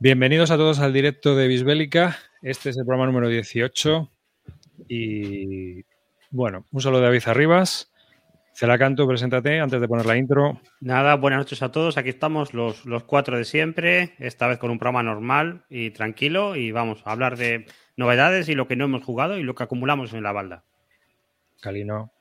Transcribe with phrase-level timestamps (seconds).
[0.00, 2.16] Bienvenidos a todos al directo de Bisbélica.
[2.40, 4.08] Este es el programa número 18.
[4.86, 5.82] Y
[6.30, 7.90] bueno, un saludo de David Arribas.
[8.54, 10.60] Celacanto, preséntate antes de poner la intro.
[10.80, 11.98] Nada, buenas noches a todos.
[11.98, 16.54] Aquí estamos los, los cuatro de siempre, esta vez con un programa normal y tranquilo.
[16.54, 19.64] Y vamos a hablar de novedades y lo que no hemos jugado y lo que
[19.64, 20.62] acumulamos en la balda.
[21.60, 22.12] Calino.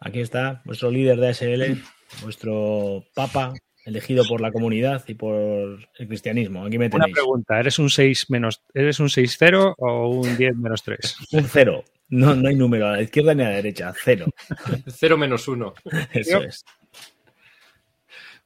[0.00, 1.82] Aquí está, nuestro líder de ASL,
[2.22, 3.54] nuestro papa,
[3.84, 6.64] elegido por la comunidad y por el cristianismo.
[6.64, 7.14] Aquí me Una tenéis.
[7.14, 11.16] pregunta, ¿eres un 6 menos, ¿eres un 6-0 o un 10 menos 3?
[11.32, 11.84] Un cero.
[12.08, 13.92] No, no hay número a la izquierda ni a la derecha.
[14.04, 14.26] Cero.
[14.86, 15.74] Cero menos uno.
[16.12, 16.64] Eso es.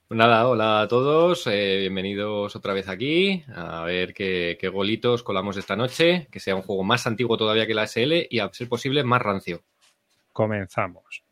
[0.09, 5.25] Pues nada, hola a todos, eh, bienvenidos otra vez aquí, a ver qué, qué golitos
[5.25, 8.49] colamos esta noche, que sea un juego más antiguo todavía que la SL y a
[8.53, 9.63] ser posible más rancio.
[10.33, 11.25] Comenzamos.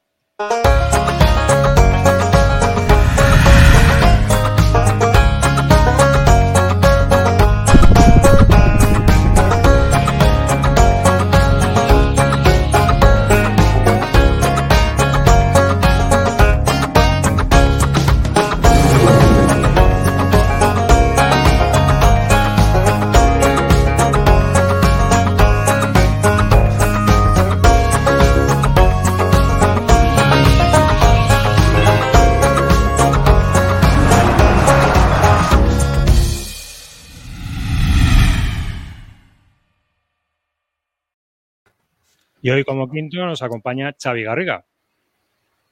[42.45, 44.67] Y hoy como quinto nos acompaña Xavi Garriga.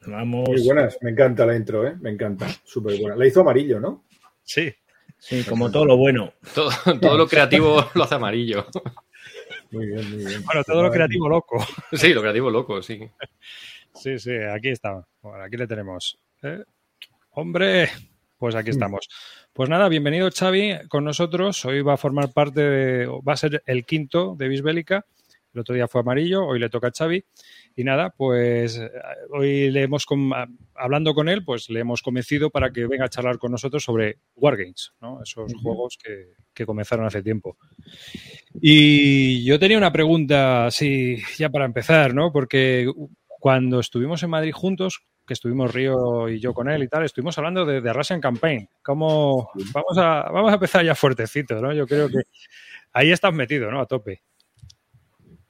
[0.06, 0.48] Vamos.
[0.48, 1.94] Muy buenas, me encanta la intro, ¿eh?
[2.00, 3.14] me encanta, súper buena.
[3.14, 4.04] La hizo amarillo, ¿no?
[4.42, 4.72] Sí.
[5.18, 6.32] Sí, como todo lo bueno.
[6.54, 8.68] Todo, todo lo creativo lo hace amarillo.
[9.70, 10.42] Muy bien, muy bien.
[10.46, 11.62] Bueno, todo lo creativo loco.
[11.92, 13.06] Sí, lo creativo loco, sí.
[13.92, 15.06] Sí, sí, aquí está.
[15.20, 16.18] Bueno, aquí le tenemos.
[16.42, 16.64] ¿Eh?
[17.32, 17.90] Hombre,
[18.38, 19.10] pues aquí estamos.
[19.52, 21.66] Pues nada, bienvenido Xavi con nosotros.
[21.66, 25.04] Hoy va a formar parte de, va a ser el quinto de Bisbélica.
[25.54, 27.24] El otro día fue amarillo, hoy le toca a Xavi.
[27.76, 28.90] Y nada, pues eh,
[29.30, 30.32] hoy le hemos, com-
[30.74, 34.18] hablando con él, pues le hemos convencido para que venga a charlar con nosotros sobre
[34.34, 35.22] Wargames, ¿no?
[35.22, 37.56] Esos juegos que, que comenzaron hace tiempo.
[38.60, 42.32] Y yo tenía una pregunta, así, ya para empezar, ¿no?
[42.32, 42.90] Porque
[43.26, 47.36] cuando estuvimos en Madrid juntos, que estuvimos Río y yo con él y tal, estuvimos
[47.38, 48.68] hablando de, de Russian Campaign.
[48.82, 51.72] ¿Cómo, vamos, a, vamos a empezar ya fuertecito, ¿no?
[51.72, 52.22] Yo creo que
[52.92, 53.80] ahí estás metido, ¿no?
[53.80, 54.22] A tope.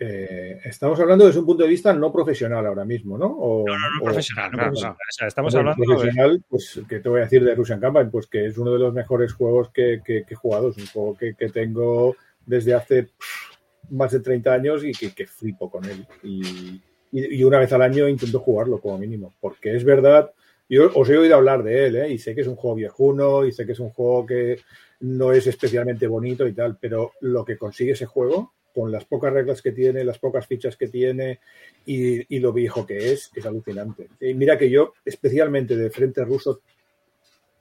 [0.05, 3.27] Eh, estamos hablando desde un punto de vista no profesional ahora mismo, ¿no?
[3.27, 4.97] O, No, no, no o- profesional, no, no, profesional.
[4.97, 5.87] O sea, estamos hablando de...
[5.87, 8.11] profesional, pues, ¿qué te voy a decir de Russian Campaign?
[8.11, 10.71] Pues que es uno de los mejores juegos que, que- que he jugado.
[10.71, 15.15] Es un juego que, que tengo desde hace pff, más de 30 años y que,
[15.15, 16.05] que flipo con él.
[16.25, 16.81] Y,
[17.13, 19.33] y- y una vez al año intento jugarlo como mínimo.
[19.41, 20.33] Porque es verdad,
[20.69, 22.09] yo os he oído hablar de él, ¿eh?
[22.11, 24.59] y sé que es un juego viejuno, y sé que es un juego que
[25.01, 29.33] no es especialmente bonito y tal, pero lo que consigue ese juego, con las pocas
[29.33, 31.41] reglas que tiene, las pocas fichas que tiene
[31.87, 34.09] y, lo viejo que es, es alucinante.
[34.21, 36.61] Y mira que yo, especialmente de Frente Ruso,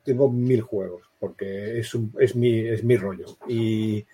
[0.03, 3.25] tengo mil juegos, porque es, un- es, mi, es mi rollo.
[3.47, 4.05] Y,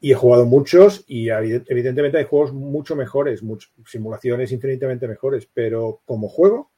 [0.00, 3.42] he jugado muchos y evi- evidentemente hay juegos mucho mejores,
[3.84, 6.70] simulaciones infinitamente mejores, pero como juego,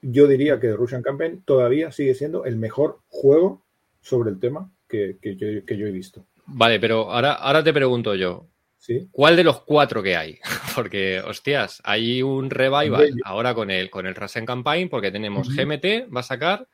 [0.00, 3.62] yo diría que Russian Campaign todavía sigue siendo el mejor juego
[4.00, 6.26] sobre el tema que yo he visto.
[6.46, 8.46] Vale, pero ahora, ahora te pregunto yo,
[8.78, 9.08] ¿sí?
[9.12, 10.38] ¿cuál de los cuatro que hay?
[10.74, 15.48] Porque, hostias, hay un revival ahora con el, con el Russian Campaign, porque tenemos.
[15.54, 16.66] GMT, va a sacar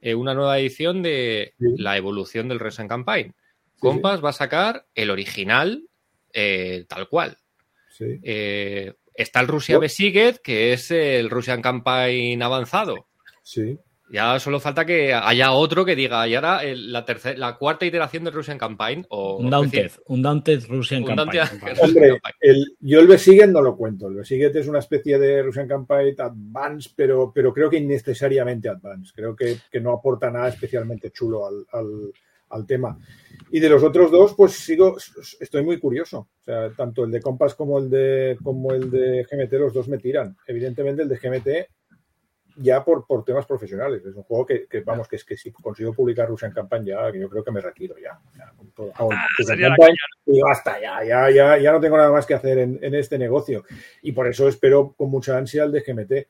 [0.00, 1.66] eh, una nueva edición de Sí.
[1.76, 3.34] la evolución del Russian Campaign.
[3.74, 5.84] Sí, Compass va a sacar el original
[6.32, 7.36] eh, tal cual.
[8.00, 13.06] Eh, está el Russia Yo- Besieged, que es el Russian Campaign avanzado.
[13.42, 13.78] sí.
[14.10, 17.86] Ya solo falta que haya otro que diga, y ahora el- la, tercera, la cuarta
[17.86, 19.06] iteración del Russian Campaign.
[19.08, 19.90] O, Un Daunted.
[20.06, 21.42] Un Daunted Russian un Campaign.
[21.48, 24.06] Daunted- Hombre, el, yo el Besiget no lo cuento.
[24.08, 29.12] El Besiget es una especie de Russian Campaign Advance, pero, pero creo que innecesariamente Advance.
[29.14, 32.12] Creo que, que no aporta nada especialmente chulo al, al-
[32.50, 32.96] al tema.
[33.50, 34.96] Y de los otros dos, pues sigo,
[35.40, 36.28] estoy muy curioso.
[36.40, 39.88] O sea, tanto el de Compass como el de, como el de GMT, los dos
[39.88, 40.36] me tiran.
[40.46, 41.48] Evidentemente el de GMT
[42.56, 44.04] ya por, por temas profesionales.
[44.04, 47.10] Es un juego que, que, vamos, que es que si consigo publicar Russian Campaign ya,
[47.12, 48.18] que yo creo que me retiro ya.
[48.36, 48.92] ya con todo.
[48.92, 49.96] Campaign
[50.26, 53.18] y basta, ya, ya, ya, ya no tengo nada más que hacer en, en este
[53.18, 53.64] negocio.
[54.02, 56.28] Y por eso espero con mucha ansia el de GMT.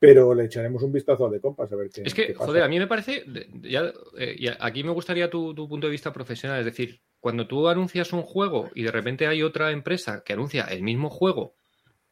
[0.00, 2.02] Pero le echaremos un vistazo al de Compass a ver qué.
[2.04, 2.46] Es que, qué pasa.
[2.46, 3.24] joder, a mí me parece.
[3.62, 6.60] Ya, eh, y aquí me gustaría tu, tu punto de vista profesional.
[6.60, 10.66] Es decir, cuando tú anuncias un juego y de repente hay otra empresa que anuncia
[10.70, 11.54] el mismo juego,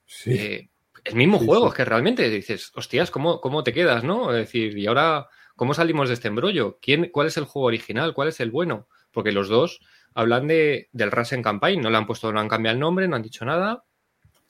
[0.05, 0.32] Sí.
[0.32, 0.69] eh,
[1.06, 1.69] el mismo Sí, juego, sí.
[1.69, 4.31] es que realmente dices, hostias, ¿cómo, ¿cómo te quedas, no?
[4.32, 6.79] Es decir, y ahora, ¿cómo salimos de este embrollo?
[6.81, 8.14] ¿Quién, ¿Cuál es el juego original?
[8.14, 8.88] ¿Cuál es el bueno?
[9.12, 9.81] porque los dos
[10.14, 13.17] hablan de, del Rasen Campaign, no le han puesto, no han cambiado el nombre, no
[13.17, 13.85] han dicho nada.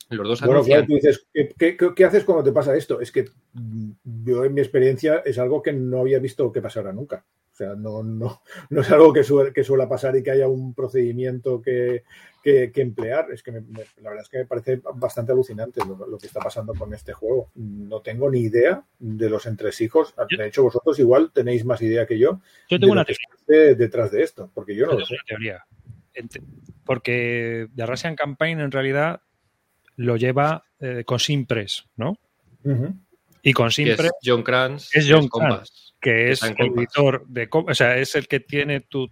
[0.08, 2.76] Los dos Bueno, anuncian- claro, tú dices, ¿qué, qué, qué- qué haces cuando te pasa
[2.76, 3.00] esto?
[3.00, 3.24] Es que
[4.04, 7.24] yo en mi experiencia es algo que no había visto que pasara nunca.
[7.52, 10.46] O sea, no, no, no es algo que, suele, que suele pasar y que haya
[10.46, 12.04] un procedimiento que,
[12.42, 13.32] que- que emplear.
[13.32, 16.26] Es que me- me- la verdad es que me parece bastante alucinante lo, lo que
[16.26, 17.50] está pasando con este juego.
[17.56, 20.14] No tengo ni idea de los entresijos.
[20.36, 23.26] De hecho, vosotros igual tenéis más idea que yo Yo de tengo lo una teoría.
[23.48, 25.14] de- detrás de esto, porque yo no Yo lo tengo sé.
[25.14, 25.66] una teoría.
[26.84, 29.20] Porque The Russian Campaign en realidad
[29.96, 32.18] lo lleva eh, con Simpress, ¿no?
[33.42, 35.94] Y con que es Simpress, John Kranz, Es John Compass.
[36.00, 36.76] que es el Compass.
[36.76, 39.08] editor de o sea, es el que tiene tu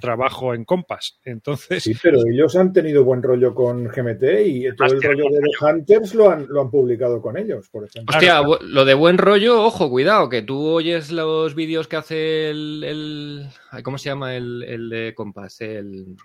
[0.00, 1.18] trabajo en Compass.
[1.24, 5.40] Entonces, Sí, pero ellos han tenido buen rollo con GMT y todo el rollo de
[5.40, 8.14] The Hunters lo han, lo han publicado con ellos, por ejemplo.
[8.16, 13.48] Hostia, lo de buen rollo, ojo, cuidado, que tú oyes los vídeos que hace el,
[13.82, 15.60] ¿cómo se llama el, el de Compass?
[15.60, 16.16] El,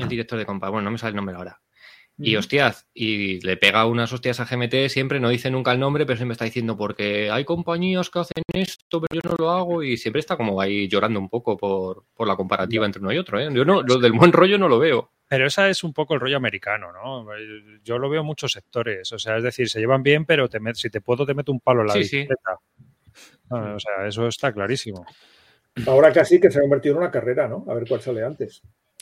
[0.00, 1.60] el director de Compass, bueno, no me sale el nombre ahora.
[2.22, 6.04] Y hostias, y le pega unas hostias a GMT siempre, no dice nunca el nombre,
[6.04, 9.82] pero siempre está diciendo porque hay compañías que hacen esto, pero yo no lo hago,
[9.82, 13.18] y siempre está como ahí llorando un poco por, por la comparativa entre uno y
[13.18, 13.48] otro, ¿eh?
[13.52, 15.12] Yo no, lo del buen rollo no lo veo.
[15.26, 17.26] pero esa es un poco el rollo americano, ¿no?
[17.84, 19.10] Yo lo veo en muchos sectores.
[19.12, 21.52] O sea, es decir, se llevan bien, pero te met- si te puedo, te meto
[21.52, 22.16] un palo en la Sí, sí.
[22.18, 22.58] bicicleta.
[23.50, 25.06] Ah, O sea, eso está clarísimo.
[25.86, 27.64] Ahora casi que se ha convertido en una carrera, ¿no?
[27.68, 28.60] A ver cuál sale antes.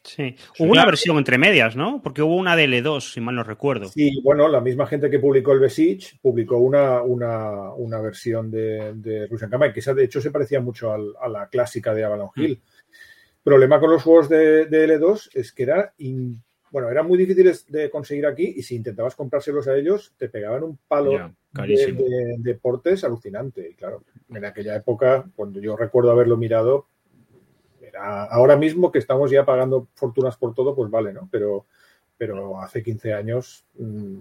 [0.08, 0.34] Sí.
[0.58, 2.00] Hubo una versión entre medias, ¿no?
[2.02, 3.90] Porque hubo una DL2, si mal no recuerdo.
[3.94, 8.94] Y bueno, la misma gente que publicó el Besiege publicó una, una, una versión de,
[8.94, 12.04] de Russian Campaign, que esa de hecho se parecía mucho al- a la clásica de
[12.04, 12.60] Avalon Hill.
[13.42, 17.64] problema con los juegos de, de L2 es que era, in- bueno, eran muy difíciles
[17.70, 21.12] de conseguir aquí y si intentabas comprárselos a ellos, te pegaban un palo
[21.76, 23.70] de, de- de portes alucinante.
[23.70, 26.86] Y claro, en aquella época, cuando yo recuerdo haberlo mirado,
[28.00, 31.28] ahora mismo que estamos ya pagando fortunas por todo, pues vale, ¿no?
[31.30, 31.66] Pero,
[32.16, 34.18] pero hace 15 años mm,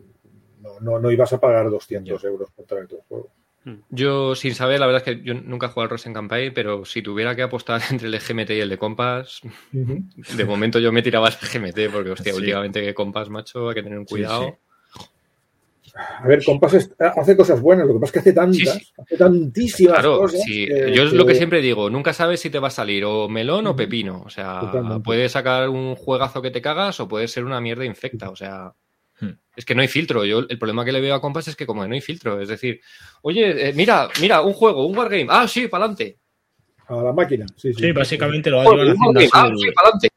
[0.62, 3.30] no, no, no ibas a pagar 200 euros por traer tu juego.
[3.90, 6.86] Yo, sin saber, la verdad es que yo nunca he jugado al Rosen Campaign, pero
[6.86, 9.42] si tuviera que apostar entre el GMT y el de Compass,
[9.72, 12.40] de momento yo me tiraba al GMT, porque, hostia, Sí.
[12.40, 14.58] últimamente que Compass, macho, hay que tener un cuidado.
[16.20, 18.66] A ver, Compass es- hace cosas buenas, lo que pasa es que hace tantas, Sí,
[18.66, 18.94] sí.
[18.98, 20.42] hace tantísimas Claro, cosas.
[20.44, 20.66] sí.
[20.68, 23.28] que- yo es lo que siempre digo, nunca sabes si te va a salir o
[23.28, 24.22] melón o pepino.
[24.26, 25.04] O sea, Totalmente.
[25.04, 28.30] puedes sacar un juegazo que te cagas o puede ser una mierda infecta.
[28.30, 28.74] O sea,
[29.20, 29.32] Hmm.
[29.56, 30.24] es que no hay filtro.
[30.26, 32.40] Yo el problema que le veo a Compass es que como que no hay filtro.
[32.40, 32.80] Es decir,
[33.24, 35.26] oye, eh, mira, mira, un juego, un wargame.
[35.30, 36.20] Ah, sí, para adelante.
[36.88, 37.82] A la máquina, sí, sí.
[37.86, 39.58] Sí, básicamente lo llevan haciendo Ah, así.
[39.66, 40.10] sí, para adelante.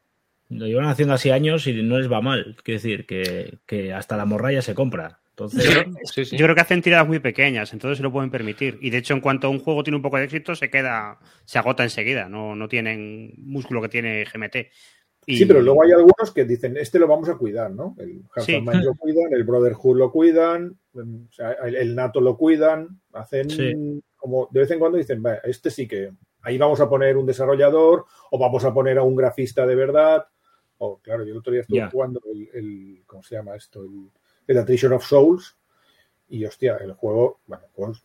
[0.49, 2.57] Lo llevan haciendo así años y no les va mal.
[2.63, 5.20] Quiero decir, que, que hasta la morralla se compra.
[5.43, 6.37] Entonces, Sí, sí.
[6.37, 8.77] Yo creo que hacen tiradas muy pequeñas, entonces se lo pueden permitir.
[8.81, 11.59] Y de hecho, en cuanto un juego tiene un poco de éxito, se queda, se
[11.59, 12.29] agota enseguida.
[12.29, 14.69] No, no tienen músculo que tiene GMT.
[15.27, 17.95] Y- Sí, pero luego hay algunos que dicen, este lo vamos a cuidar, ¿no?
[17.99, 18.59] El Sí.
[18.59, 22.99] Minds lo cuidan, el Brotherhood lo cuidan, mm, o sea, el, el NATO lo cuidan,
[23.13, 24.01] hacen Sí.
[24.15, 26.11] como de vez en cuando dicen, "Va, este sí que
[26.41, 30.25] ahí vamos a poner un desarrollador o vamos a poner a un grafista de verdad.
[30.79, 33.83] O claro, yo el otro día estuve jugando el, el- ¿cómo se llama esto?
[33.83, 34.09] El,
[34.51, 35.57] el Attrition of Souls
[36.29, 38.03] y hostia, el juego, bueno, pues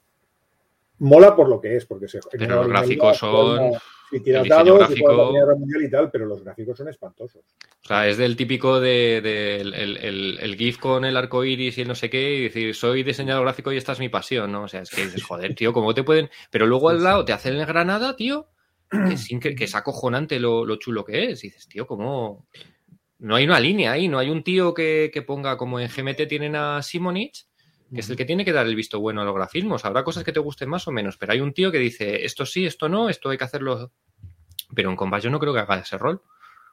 [0.98, 3.72] mola por lo que es, porque se Pero los gráficos son-
[4.10, 6.78] Si tiras dados, y gráfico- juegas la Primera Guerra mundial y tal, pero los gráficos
[6.78, 7.42] son espantosos.
[7.82, 11.44] O sea, es del típico de, de- el, el- el- el GIF con el arco
[11.44, 14.08] iris y el no sé qué, y decir, soy diseñador gráfico y esta es mi
[14.08, 14.62] pasión, ¿no?
[14.62, 16.30] O sea, es que dices, joder, tío, ¿cómo te pueden...?
[16.52, 18.46] Pero luego al lado te hacen el Granada, tío,
[18.90, 21.42] que es, que es acojonante lo, lo chulo que es.
[21.42, 22.46] Y dices, tío, ¿cómo...?
[23.18, 26.28] No hay una línea ahí, no hay un tío que, que ponga, como en GMT
[26.28, 27.46] tienen a Simonich,
[27.92, 29.84] que es el que tiene que dar el visto bueno a los grafismos.
[29.84, 32.44] Habrá cosas que te gusten más o menos, pero hay un tío que dice, esto
[32.44, 33.92] sí, esto no, esto hay que hacerlo...
[34.74, 36.20] Pero en Compass yo no creo que haga ese rol,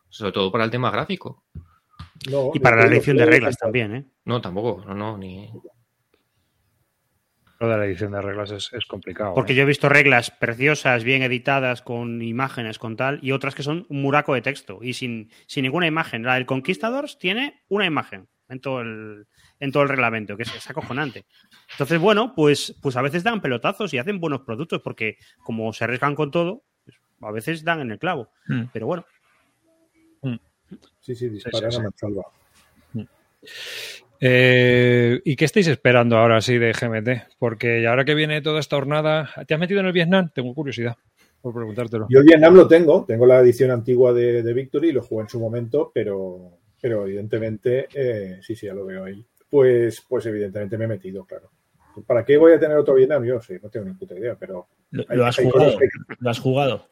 [0.09, 1.43] sobre todo para el tema gráfico.
[2.29, 4.05] No, y para la elección de reglas también, ¿eh?
[4.25, 5.49] No, tampoco, no, no, ni...
[7.63, 9.33] Lo de la edición de reglas es, es complicado.
[9.33, 9.55] Porque ¿eh?
[9.55, 13.85] yo he visto reglas preciosas, bien editadas, con imágenes, con tal, y otras que son
[13.89, 16.23] un muraco de texto y sin, sin ninguna imagen.
[16.23, 19.27] La del Conquistadors tiene una imagen en todo el,
[19.59, 21.25] en todo el reglamento, que es, es acojonante.
[21.71, 25.85] Entonces, bueno, pues, pues a veces dan pelotazos y hacen buenos productos, porque como se
[25.85, 28.29] arriesgan con todo, pues a veces dan en el clavo.
[28.47, 28.65] Hmm.
[28.73, 29.05] Pero bueno,
[30.99, 31.81] Sí, sí, disparan sí, sí.
[31.81, 32.23] a mansalva.
[34.25, 37.35] Eh, ¿Y qué estáis esperando ahora sí de GMT?
[37.37, 40.29] Porque ahora que viene toda esta jornada, ¿te has metido en el Vietnam?
[40.33, 40.95] Tengo curiosidad
[41.41, 42.07] por preguntártelo.
[42.09, 45.29] Yo el Vietnam lo tengo, tengo la edición antigua de, de Victory, lo jugué en
[45.29, 49.25] su momento, pero, pero evidentemente, eh, sí, sí, ya lo veo ahí.
[49.49, 51.51] Pues, pues evidentemente me he metido, claro.
[52.07, 53.25] ¿Para qué voy a tener otro Vietnam?
[53.25, 55.77] Yo sí, no tengo ni puta idea, pero ¿lo, hay- lo has hay jugado?
[55.77, 55.87] que-
[56.19, 56.87] ¿Lo has jugado?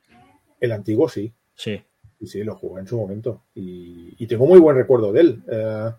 [0.59, 1.33] el antiguo sí.
[1.55, 1.81] Sí.
[2.19, 3.45] Sí, sí, lo jugué en su momento.
[3.55, 5.43] Y, y tengo muy buen recuerdo de él.
[5.49, 5.89] Eh,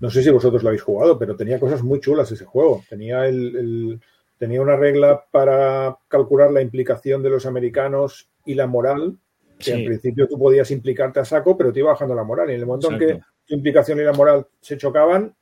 [0.00, 2.82] no sé si vosotros lo habéis jugado, pero tenía cosas muy chulas ese juego.
[2.88, 4.00] Tenía el, el-
[4.38, 9.16] tenía una regla para calcular la implicación de los americanos y la moral,
[9.58, 9.72] que Sí.
[9.72, 12.50] en principio tú podías implicarte a saco, pero te iba bajando la moral.
[12.50, 15.34] Y en el momento en que tu implicación y la moral se chocaban,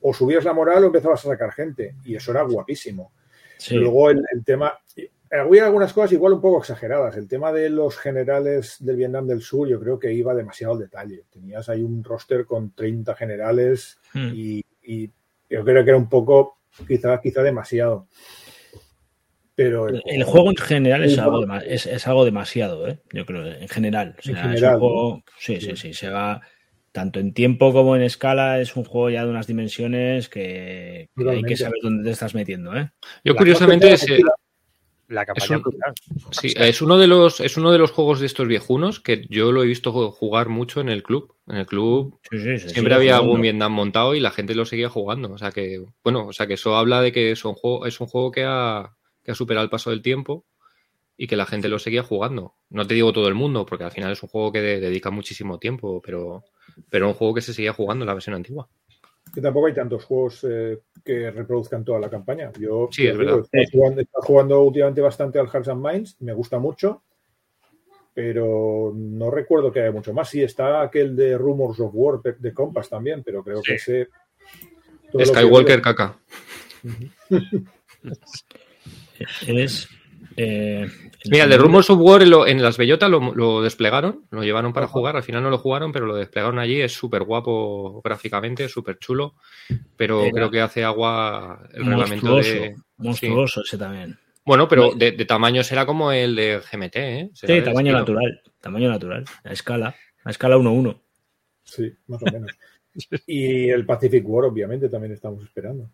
[0.00, 1.94] o subías la moral o empezabas a sacar gente.
[2.04, 3.12] Y eso era guapísimo.
[3.56, 3.76] Sí.
[3.76, 4.74] Luego el, el tema,
[5.40, 7.16] había algunas cosas igual un poco exageradas.
[7.16, 10.80] El tema de los generales del Vietnam del Sur, yo creo que iba demasiado al
[10.80, 11.24] detalle.
[11.30, 14.30] Tenías ahí un roster con 30 generales Mm.
[14.34, 15.10] y, y
[15.50, 18.06] yo creo que era un poco, quizá, quizá demasiado.
[19.56, 22.98] Pero El, el juego en general es algo, dema- es, es algo demasiado, ¿eh?
[23.12, 24.16] Yo creo, en general.
[24.18, 25.92] O sea, En es un general, juego- sí, sí, sí.
[25.94, 26.40] Se va
[26.90, 28.60] tanto en tiempo como en escala.
[28.60, 32.34] Es un juego ya de unas dimensiones que, que hay que saber dónde te estás
[32.34, 32.90] metiendo, ¿eh?
[33.24, 33.96] Yo La curiosamente
[35.08, 38.26] La campaña Es un- sí, es uno de los es uno de los juegos de
[38.26, 41.34] estos viejunos que yo lo he visto jugar mucho en el club.
[41.46, 44.64] En el club Sí, sí, se siempre había algún Vietnam montado y la gente lo
[44.64, 45.30] seguía jugando.
[45.32, 48.00] O sea que, bueno, o sea que eso habla de que es un juego, es
[48.00, 50.44] un juego que ha, que ha superado el paso del tiempo
[51.16, 52.54] y que la gente lo seguía jugando.
[52.70, 55.10] No te digo todo el mundo, porque al final es un juego que de- dedica
[55.10, 56.44] muchísimo tiempo, pero,
[56.90, 58.68] pero un juego que se seguía jugando en la versión antigua.
[59.34, 62.52] Que tampoco hay tantos juegos eh, que reproduzcan toda la campaña.
[62.58, 63.48] Yo Sí, yo es digo, verdad.
[63.52, 67.02] estoy jugando, estoy jugando últimamente bastante al Hearts and Minds, me gusta mucho,
[68.14, 70.28] pero no recuerdo que haya mucho más.
[70.30, 74.08] Sí, está aquel de Rumors of War de- Compass también, pero creo que ese.
[75.12, 76.16] lo que- Skywalker caca.
[79.46, 79.88] Es.
[80.36, 80.86] Eh,
[81.30, 84.42] Mira, el de Rumors of War en, lo- en las bellotas lo, lo desplegaron, lo
[84.42, 88.00] llevaron para jugar, al final no lo jugaron, pero lo desplegaron allí, es súper guapo
[88.04, 89.34] gráficamente, súper chulo,
[89.96, 92.74] pero Era creo que hace agua el reglamento de...
[92.98, 94.18] monstruoso ese también.
[94.44, 97.30] Bueno, pero de, de tamaño será como el de GMT, ¿eh?
[97.32, 97.98] Será Sí, tamaño estilo.
[98.00, 98.42] natural.
[98.60, 99.24] Tamaño natural.
[99.42, 99.94] A escala.
[100.24, 101.00] A escala 1-1.
[101.62, 102.50] Sí, más o menos.
[103.26, 105.88] y el Pacific War, obviamente, también estamos esperando.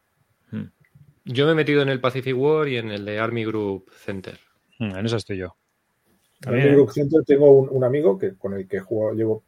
[1.24, 4.38] Yo me he metido en el Pacific War y en el de Army Group Center.
[4.78, 5.56] Mm, En eso estoy yo.
[6.36, 9.44] En También, el Group Center tengo un, un amigo que, con el que jugado- llevo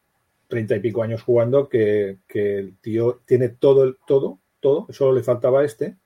[0.49, 5.13] treinta y pico años jugando, que, que el tío tiene todo, el, todo, todo, solo
[5.15, 5.97] le faltaba este,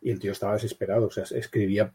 [0.00, 1.92] y el tío estaba desesperado, o sea, escribía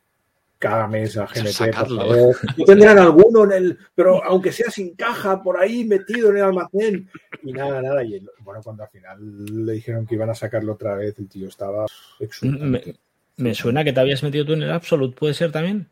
[0.59, 1.97] cada mes a GNT, por Sacarlo.
[2.01, 2.35] favor.
[2.57, 6.43] No tendrán alguno en el, pero aunque sea sin caja, por ahí metido en el
[6.43, 7.09] almacén,
[7.41, 10.95] y nada, nada, y bueno, cuando al final le dijeron que iban a sacarlo otra
[10.95, 11.85] vez, el tío estaba
[12.19, 12.65] exultante.
[12.65, 12.95] Me,
[13.37, 15.87] me suena que te habías metido tú en el Absolute, ¿puede ser también?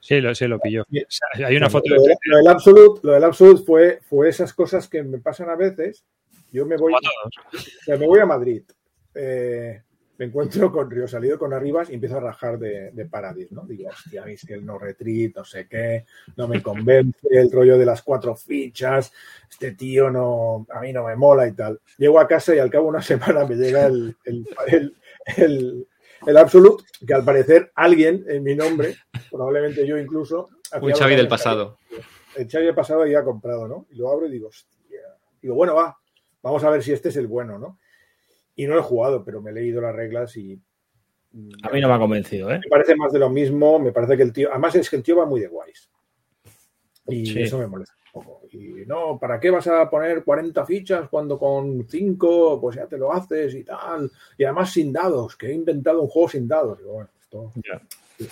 [0.00, 0.84] Sí, lo, sí, lo pilló.
[0.90, 1.00] Sí.
[1.00, 4.00] O sea, hay una foto de lo, de- lo del Absolute, lo del Absolute fue,
[4.08, 6.04] fue esas cosas que me pasan a veces.
[6.52, 8.62] Yo me voy, o sea, me voy a Madrid,
[9.14, 9.82] eh,
[10.18, 13.66] me encuentro con Río Salido con Arribas y empiezo a rajar de, de Paradis, ¿no?
[13.66, 16.06] Digo, hostia, veis que el no retreat, no sé qué,
[16.36, 19.12] no me convence, el rollo de las cuatro fichas,
[19.50, 21.80] este tío no, a mí no me mola y tal.
[21.98, 24.94] Llego a casa y al cabo de una semana me llega el, el, el,
[25.36, 25.86] el-
[26.26, 28.94] el Absolute, que al parecer alguien en mi nombre,
[29.30, 30.48] probablemente yo incluso,
[30.80, 31.78] Un Xavi del pasado.
[32.36, 33.86] el Xavi del pasado ya ha comprado, ¿no?
[33.90, 35.00] Y lo abro y digo, hostia.
[35.42, 35.96] Digo, bueno, va,
[36.42, 37.78] vamos a ver si este es el bueno, ¿no?
[38.56, 40.58] Y no lo he jugado, pero me he leído las reglas y.
[41.32, 42.58] mm, A mí no me ha convencido, ¿eh?
[42.64, 44.50] Me parece más de lo mismo, me parece que el tío.
[44.50, 45.90] Además, es que el tío va muy de guays.
[47.08, 47.42] Y Sí.
[47.42, 48.46] eso me molesta un poco.
[48.52, 52.96] Y no, ¿para qué vas a poner 40 fichas cuando con 5 pues ya te
[52.98, 54.10] lo haces y tal?
[54.38, 56.78] Y además sin dados, que he inventado un juego sin dados.
[56.78, 57.80] Digo, bueno, esto Ya.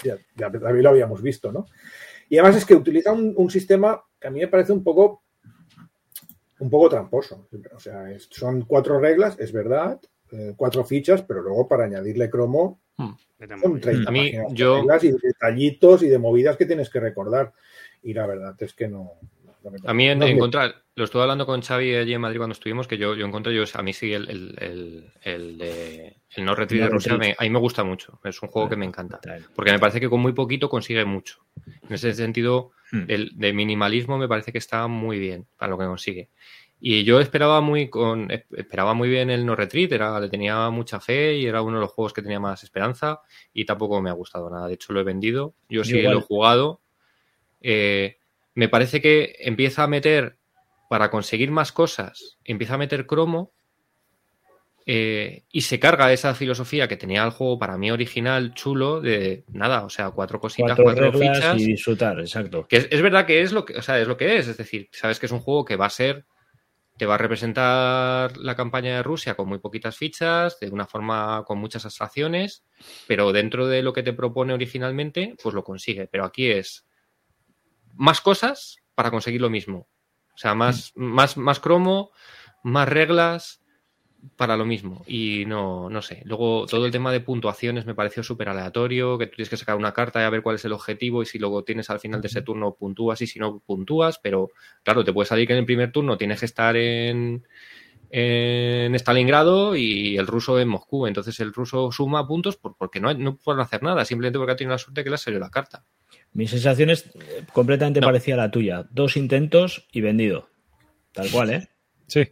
[0.03, 1.67] ya, ya también lo habíamos visto, ¿no?
[2.29, 5.23] Y además es que utiliza un, un sistema que a mí me parece un poco
[6.61, 7.49] un poco tramposo.
[7.75, 10.01] O sea, es- son cuatro reglas, es verdad,
[10.31, 13.17] eh, cuatro fichas, pero luego para añadirle cromo a
[13.61, 13.83] son morir.
[13.83, 16.89] 30 A mí, páginas de yo- reglas y de detallitos y de movidas que tienes
[16.89, 17.53] que recordar.
[18.05, 19.11] Y la verdad es que no.
[19.65, 22.21] no me- A mí en, no en contra, lo estuve hablando con Xavi allí en
[22.21, 25.59] Madrid cuando estuvimos, que yo, yo encontré, yo, a mí sí el, el, el, el
[25.59, 28.51] de el no retreat No de Rusia, me- a mí me gusta mucho, es un
[28.51, 29.21] juego que me encanta,
[29.55, 31.39] porque me parece que con muy poquito consigue mucho.
[31.89, 33.05] En ese sentido, Hmm.
[33.09, 36.29] el de minimalismo me parece que está muy bien para lo que consigue.
[36.79, 41.01] Y yo esperaba muy con esperaba muy bien el no retreat, era, le tenía mucha
[41.01, 43.21] fe y era uno de los juegos que tenía más esperanza
[43.55, 44.69] y tampoco me ha gustado nada.
[44.69, 45.55] De hecho, lo he vendido.
[45.71, 46.13] Yo Yo sí igual.
[46.15, 46.83] lo he jugado.
[47.67, 48.19] Eh,
[48.55, 50.37] me parece que empieza a meter,
[50.91, 53.53] para conseguir más cosas, empieza a meter cromo
[54.85, 59.45] eh, y se carga esa filosofía que tenía el juego para mí original, chulo, de
[59.49, 61.59] nada, o sea, cuatro cositas, Cuatro cuatro, fichas.
[61.59, 62.67] y disfrutar, exacto.
[62.69, 64.47] Que es, es verdad que es lo que, o sea, es lo que es.
[64.47, 66.27] Es decir, sabes que es un juego que va a ser,
[66.99, 71.45] te va a representar la campaña de Rusia con muy poquitas fichas, de una forma
[71.47, 72.63] con muchas abstracciones,
[73.07, 76.09] pero dentro de lo que te propone originalmente, pues lo consigue.
[76.09, 76.87] Pero aquí es
[77.97, 79.89] más cosas para conseguir lo mismo.
[80.35, 82.11] O sea, más, más, más cromo,
[82.63, 83.61] más reglas
[84.37, 85.05] para lo mismo.
[85.07, 86.23] Y no, no sé.
[86.25, 89.77] Luego, todo el tema de puntuaciones me pareció súper aleatorio, que tú tienes que sacar
[89.77, 92.21] una carta y a ver cuál es el objetivo, y si luego tienes al final
[92.21, 94.51] de ese turno puntúas y si no puntúas, pero
[94.83, 97.47] claro, te puede salir que en el primer turno tienes que estar en,
[98.11, 101.07] en Stalingrado y el ruso en Moscú.
[101.07, 104.57] Entonces el ruso suma puntos por- porque no, no pueden hacer nada, simplemente porque ha
[104.57, 105.85] tenido la suerte que le ha salido la carta.
[106.35, 108.07] Mi sensación es eh, completamente No.
[108.07, 108.87] parecida a la tuya.
[108.91, 110.49] Dos intentos y vendido.
[111.13, 111.69] Tal cual, ¿eh?
[112.07, 112.25] Sí.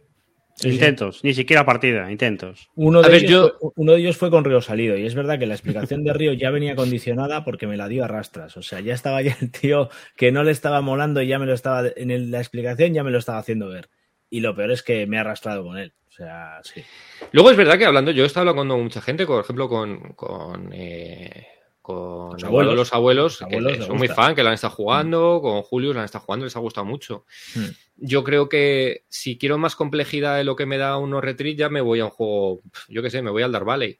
[0.55, 0.75] Sí, sí.
[0.75, 2.69] Intentos, ni siquiera partida, intentos.
[2.75, 5.05] Uno A de, ver, ellos yo- fue, uno de ellos fue con Río Salido y
[5.07, 8.07] es verdad que la explicación de Río ya venía condicionada porque me la dio a
[8.07, 8.55] rastras.
[8.55, 11.47] O sea, ya estaba ya el tío que no le estaba molando y ya me
[11.47, 13.89] lo estaba, en el- la explicación ya me lo estaba haciendo ver.
[14.29, 15.93] Y lo peor es que me he arrastrado con él.
[16.07, 16.83] O sea, sí.
[17.31, 20.13] Luego es verdad que hablando, yo he estado hablando con mucha gente, por ejemplo, con,
[20.13, 21.47] con, eh,
[21.83, 22.75] con Los abuelos.
[22.75, 25.93] los abuelos, Los que abuelos son muy fan, que la han estado jugando, con Julius
[25.93, 27.25] la han estado jugando, les ha gustado mucho.
[27.55, 27.65] Hmm.
[27.97, 31.69] Yo creo que si quiero más complejidad de lo que me da uno retreat, ya
[31.69, 33.99] me voy a un juego, yo qué sé, me voy al Dark Valley.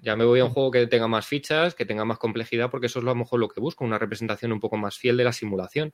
[0.00, 2.88] Ya me voy a un juego que tenga más fichas, que tenga más complejidad, porque
[2.88, 5.24] eso es a lo mejor lo que busco, una representación un poco más fiel de
[5.24, 5.90] la simulación.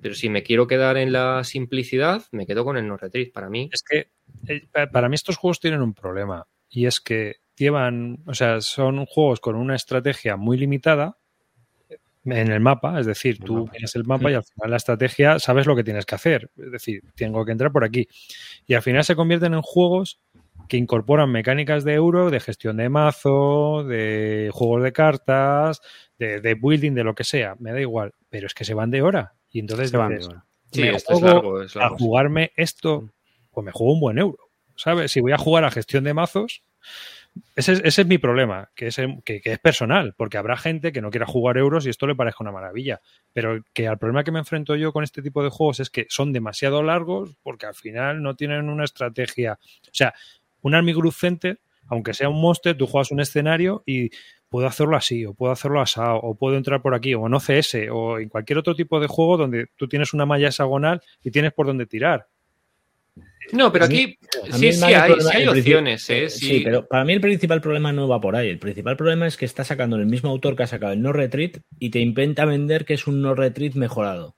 [0.00, 3.30] Pero si me quiero quedar en la simplicidad, me quedo con el no retreat.
[3.32, 4.10] Para mí, Es que
[4.48, 8.60] eh, pa- para mí estos juegos tienen un problema y es que llevan, o sea,
[8.60, 11.18] son juegos con una estrategia muy limitada
[12.24, 13.70] en el mapa, es decir, El tú mapa.
[13.72, 16.70] tienes el mapa y al final la estrategia sabes lo que tienes que hacer, es
[16.72, 18.06] decir, tengo que entrar por aquí
[18.66, 20.20] y al final se convierten en juegos
[20.68, 25.80] que incorporan mecánicas de euro, de gestión de mazo, de juegos de cartas,
[26.18, 28.90] de, de building, de lo que sea, me da igual, pero es que se van
[28.90, 30.44] de hora y entonces Se van dices, ahora.
[30.70, 31.62] sí, me esto es largo.
[31.62, 33.10] Es a largo jugarme esto,
[33.52, 34.38] pues me juego un buen euro.
[34.76, 35.10] ¿Sabes?
[35.10, 36.62] Si voy a jugar a gestión de mazos,
[37.54, 40.92] ese es, ese es mi problema, que es, que, que es personal, porque habrá gente
[40.92, 43.00] que no quiera jugar euros y esto le parezca una maravilla.
[43.32, 46.06] Pero que al problema que me enfrento yo con este tipo de juegos es que
[46.08, 49.58] son demasiado largos porque al final no tienen una estrategia.
[49.62, 50.14] O sea,
[50.62, 54.10] un Army Group Center, aunque sea un monster, tú juegas un escenario y
[54.48, 57.76] puedo hacerlo así, o puedo hacerlo asado, o puedo entrar por aquí, o en OCS,
[57.92, 61.52] o en cualquier otro tipo de juego donde tú tienes una malla hexagonal y tienes
[61.52, 62.28] por dónde tirar.
[63.52, 64.18] No, pero aquí
[64.52, 66.28] sí, sí hay, problema- sí hay el principio- opciones, ¿eh?
[66.28, 66.60] Sí, Sí.
[66.64, 68.48] pero para mí el principal problema no va por ahí.
[68.50, 71.12] El principal problema es que está sacando el mismo autor que ha sacado el No
[71.12, 74.36] Retreat y te intenta vender que es un No Retreat mejorado.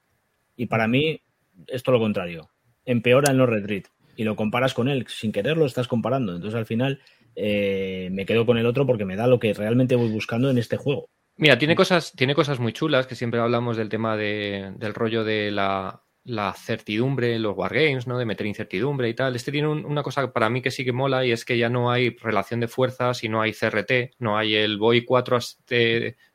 [0.57, 1.21] Y para mí
[1.66, 2.51] es todo lo contrario.
[2.85, 5.05] Empeora el No Retreat y lo comparas con él.
[5.09, 6.35] Sin querer lo estás comparando.
[6.37, 7.01] Entonces al final
[7.35, 10.59] eh, me quedo con el otro porque me da lo que realmente voy buscando en
[10.59, 11.09] este juego.
[11.37, 15.25] Mira, tiene cosas, tiene cosas muy chulas, que siempre hablamos del tema de- del rollo
[15.25, 18.16] de la, la certidumbre, los wargames, ¿no?
[18.19, 19.35] De meter incertidumbre y tal.
[19.37, 21.69] Este tiene un- una cosa para mí que sí que mola y es que ya
[21.69, 25.75] no hay relación de fuerzas y no hay CRT, no hay el voy 4 hasta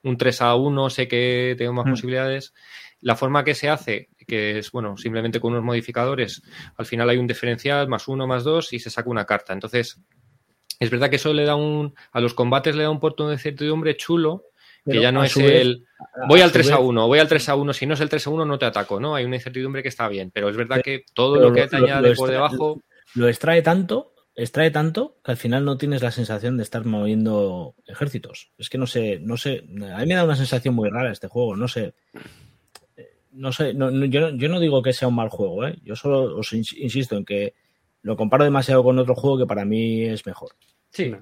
[0.03, 1.89] un 3 a 1, sé que tengo más Mm.
[1.91, 2.53] posibilidades.
[3.01, 6.41] La forma que se hace, que es, bueno, simplemente con unos modificadores,
[6.77, 9.53] al final hay un diferencial, más uno, más dos, y se saca una carta.
[9.53, 10.01] Entonces,
[10.79, 13.37] es verdad que eso le da un, a los combates le da un punto de
[13.37, 14.43] certidumbre chulo,
[14.85, 15.85] que ya no es vez- el
[16.27, 17.99] voy al su 3 a vez- 1, voy al 3 a 1, si no es
[18.01, 19.15] el 3 a 1 no te ataco, ¿no?
[19.15, 21.79] Hay una incertidumbre que está bien, pero es verdad Pero- que todo lo que te
[21.79, 22.81] lo- añade lo por debajo,
[23.15, 27.75] Lo extrae tanto, extrae tanto que al final no tienes la sensación de estar moviendo
[27.87, 28.51] ejércitos.
[28.57, 31.27] Es que no sé, no sé, a mí me da una sensación muy rara este
[31.27, 31.93] juego, no sé.
[32.97, 35.65] Eh, No sé, no- no- yo, no, yo no digo que sea un mal juego,
[35.65, 35.77] ¿eh?
[35.83, 37.53] yo solo os ins- insisto en que
[38.01, 40.51] lo comparo demasiado con otro juego que para mí es mejor.
[40.89, 41.13] sí.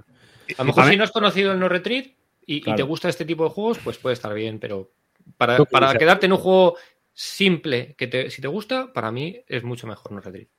[0.57, 2.07] A lo mejor si no has conocido el No Retreat
[2.45, 4.91] y, te gusta este tipo de juegos, pues puede estar bien, pero
[5.37, 5.57] para,
[5.97, 6.77] quedarte en un juego
[7.13, 10.49] simple que te, si te gusta, para mí es mucho mejor No Retreat.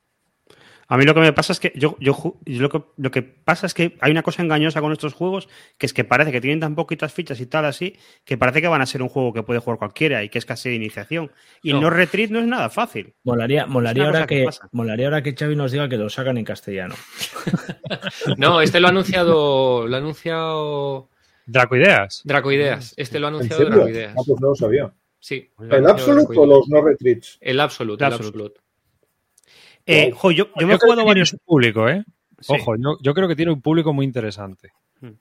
[0.86, 2.14] A mí lo que me pasa es que yo, yo
[2.46, 5.86] lo, que, lo que pasa es que hay una cosa engañosa con estos juegos, que
[5.86, 8.82] es que parece que tienen tan poquitas fichas y tal así, que parece que van
[8.82, 11.32] a ser un juego que puede jugar cualquiera y que es casi de iniciación.
[11.62, 11.76] Y No.
[11.76, 13.14] el no retreat no es nada fácil.
[13.24, 16.44] Molaría, molaría, ahora que que, molaría ahora que Xavi nos diga que lo sacan en
[16.44, 16.94] castellano.
[18.36, 21.10] No, este lo ha anunciado, lo ha anunciado
[21.46, 22.22] Dracoideas.
[22.24, 22.94] Dracoideas.
[22.96, 23.74] Este lo ha ¿En anunciado serio?
[23.76, 24.12] Dracoideas.
[24.16, 24.92] Ah, pues no lo sabía.
[25.20, 25.50] Sí.
[25.58, 27.38] lo ¿El Absolute o los no retreats?
[27.40, 28.38] El Absolute, El el Absolute.
[28.38, 28.60] Absolute.
[29.86, 31.36] Eh, jo, yo, yo me he jugado varios.
[31.44, 32.04] público, ¿eh?
[32.40, 32.52] Sí.
[32.54, 34.72] Ojo, yo, yo creo que tiene un público muy interesante.
[35.00, 35.12] Hmm.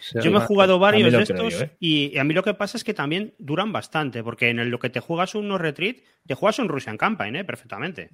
[0.00, 1.76] Sea, Yo me he jugado varios de estos ¿eh?
[1.80, 4.78] y a mí lo que pasa es que también duran bastante, porque en el- lo
[4.78, 7.44] que te juegas un no retreat, te juegas un Russian Campaign, ¿eh?
[7.44, 8.10] Perfectamente.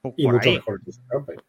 [0.00, 0.54] Por Y mucho ahí.
[0.56, 1.40] mejor que ese Campaign.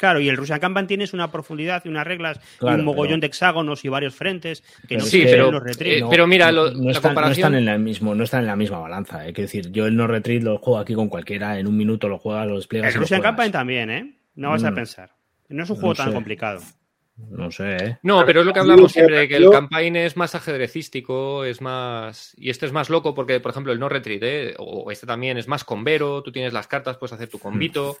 [0.00, 3.20] Claro, y el Russian Campaign tienes una profundidad y unas reglas y un mogollón pero-
[3.20, 5.98] de hexágonos y varios frentes que no Sí, pero, los retreat.
[6.02, 7.34] eh, pero mira, lo- no, la están, no comparación.
[7.48, 9.18] están en la mismo, no están en la misma balanza.
[9.20, 12.08] Hay que decir, yo el no retreat lo juego aquí con cualquiera, en un minuto
[12.08, 12.94] lo juegas, lo despliegas.
[12.94, 13.20] el Russian.
[13.20, 14.14] Campaign también, ¿eh?
[14.36, 14.74] No vas a Mm.
[14.74, 15.10] pensar.
[15.50, 16.14] No es un No juego tan sé.
[16.14, 16.60] complicado.
[17.28, 17.98] No sé, ¿eh?
[18.02, 21.60] No, pero es lo que hablamos siempre, de que el campaign es más ajedrecístico, es
[21.60, 22.32] más...
[22.38, 24.54] Y este es más loco porque, por ejemplo, el no retreat, ¿eh?
[24.56, 27.98] o este también es más convero, tú tienes las cartas, puedes hacer tu convito.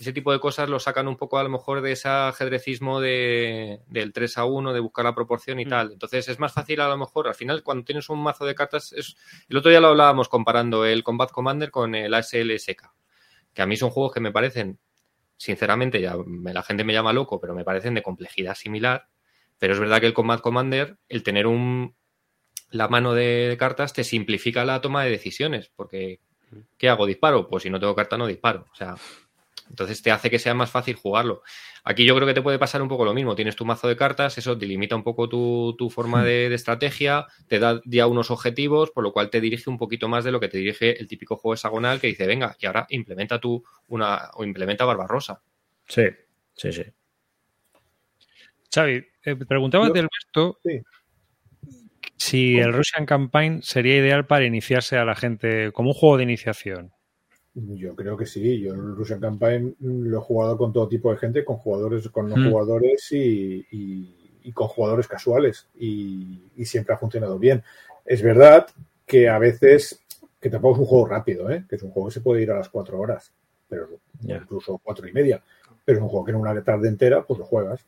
[0.00, 3.80] Ese tipo de cosas lo sacan un poco a lo mejor de ese ajedrecismo de,
[3.88, 5.68] del 3 a 1, de buscar la proporción y Mm.
[5.68, 5.92] tal.
[5.92, 8.92] Entonces es más fácil a lo mejor, al final cuando tienes un mazo de cartas,
[8.92, 9.16] es...
[9.48, 12.92] el otro día lo hablábamos comparando el Combat Commander con el ASL SK,
[13.52, 14.78] que a mí son juegos que me parecen
[15.36, 19.08] sinceramente, ya me- la gente me llama loco, pero me parecen de complejidad similar.
[19.58, 21.94] Pero es verdad que el Combat Commander, el tener un
[22.70, 26.20] la mano de cartas te simplifica la toma de decisiones, porque
[26.76, 27.06] ¿qué hago?
[27.06, 27.48] ¿Disparo?
[27.48, 28.66] Pues si no tengo carta no disparo.
[28.70, 28.94] O sea,
[29.68, 31.42] entonces te hace que sea más fácil jugarlo.
[31.84, 33.34] Aquí yo creo que te puede pasar un poco lo mismo.
[33.34, 37.26] Tienes tu mazo de cartas, eso delimita un poco tu, tu forma de, de estrategia,
[37.46, 40.40] te da ya unos objetivos, por lo cual te dirige un poquito más de lo
[40.40, 44.30] que te dirige el típico juego hexagonal que dice, venga, y ahora implementa tú una,
[44.34, 45.40] o implementa Barbarosa.
[45.86, 46.04] Sí,
[46.54, 46.82] sí, sí.
[48.74, 50.80] Xavi, eh, preguntaba Yo- del resto sí.
[52.16, 56.24] si el Russian Campaign sería ideal para iniciarse a la gente como un juego de
[56.24, 56.92] iniciación.
[57.76, 58.60] Yo creo que sí.
[58.60, 62.28] Yo el Russian Campaign lo he jugado con todo tipo de gente, con jugadores, con
[62.28, 62.50] no Mm.
[62.50, 65.66] jugadores y, y- y con jugadores casuales.
[65.78, 67.62] Y, y siempre ha funcionado bien.
[68.04, 68.66] Es verdad
[69.06, 70.00] que a veces,
[70.40, 71.64] que tampoco es un juego rápido, ¿eh?
[71.68, 73.32] que es un juego que se puede ir a las cuatro horas,
[73.68, 73.88] pero
[74.22, 75.42] incluso cuatro y media.
[75.84, 77.84] Pero es un juego que en una tarde entera, pues lo juegas.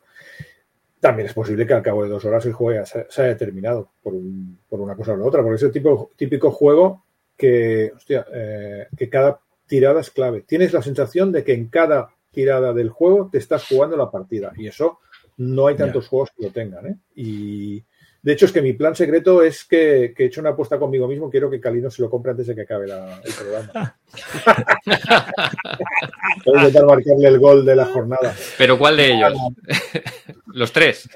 [0.99, 4.13] También es posible que al cabo de dos horas el juego se haya terminado por,
[4.13, 7.03] un- por una cosa o la otra, porque es el tipo, típico juego
[7.37, 9.39] que, hostia, eh, que cada
[9.71, 10.41] tirada es clave.
[10.41, 14.51] Tienes la sensación de que en cada tirada del juego te estás jugando la partida
[14.57, 14.99] y eso
[15.37, 16.87] no hay tantos juegos que lo tengan.
[16.87, 16.95] ¿eh?
[17.15, 17.81] Y
[18.21, 21.07] de hecho es que mi plan secreto es que, que he hecho una apuesta conmigo
[21.07, 23.97] mismo, quiero que Calino se lo compre antes de que acabe la- el programa.
[26.45, 28.35] Voy a intentar marcarle el gol de la jornada.
[28.57, 29.33] Pero ¿cuál de ellos?
[30.47, 31.09] Los tres.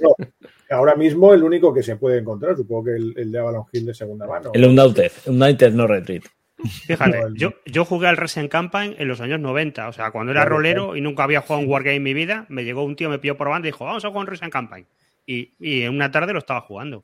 [0.69, 3.85] Ahora mismo el único que se puede encontrar, supongo que el, el de Avalon Hill
[3.85, 4.51] de segunda mano.
[4.53, 6.23] El Undaunted, Undaunted no retreat.
[6.87, 10.41] Fíjate, yo, yo jugué al Resident Campaign en los años 90, o sea, cuando era
[10.41, 13.09] Claro, rolero y nunca había jugado un Wargame en mi vida, me llegó un tío,
[13.09, 14.85] me pilló por banda y dijo, vamos a jugar un Resident Campaign.
[15.27, 17.03] Y, y en una tarde lo estaba jugando.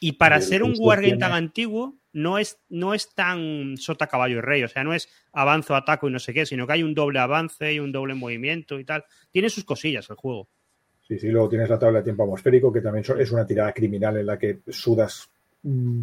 [0.00, 4.38] Y para ser un Wargame tiene- tan antiguo, no es, no es tan sota caballo
[4.38, 6.82] y rey, o sea, no es avanzo, ataco y no sé qué, sino que hay
[6.82, 9.04] un doble avance y un doble movimiento y tal.
[9.30, 10.48] Tiene sus cosillas el juego.
[11.06, 14.16] Sí, sí, luego tienes la tabla de tiempo atmosférico, que también es una tirada criminal
[14.16, 15.28] en la que sudas
[15.62, 16.02] mm,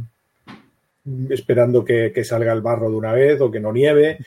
[1.29, 4.19] esperando que, que salga el barro de una vez o que no nieve.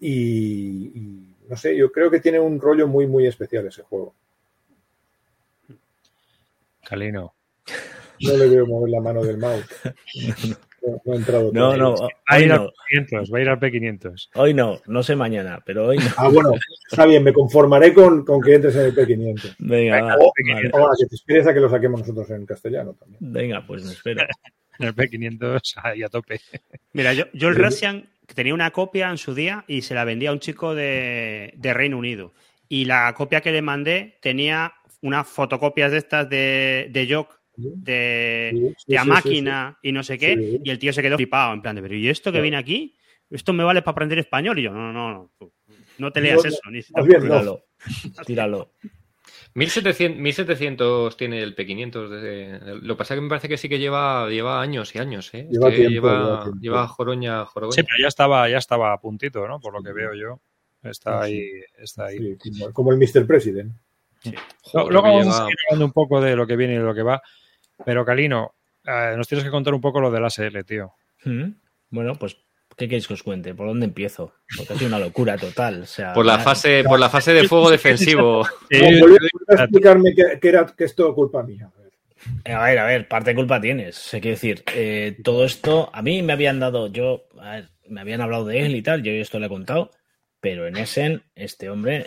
[0.00, 4.14] Y, y no sé, yo creo que tiene un rollo muy, muy especial ese juego.
[6.84, 7.34] Calino.
[8.20, 9.64] No le veo mover la mano del mouse.
[10.86, 11.50] No, no ha entrado.
[11.52, 14.28] No, no, Va a hoy ir al no, P500, va a ir al P500.
[14.34, 16.04] hoy no, no sé mañana, pero hoy no.
[16.18, 16.52] Ah, bueno,
[16.90, 19.56] está bien, me conformaré con, con que entres en el P500.
[19.60, 20.70] Venga, va, O, vale.
[20.74, 23.18] o a que te esperes a que lo saquemos nosotros en castellano también.
[23.32, 24.26] Venga, pues me espero.
[24.78, 26.40] En el P500 ahí a tope.
[26.92, 27.56] Mira, yo, yo el.
[27.56, 31.52] Russian tenía una copia en su día y se la vendía a un chico de,
[31.56, 32.32] de Reino Unido.
[32.68, 38.50] Y la copia que le mandé tenía unas fotocopias de estas de, de Jock, de,
[38.52, 40.34] Sí, sí, de a sí, máquina y no sé qué.
[40.34, 40.60] Sí.
[40.64, 42.96] Y el tío se quedó flipado, en plan de, pero ¿y esto que viene aquí?
[43.30, 44.58] ¿Esto me vale para aprender español?
[44.58, 45.52] Y yo, no, no, no.
[45.98, 46.70] No te leas No, eso.
[46.70, 47.42] Ni se te más bien, ocurra".
[47.42, 47.60] no.
[48.24, 48.24] Tíralo.
[48.26, 48.72] Tíralo.
[49.54, 52.08] 1700, 1700 tiene el P500.
[52.08, 54.98] desde- Lo que pasa es que me parece que sí que lleva, lleva años y
[54.98, 55.32] años.
[55.34, 55.46] ¿eh?
[55.50, 57.72] Lleva tiempo, lleva, lleva lleva joroña, joroña.
[57.72, 59.60] Sí, pero ya estaba, ya estaba a puntito, ¿no?
[59.60, 60.40] Por lo que veo yo.
[60.82, 61.32] Está Sí.
[61.32, 62.18] ahí, está ahí.
[62.42, 63.26] Sí, como, como el Mr.
[63.26, 63.72] President.
[64.62, 66.82] Joder, Luego vamos a lleva- seguir hablando un poco de lo que viene y de
[66.84, 67.22] lo que va.
[67.84, 70.92] Pero, Calino, eh, nos tienes que contar un poco lo del ASL, tío.
[71.24, 71.50] Mm.
[71.90, 72.36] Bueno, pues,
[72.76, 73.54] ¿qué queréis que os cuente?
[73.54, 74.34] ¿Por dónde empiezo?
[74.56, 75.82] Porque ha sido una locura total.
[75.82, 78.46] O sea, Por la fase, por la fase de fuego defensivo.
[79.00, 79.16] Volví
[79.48, 81.70] a explicarme que, que era, que es todo culpa mía.
[82.44, 82.78] A ver.
[82.78, 84.12] A ver, parte de culpa tienes.
[84.14, 88.00] Hay que decir, eh, todo esto, a mí me habían dado, yo, a ver, me
[88.00, 89.90] habían hablado de él y tal, yo esto le he contado,
[90.40, 92.06] pero en Essen, este hombre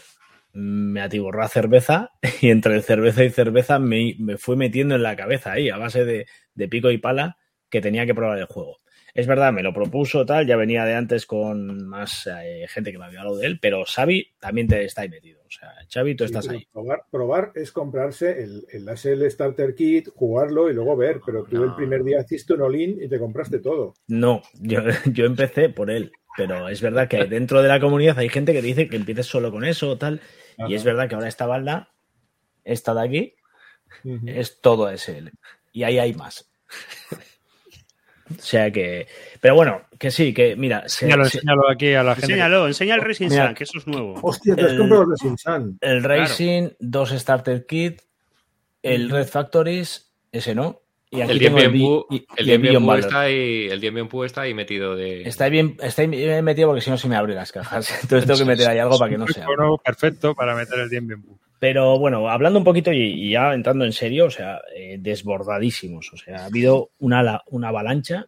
[0.54, 5.16] me atiborró a cerveza y entre cerveza y cerveza me, me fue metiendo en la
[5.16, 7.38] cabeza ahí, a base de, de pico y pala,
[7.70, 8.78] que tenía que probar el juego.
[9.18, 13.00] Es verdad, me lo propuso tal, ya venía de antes con más eh, gente que
[13.00, 15.42] me había hablado de él, pero Xavi también te está ahí metido.
[15.42, 16.68] O sea, Xavi, tú estás Sí, ahí.
[16.72, 21.20] Probar, probar es comprarse el, el ASL Starter Kit, jugarlo y luego ver.
[21.26, 21.64] Pero tú No.
[21.64, 23.96] el primer día hiciste un all-in y te compraste todo.
[24.08, 28.30] No, yo, yo empecé por él, pero es verdad que dentro de la comunidad hay
[28.30, 30.22] gente que dice que empieces solo con eso o tal,
[30.68, 31.92] y es verdad que ahora esta balda,
[32.64, 33.36] esta de aquí,
[34.28, 35.32] es todo SL,
[35.74, 36.52] y ahí hay más.
[38.30, 39.08] O sea que,
[39.40, 42.34] pero bueno, que sí, que mira, Enséñalo, se- enséñalo aquí a la gente.
[42.34, 43.46] Enséñalo, enseña el Racing Mira.
[43.48, 44.20] Sun, que eso es nuevo.
[44.22, 45.78] Hostia, te has El- comprado el Resin Sun.
[45.82, 48.02] el Racing, dos Starter Kit,
[48.84, 50.82] El Red Factories, ese no.
[51.10, 51.58] Y aquí El tengo
[52.10, 55.22] y- el y Bien Beyond está ahí, el Bien está ahí metido de.
[55.22, 57.90] Está ahí bien, está ahí bien metido porque si no se me abren las cajas.
[58.04, 59.46] Entonces tengo que meter ahí algo para que no sea.
[59.86, 61.40] Perfecto para meter el Bien Pu.
[61.60, 66.14] Pero bueno, hablando un poquito y, ya entrando en serio, o sea, eh, desbordadísimos.
[66.14, 68.28] O sea, ha habido una, una avalancha.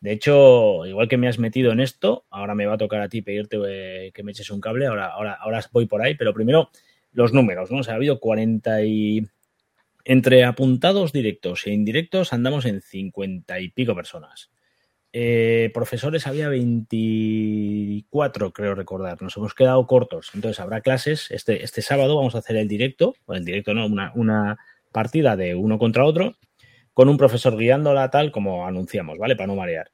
[0.00, 3.08] De hecho, igual que me has metido en esto, ahora me va a tocar a
[3.08, 4.86] ti pedirte eh, que me eches un cable.
[4.86, 6.70] Ahora, ahora, ahora voy por ahí, pero primero
[7.12, 7.78] los números, ¿no?
[7.78, 9.26] O sea, ha habido 40 y.
[10.06, 14.50] Entre apuntados directos e indirectos andamos en 50 y pico personas.
[15.16, 19.22] Eh, profesores había 24, creo recordar.
[19.22, 20.32] Nos hemos quedado cortos.
[20.34, 21.30] Entonces habrá clases.
[21.30, 24.58] Este, este sábado vamos a hacer el directo, o el directo no, una, una
[24.90, 26.34] partida de uno contra otro,
[26.92, 29.36] con un profesor guiándola tal como anunciamos, ¿vale?
[29.36, 29.92] Para no marear.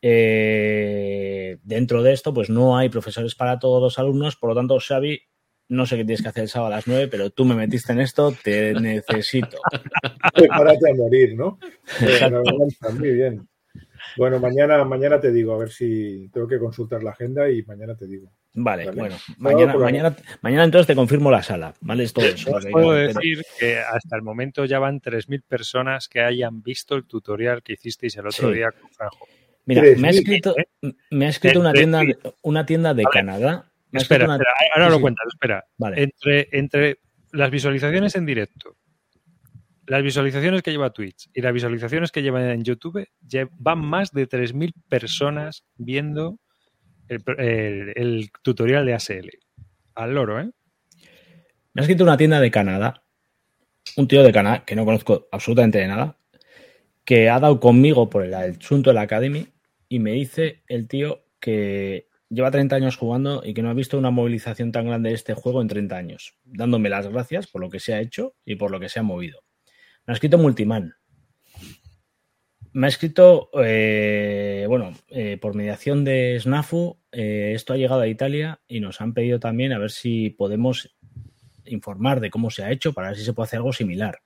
[0.00, 4.78] Eh, dentro de esto, pues no hay profesores para todos los alumnos, por lo tanto,
[4.80, 5.20] Xavi,
[5.68, 7.92] no sé qué tienes que hacer el sábado a las 9, pero tú me metiste
[7.92, 9.58] en esto, te necesito.
[10.34, 11.58] Prepárate a morir, ¿no?
[12.00, 12.42] Exacto.
[12.98, 13.51] Muy bien.
[14.16, 17.94] Bueno, mañana, mañana te digo, a ver si tengo que consultar la agenda y mañana
[17.94, 18.30] te digo.
[18.54, 18.98] Vale, Vale.
[19.00, 22.04] bueno, No, mañana, mañana, mañana entonces te confirmo la sala, ¿vale?
[22.04, 22.54] Es todo eso.
[22.54, 27.04] Os puedo decir que hasta el momento ya van 3.000 personas que hayan visto el
[27.04, 28.54] tutorial que hicisteis el otro Sí.
[28.54, 29.26] día con Franjo.
[29.64, 30.54] Mira, Tres me ha escrito,
[31.10, 32.02] me ha escrito una tienda
[32.42, 33.12] una tienda de Vale.
[33.14, 33.72] Canadá.
[33.92, 35.02] Espera, una- espera, ahora Sí, lo sí.
[35.02, 35.64] cuentas, espera.
[35.78, 36.02] Vale.
[36.02, 36.98] Entre, entre
[37.32, 38.76] las visualizaciones en directo,
[39.92, 43.06] las visualizaciones que lleva Twitch y las visualizaciones que lleva en YouTube,
[43.58, 46.38] van más de 3.000 personas viendo
[47.08, 49.30] el, el- el tutorial de ASL.
[49.94, 50.50] Al loro, ¿eh?
[51.74, 53.02] Me ha escrito una tienda de Canadá,
[53.96, 56.18] un tío de Canadá que no conozco absolutamente de nada,
[57.04, 59.46] que ha dado conmigo por el asunto de la Academy
[59.90, 63.98] y me dice el tío que lleva 30 años jugando y que no ha visto
[63.98, 67.68] una movilización tan grande de este juego en 30 años, dándome las gracias por lo
[67.68, 69.41] que se ha hecho y por lo que se ha movido.
[70.06, 70.94] Me ha escrito Multiman.
[72.72, 78.08] Me ha escrito, eh, bueno, eh, por mediación de Snafu, eh, esto ha llegado a
[78.08, 80.96] Italia y nos han pedido también a ver si podemos
[81.66, 84.20] informar de cómo se ha hecho para ver si se puede hacer algo similar.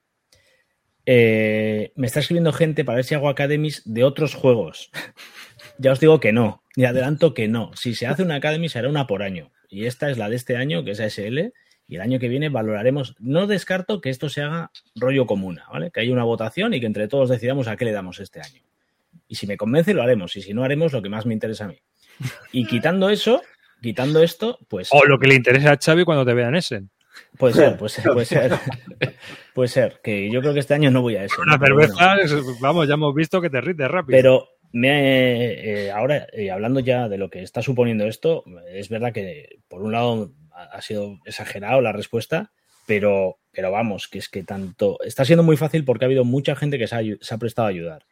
[1.04, 4.90] Me está escribiendo gente para ver si hago academies de otros juegos.
[5.78, 7.72] ya os digo que no, y adelanto que no.
[7.74, 9.52] Si se hace una academy será una por año.
[9.68, 11.52] Y esta es la de este año, que es ASL,
[11.88, 13.14] y el año que viene valoraremos.
[13.18, 15.90] No descarto que esto se haga rollo comuna, ¿vale?
[15.90, 18.62] Que haya una votación y que entre todos decidamos a qué le damos este año.
[19.28, 20.36] Y si me convence, lo haremos.
[20.36, 21.78] Y si no, haremos lo que más me interesa a mí.
[22.52, 23.42] Y quitando eso,
[23.80, 24.88] quitando esto, pues.
[24.90, 26.84] O lo que le interesa a Xavi cuando te vean ese.
[27.38, 28.52] Puede ser, puede ser, puede ser.
[29.54, 31.40] Puede ser, que yo creo que este año no voy a eso.
[31.40, 32.16] Una cerveza,
[32.60, 34.16] vamos, ya hemos visto que te rites rápido.
[34.16, 39.14] Pero me, eh, ahora, eh, hablando ya de lo que está suponiendo esto, es verdad
[39.14, 42.52] que por un lado ha sido exagerado la respuesta,
[42.86, 44.98] pero, pero vamos, que es que tanto.
[45.04, 47.38] Está siendo muy fácil porque ha habido mucha gente que se ha, ayu- se ha
[47.38, 48.06] prestado a ayudar.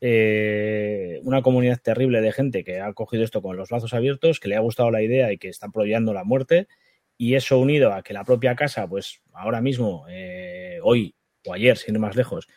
[0.00, 4.48] Eh, una comunidad terrible de gente que ha cogido esto con los brazos abiertos, que
[4.48, 6.68] le ha gustado la idea y que está apoyando la muerte.
[7.18, 11.14] Y eso unido a que la propia casa, pues ahora mismo, eh, hoy
[11.46, 12.48] o ayer, sin ir más lejos,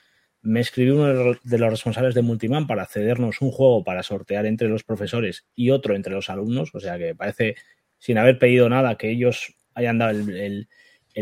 [0.42, 4.70] me escribió uno de los responsables de Multiman para cedernos un juego para sortear entre
[4.70, 6.70] los profesores y otro entre los alumnos.
[6.74, 7.56] O sea que parece,
[8.04, 10.68] sin haber pedido nada, que ellos hayan dado el,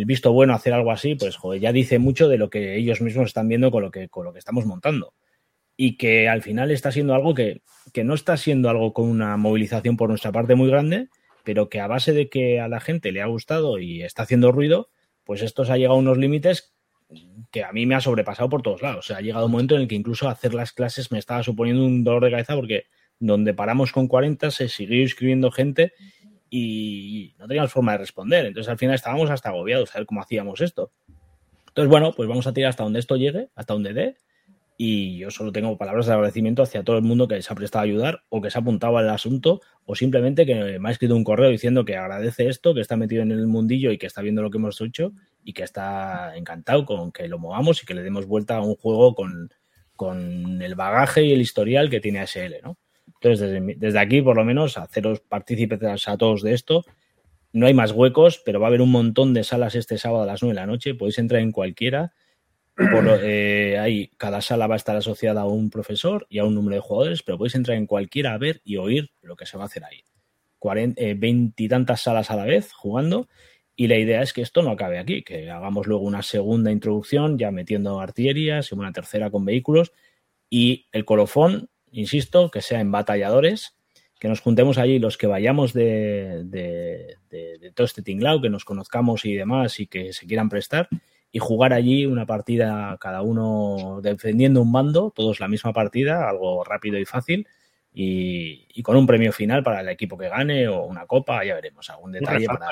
[0.07, 3.27] visto bueno a hacer algo así, pues ya dice mucho de lo que ellos mismos
[3.27, 5.13] están viendo con lo que, con lo que estamos montando.
[5.77, 7.61] Y que al final está siendo algo que,
[8.03, 11.09] no está siendo algo con una movilización por nuestra parte muy grande,
[11.43, 14.51] pero que a base de que a la gente le ha gustado y está haciendo
[14.51, 14.89] ruido,
[15.23, 16.73] pues esto se ha llegado a unos límites
[17.51, 19.11] que a mí me ha sobrepasado por todos lados.
[19.11, 21.85] O ha llegado un momento en el que incluso hacer las clases me estaba suponiendo
[21.85, 22.85] un dolor de cabeza porque
[23.19, 25.93] donde paramos con 40 se siguió inscribiendo gente
[26.53, 28.45] y no teníamos forma de responder.
[28.45, 30.91] Entonces al final estábamos hasta agobiados a ver cómo hacíamos esto.
[31.69, 34.17] Entonces, bueno, pues vamos a tirar hasta donde esto llegue, hasta donde dé.
[34.75, 37.83] Y yo solo tengo palabras de agradecimiento hacia todo el mundo que se ha prestado
[37.83, 41.15] a ayudar o que se ha apuntado al asunto o simplemente que me ha escrito
[41.15, 44.21] un correo diciendo que agradece esto, que está metido en el mundillo y que está
[44.21, 45.13] viendo lo que hemos hecho
[45.45, 48.75] y que está encantado con que lo movamos y que le demos vuelta a un
[48.75, 49.53] juego con,
[49.95, 52.77] con el bagaje y el historial que tiene ASL, ¿no?
[53.21, 56.83] Entonces, desde, aquí, por lo menos, haceros partícipes a todos de esto.
[57.53, 60.25] No hay más huecos, pero va a haber un montón de salas este sábado a
[60.25, 60.95] las 9 de la noche.
[60.95, 62.13] Podéis entrar en cualquiera.
[63.21, 66.75] Eh, ahí, cada sala va a estar asociada a un profesor y a un número
[66.75, 69.63] de jugadores, pero podéis entrar en cualquiera a ver y oír lo que se va
[69.63, 70.03] a hacer ahí.
[70.95, 73.27] eh, Veintitantas salas a la vez jugando
[73.75, 77.37] y la idea es que esto no acabe aquí, que hagamos luego una segunda introducción
[77.37, 79.91] ya metiendo artillerías y una tercera con vehículos
[80.49, 83.75] y el colofón, insisto, que sea en batalladores,
[84.19, 88.49] que nos juntemos allí los que vayamos de, de- de- de todo este tinglao, que
[88.49, 90.87] nos conozcamos y demás y que se quieran prestar
[91.31, 96.63] y jugar allí una partida, cada uno defendiendo un bando, todos la misma partida, algo
[96.63, 97.47] rápido y fácil,
[97.93, 101.55] y, y con un premio final para el equipo que gane o una copa, ya
[101.55, 102.71] veremos, algún detalle para...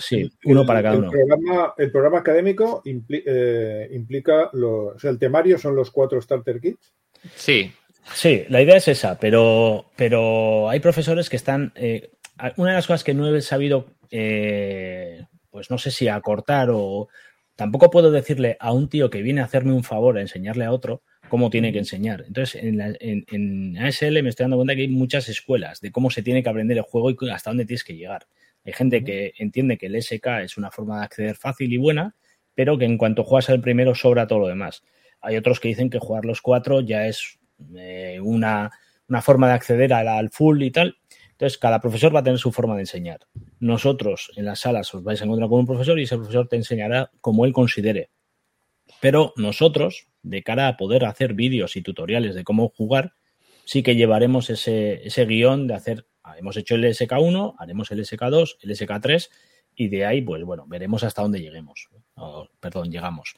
[0.00, 1.10] Sí, uno para cada el uno.
[1.10, 6.20] Programa, el programa académico impli- eh, implica, lo- o sea, el temario son los cuatro
[6.20, 6.92] starter kits.
[7.36, 7.72] Sí,
[8.14, 11.72] Sí, la idea es esa, pero, pero hay profesores que están.
[11.74, 12.10] eh,
[12.58, 17.08] una de las cosas que no he sabido, eh, pues no sé si acortar o.
[17.56, 20.72] Tampoco puedo decirle a un tío que viene a hacerme un favor a enseñarle a
[20.72, 22.24] otro cómo tiene que enseñar.
[22.26, 25.92] Entonces, en, la- en- en ASL me estoy dando cuenta que hay muchas escuelas de
[25.92, 28.26] cómo se tiene que aprender el juego y hasta dónde tienes que llegar.
[28.66, 32.14] Hay gente que entiende que el SK es una forma de acceder fácil y buena,
[32.56, 34.82] pero que en cuanto juegas al primero sobra todo lo demás.
[35.24, 37.38] Hay otros que dicen que jugar los cuatro ya es
[37.76, 38.70] eh, una,
[39.08, 40.98] una forma de acceder al, full y tal.
[41.32, 43.20] Entonces, cada profesor va a tener su forma de enseñar.
[43.58, 46.56] Nosotros en las salas os vais a encontrar con un profesor y ese profesor te
[46.56, 48.10] enseñará como él considere.
[49.00, 53.14] Pero nosotros, de cara a poder hacer vídeos y tutoriales de cómo jugar,
[53.64, 58.00] sí que llevaremos ese, ese guion de hacer, ah, hemos hecho el SK1, haremos el
[58.00, 59.28] SK2, el SK3
[59.74, 61.88] y de ahí, pues bueno, veremos hasta dónde lleguemos.
[62.60, 63.34] Perdón, llegamos.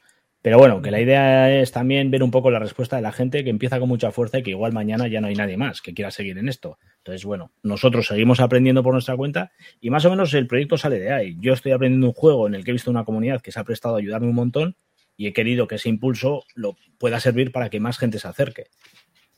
[0.46, 3.42] Pero bueno, que la idea es también ver un poco la respuesta de la gente
[3.42, 5.92] que empieza con mucha fuerza y que igual mañana ya no hay nadie más que
[5.92, 6.78] quiera seguir en esto.
[6.98, 11.00] Entonces, bueno, nosotros seguimos aprendiendo por nuestra cuenta y más o menos el proyecto sale
[11.00, 11.36] de ahí.
[11.40, 13.64] Yo estoy aprendiendo un juego en el que he visto una comunidad que se ha
[13.64, 14.76] prestado a ayudarme un montón
[15.16, 18.68] y he querido que ese impulso lo pueda servir para que más gente se acerque.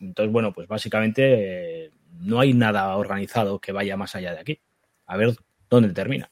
[0.01, 1.91] Entonces, bueno, pues básicamente eh,
[2.21, 4.61] no hay nada organizado que vaya más allá de aquí.
[5.07, 5.35] A ver
[5.71, 6.31] dónde termina.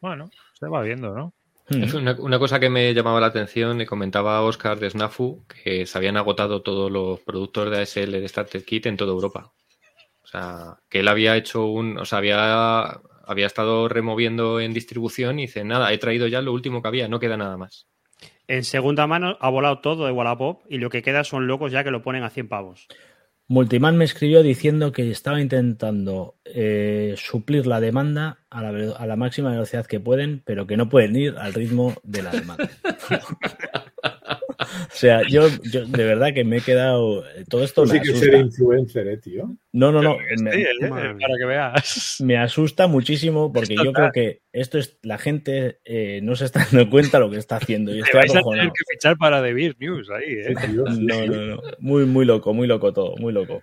[0.00, 1.32] Bueno, se va viendo, ¿no?
[1.70, 5.44] Es una, una cosa que me llamaba la atención, le comentaba a Oscar de Snafu
[5.46, 9.52] que se habían agotado todos los productos de ASL de Starter Kit en toda Europa.
[10.24, 11.98] O sea, que él había hecho un.
[11.98, 16.52] O sea, había, había estado removiendo en distribución y dice, nada, he traído ya lo
[16.52, 17.86] último que había, no queda nada más.
[18.48, 21.84] En segunda mano ha volado todo de Wallapop y lo que queda son locos ya
[21.84, 22.88] que lo ponen a 100 pavos.
[23.50, 29.16] Multiman me escribió diciendo que estaba intentando eh, suplir la demanda a la, a la
[29.16, 32.70] máxima velocidad que pueden, pero que no pueden ir al ritmo de la demanda.
[34.60, 37.24] o sea, yo, yo de verdad que me he quedado.
[37.48, 39.56] Todo esto Tú me sí que ser influencer, eh, tío.
[39.72, 40.16] No, no, no.
[40.36, 42.16] Sí, me- eh, madre para que veas.
[42.24, 46.60] me asusta muchísimo porque yo creo que esto es la gente eh, no se está
[46.70, 47.94] dando cuenta lo que está haciendo.
[47.94, 50.44] Y vais a tener que fichar para The Beer News ahí, ¿eh?
[50.60, 51.28] Sí, tío, sí, No, sí.
[51.28, 51.62] no, no.
[51.78, 53.62] Muy, muy loco, muy loco todo, muy loco.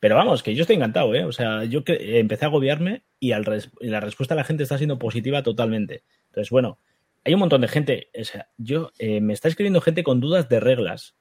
[0.00, 1.24] Pero vamos, que yo estoy encantado, ¿eh?
[1.24, 4.44] O sea, yo cre- empecé a agobiarme y, al res- y la respuesta de la
[4.44, 6.02] gente está siendo positiva totalmente.
[6.26, 6.78] Entonces, bueno,
[7.24, 8.08] hay un montón de gente.
[8.18, 11.14] O sea, yo eh, me está escribiendo gente con dudas de reglas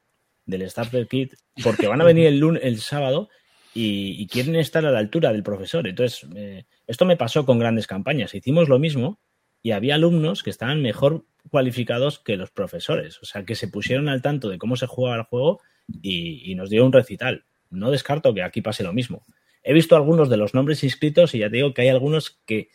[0.45, 3.29] del Starter Kit porque van a venir el, lun- el sábado
[3.73, 5.87] y, quieren estar a la altura del profesor.
[5.87, 6.27] Entonces,
[6.85, 8.35] esto me pasó con grandes campañas.
[8.35, 9.19] Hicimos lo mismo
[9.61, 13.19] y había alumnos que estaban mejor cualificados que los profesores.
[13.21, 15.61] O sea, que se pusieron al tanto de cómo se jugaba el juego
[16.01, 17.45] y, y nos dio un recital.
[17.69, 19.23] No descarto que aquí pase lo mismo.
[19.63, 22.67] He visto algunos de los nombres inscritos y ya te digo que hay algunos que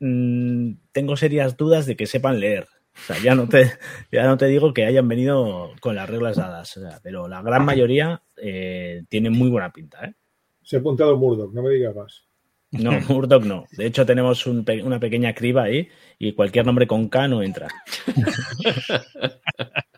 [0.00, 2.66] mm, tengo serias dudas de que sepan leer.
[2.94, 3.70] O sea, ya no te,
[4.12, 7.42] ya no te digo que hayan venido con las reglas dadas, o sea, pero la
[7.42, 10.04] gran mayoría eh, tiene muy buena pinta.
[10.04, 10.14] ¿eh?
[10.62, 12.24] Se ha apuntado Murdoch, no me digas más.
[12.72, 13.66] No, Murdoch no.
[13.72, 17.68] De hecho, tenemos un una pequeña criba ahí y cualquier nombre con K no entra.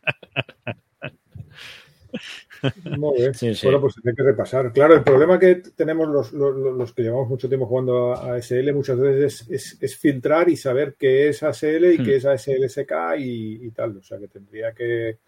[2.85, 3.35] Muy bien.
[3.35, 3.67] Sí, sí.
[3.67, 4.73] Bueno, pues hay que repasar.
[4.73, 8.73] Claro, el problema que tenemos los, los, los que llevamos mucho tiempo jugando a ASL
[8.75, 12.05] muchas veces es, es- es filtrar y saber qué es ASL y Hmm.
[12.05, 13.97] qué es ASLSK y, y tal.
[13.97, 15.19] O sea, que tendría que...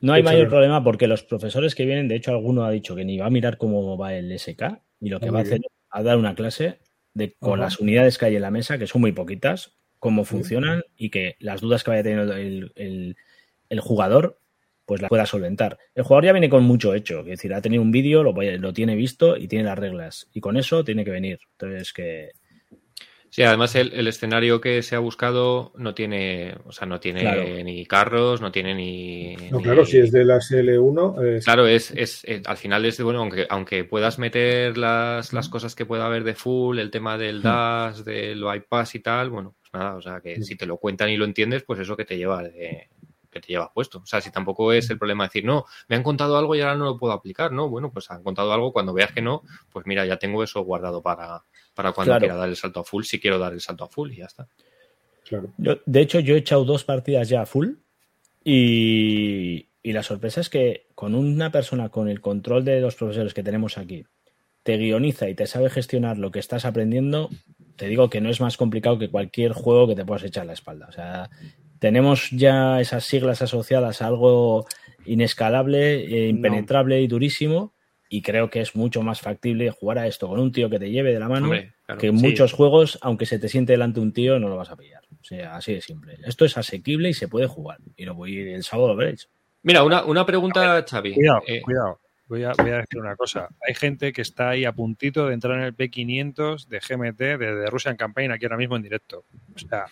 [0.00, 3.04] No hay mayor problema porque los profesores que vienen, de hecho, alguno ha dicho que
[3.04, 5.58] ni va a mirar cómo va el SK y lo que Ah, va a hacer
[5.58, 6.78] es a dar una clase
[7.12, 7.64] de, con Ajá.
[7.64, 11.36] las unidades que hay en la mesa, que son muy poquitas, cómo funcionan y que
[11.40, 13.16] las dudas que vaya teniendo el, el-
[13.68, 14.38] el jugador
[14.90, 15.78] pues las pueda solventar.
[15.94, 18.72] El jugador ya viene con mucho hecho, es decir, ha tenido un vídeo, lo, lo
[18.72, 20.28] tiene visto y tiene las reglas.
[20.34, 21.38] Y con eso tiene que venir.
[21.52, 22.30] Entonces, que
[23.32, 27.20] Sí, además el, el escenario que se ha buscado no tiene, o sea, no tiene
[27.20, 27.44] Claro.
[27.62, 29.36] ni carros, no tiene ni.
[29.52, 32.96] No, ni- claro, si es del ASL1, es- Claro, es, es, eh, al final es
[32.96, 36.90] de, bueno, aunque, aunque puedas meter las, las cosas que pueda haber de full, el
[36.90, 40.66] tema del DAS, del bypass y tal, bueno, pues nada, o sea, que si te
[40.66, 42.88] lo cuentan y lo entiendes, pues eso que te lleva de-
[43.30, 43.98] que te lleva puesto.
[43.98, 46.76] O sea, si tampoco es el problema decir, no, me han contado algo y ahora
[46.76, 47.68] no lo puedo aplicar, ¿no?
[47.68, 51.02] Bueno, pues han contado algo, cuando veas que no, pues mira, ya tengo eso guardado
[51.02, 51.42] para,
[51.74, 52.20] para cuando Claro.
[52.20, 54.26] quiera dar el salto a full, si quiero dar el salto a full y ya
[54.26, 54.48] está.
[55.28, 55.48] claro.
[55.58, 57.74] Yo, de hecho, yo he echado dos partidas ya a full
[58.44, 63.34] y, y la sorpresa es que con una persona con el control de los profesores
[63.34, 64.04] que tenemos aquí,
[64.62, 67.30] te guioniza y te sabe gestionar lo que estás aprendiendo,
[67.76, 70.46] te digo que no es más complicado que cualquier juego que te puedas echar a
[70.46, 70.86] la espalda.
[70.88, 71.30] O sea,
[71.80, 74.66] tenemos ya esas siglas asociadas a algo
[75.04, 77.74] inescalable, eh, impenetrable y durísimo.
[78.12, 80.90] Y creo que es mucho más factible jugar a esto con un tío que te
[80.90, 82.26] lleve de la mano Hombre, claro, que en sí.
[82.26, 85.02] muchos juegos, aunque se te siente delante un tío, no lo vas a pillar.
[85.20, 86.16] O sea, así de simple.
[86.24, 87.78] Esto es asequible y se puede jugar.
[87.96, 89.28] Y lo voy el sábado lo veréis.
[89.62, 91.14] Mira, una, una pregunta, Xavi.
[91.14, 92.00] Cuidado, Eh, cuidado.
[92.30, 93.48] Voy a, voy a decir una cosa.
[93.66, 97.36] Hay gente que está ahí a puntito de entrar en el P500 de GMT, de,
[97.36, 99.24] de Russian Campaign, aquí ahora mismo en directo.
[99.52, 99.86] O sea,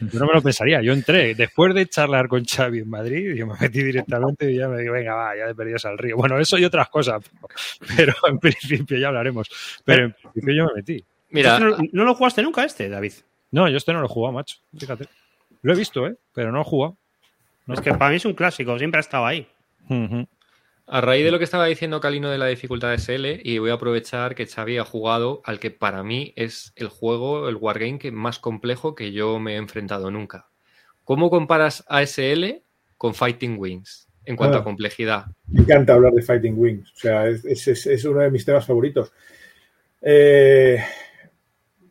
[0.00, 0.80] yo no me lo pensaría.
[0.80, 4.68] Yo entré, después de charlar con Xavi en Madrid, yo me metí directamente y ya
[4.68, 6.16] me digo, venga, va, ya de perdidos al río.
[6.16, 9.48] Bueno, eso y otras cosas, pero, pero en principio ya hablaremos.
[9.84, 11.04] Pero en principio yo me metí.
[11.30, 13.12] mira, ¿No, no lo jugaste nunca este, David?
[13.50, 14.58] No, yo este no lo he jugado, macho.
[14.78, 15.08] Fíjate.
[15.62, 16.14] Lo he visto, ¿eh?
[16.32, 16.96] Pero no lo he jugado.
[17.66, 17.74] No.
[17.74, 19.48] Es que para mí es un clásico, siempre ha estado ahí.
[19.88, 20.28] Ujú.
[20.88, 23.70] A raíz de lo que estaba diciendo Calino de la dificultad de SL, y voy
[23.70, 27.98] a aprovechar que Xavi ha jugado al que para mí es el juego, el wargame
[27.98, 30.48] que más complejo que yo me he enfrentado nunca.
[31.02, 32.62] ¿Cómo comparas ASL
[32.96, 34.60] con Fighting Wings en cuanto Ah.
[34.60, 35.26] a complejidad?
[35.48, 36.92] Me encanta hablar de Fighting Wings.
[36.92, 39.12] O sea, es, es- es- es uno de mis temas favoritos.
[40.02, 40.78] Eh,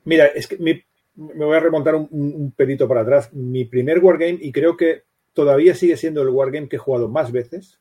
[0.06, 0.82] mira, es que mi-
[1.16, 3.34] me voy a remontar un, un- un pelito para atrás.
[3.34, 7.32] Mi primer wargame, y creo que todavía sigue siendo el wargame que he jugado más
[7.34, 7.80] veces,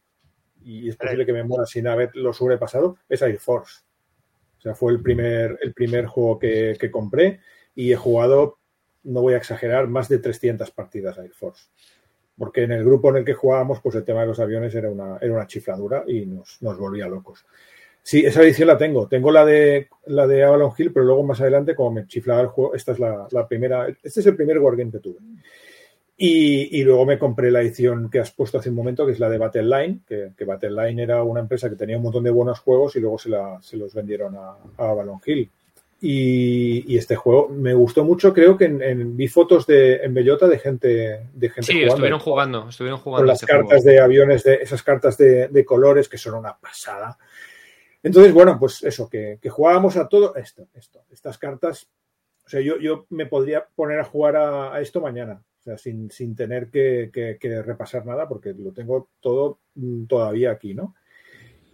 [0.65, 3.83] y es posible que me muera sin haberlo sobrepasado, es Air Force.
[4.59, 7.41] O sea, fue el primer, el primer juego que, que compré
[7.75, 8.59] y he jugado,
[9.03, 11.69] no voy a exagerar, más de 300 partidas a Air Force
[12.37, 14.91] porque en el grupo en el que jugábamos, pues el tema de los aviones era
[14.91, 17.47] una, era una chifladura y nos, nos volvía locos.
[18.03, 19.09] Sí, esa edición la tengo.
[19.09, 22.49] Tengo la de la de Avalon Hill, pero luego más adelante, como me chiflaba el
[22.49, 25.19] juego, esta es la, la primera, este es el primer Wargame que tuve.
[26.17, 29.19] Y, y luego me compré la edición que has puesto hace un momento, que es
[29.19, 32.23] la de Battle Line, que, que Battle Line era una empresa que tenía un montón
[32.23, 35.51] de buenos juegos y luego se, la- se los vendieron a, a Avalon Hill.
[36.01, 40.13] Y, y este juego me gustó mucho, creo que en, en- vi fotos de, en
[40.15, 40.89] Bellota de gente,
[41.33, 43.69] de gente Sí, jugando estuvieron jugando, estuvieron jugando con las este juego.
[43.69, 47.17] cartas de aviones, de esas cartas de, de colores que son una pasada.
[48.03, 51.89] Entonces, bueno, pues eso, que, que jugábamos a todo esto, esto, estas cartas.
[52.47, 55.79] O sea, yo, yo me podría poner a jugar a, a esto mañana, o sea,
[55.79, 60.75] sin, sin tener que, que- que repasar nada, porque lo tengo todo mm, todavía aquí,
[60.75, 60.95] ¿no?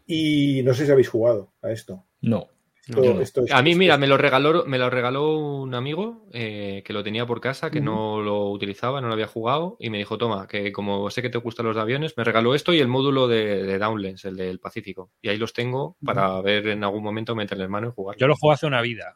[0.07, 2.05] Y no sé si habéis jugado a esto.
[2.21, 2.49] No.
[2.87, 3.21] Esto- yo no.
[3.21, 6.83] esto es- A mí, esto mira, me lo regaló, me lo regaló un amigo eh,
[6.85, 9.99] que lo tenía por casa, que no lo utilizaba, no lo había jugado, y me
[9.99, 12.89] dijo, toma, que como sé que te gustan los aviones, me regaló esto y el
[12.89, 15.11] módulo de, de Downlens, el del Pacífico.
[15.23, 18.17] Y ahí los tengo para ver en algún momento meterle mano y jugar.
[18.19, 19.15] Yo lo juego hace una vida.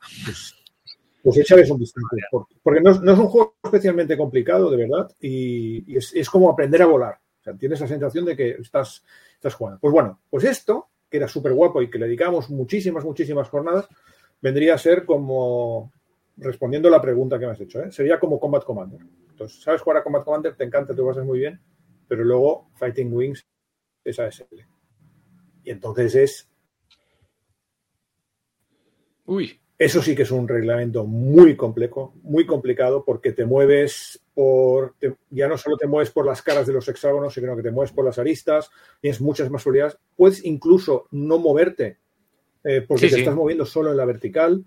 [1.25, 4.77] Pues échales un vistazo, porque, porque no, es- no es un juego especialmente complicado, de
[4.77, 7.21] verdad, y, y es, es como aprender a volar.
[7.41, 9.05] O sea, tienes la sensación de que estás,
[9.35, 9.81] estás jugando.
[9.81, 13.89] Pues bueno, pues esto, que era súper guapo y que le dedicamos muchísimas, muchísimas jornadas,
[14.43, 15.93] vendría a ser como,
[16.37, 17.93] respondiendo a la pregunta que me has hecho, ¿eh?
[17.93, 19.01] sería como Combat Commander.
[19.31, 21.61] Entonces, sabes jugar a Combat Commander, te encanta, te lo pasas muy bien,
[22.09, 23.47] pero luego Fighting Wings
[24.05, 24.67] es ASL.
[25.65, 26.51] Y entonces es
[29.27, 34.95] Uy, Eso sí que es un reglamento muy complejo, muy complicado, porque te mueves por.
[35.01, 37.73] te- ya no solo te mueves por las caras de los hexágonos, sino que te
[37.73, 38.71] mueves por las aristas,
[39.01, 39.99] tienes muchas más probabilidades.
[40.17, 41.99] Puedes incluso no moverte,
[42.63, 43.21] eh, porque Sí, te sí.
[43.23, 44.65] estás moviendo solo en la vertical.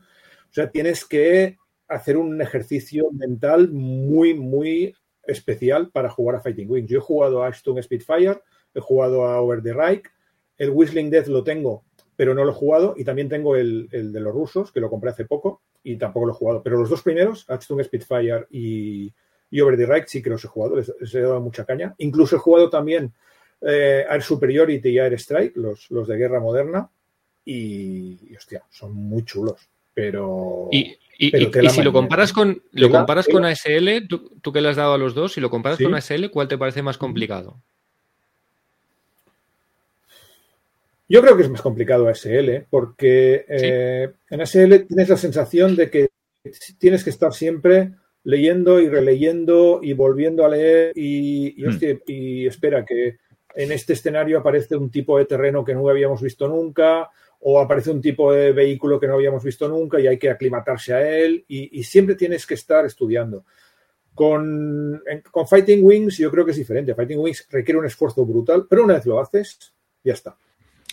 [0.50, 4.94] O sea, tienes que hacer un ejercicio mental muy, muy
[5.24, 6.90] especial para jugar a Fighting Wings.
[6.90, 8.42] Yo he jugado a Ashton Spitfire,
[8.74, 10.04] he jugado a Over the Reich,
[10.58, 11.84] el Whistling Death lo tengo,
[12.18, 14.90] pero no lo he jugado, y también tengo el, el de los rusos, que lo
[14.90, 16.62] compré hace poco, y tampoco lo he jugado.
[16.64, 19.14] Pero los dos primeros, Ashton Spitfire y,
[19.50, 21.94] y Over the Reich, sí que los he jugado, les, les he dado mucha caña.
[22.00, 23.14] Incluso he jugado también
[23.62, 26.90] eh, Air Superiority y Air Strike, los, los de guerra moderna,
[27.46, 29.70] y, y, hostia, son muy chulos.
[29.94, 30.70] Pero.
[30.72, 34.62] y, y- Pero y- si lo comparas con lo comparas con ASL, tú, tú que
[34.62, 35.84] le has dado a los dos, si lo comparas Sí.
[35.86, 37.62] con ASL, ¿cuál te parece más complicado?
[41.10, 45.90] Yo creo que es más complicado ASL, porque eh, en ASL tienes la sensación de
[45.90, 46.10] que
[46.78, 47.94] tienes que estar siempre
[48.24, 53.18] leyendo y releyendo y volviendo a leer y, y, hostia, y espera que
[53.56, 57.92] en este escenario aparece un tipo de terreno que no habíamos visto nunca o aparece
[57.92, 61.46] un tipo de vehículo que no habíamos visto nunca y hay que aclimatarse a él
[61.48, 63.46] y, y siempre tienes que estar estudiando.
[64.14, 66.96] Con, en- con Fighting Wings yo creo que es diferente.
[66.96, 70.36] Fighting Wings requiere un esfuerzo brutal, pero una vez lo haces, ya está.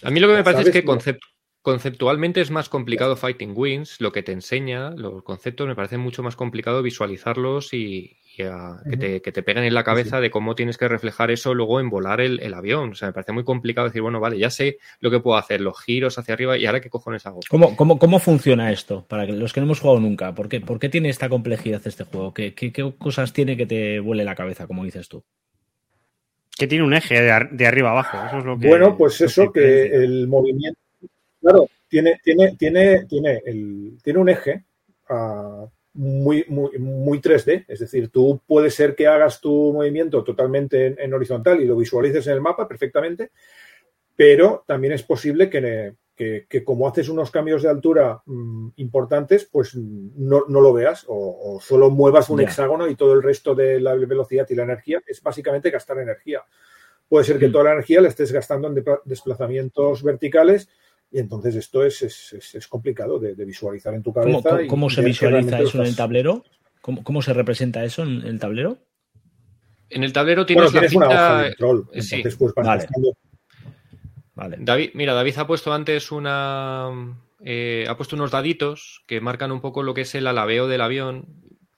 [0.03, 1.21] A mí lo que me parece es sabes que que- concep-
[1.63, 6.23] conceptualmente es más complicado Fighting Wings, lo que te enseña, los conceptos me parece mucho
[6.23, 10.31] más complicado visualizarlos y, y a- que, te, que te peguen en la cabeza de
[10.31, 12.91] cómo tienes que reflejar eso luego en volar el, el avión.
[12.91, 15.63] O sea, me parece muy complicado decir, bueno, vale, ya sé lo que puedo hacer,
[15.63, 17.41] los giros hacia arriba y ahora qué cojones hago.
[17.49, 19.07] ¿Cómo, cómo, cómo funciona esto?
[19.09, 22.05] Para los que no hemos jugado nunca, ¿por qué, por qué tiene esta complejidad este
[22.05, 22.35] juego?
[22.35, 25.25] ¿Qué, qué, qué cosas tiene que te vuele la cabeza, como dices tú?
[26.57, 28.19] Que tiene un eje de, ar- de arriba abajo.
[28.29, 28.69] Eso es lo que.
[28.69, 30.79] Bueno, pues eso, que el movimiento,
[31.41, 34.65] claro, tiene, tiene, tiene, tiene, el, tiene un eje
[35.09, 40.87] ah, muy, muy, muy 3D, es decir, tú puede ser que hagas tu movimiento totalmente
[40.87, 43.31] en, en horizontal y lo visualices en el mapa perfectamente,
[44.17, 49.49] pero también es posible que, que, que como haces unos cambios de altura mm, importantes,
[49.51, 53.55] pues no, no lo veas o, o solo muevas un hexágono y todo el resto
[53.55, 56.43] de la velocidad y la energía es básicamente gastar energía.
[57.09, 57.53] Puede ser que Mm.
[57.53, 60.69] toda la energía la estés gastando en depla- desplazamientos verticales
[61.11, 64.49] y entonces esto es, es, es- es complicado de, de visualizar en tu ¿Cómo, cabeza.
[64.51, 66.45] cómo- y cómo se visualiza eso en el tablero?
[66.81, 68.79] ¿Cómo, cómo se representa eso en el tablero?
[69.91, 72.15] En el tablero Bueno, tienes, tienes la una hoja de control, sí.
[72.17, 72.81] entonces pues vas Vale.
[72.83, 73.13] gastando-
[74.35, 74.57] Vale.
[74.61, 76.91] David, mira, David ha puesto antes una.
[77.45, 80.81] eh, ha puesto unos daditos que marcan un poco lo que es el alabeo del
[80.81, 81.27] avión.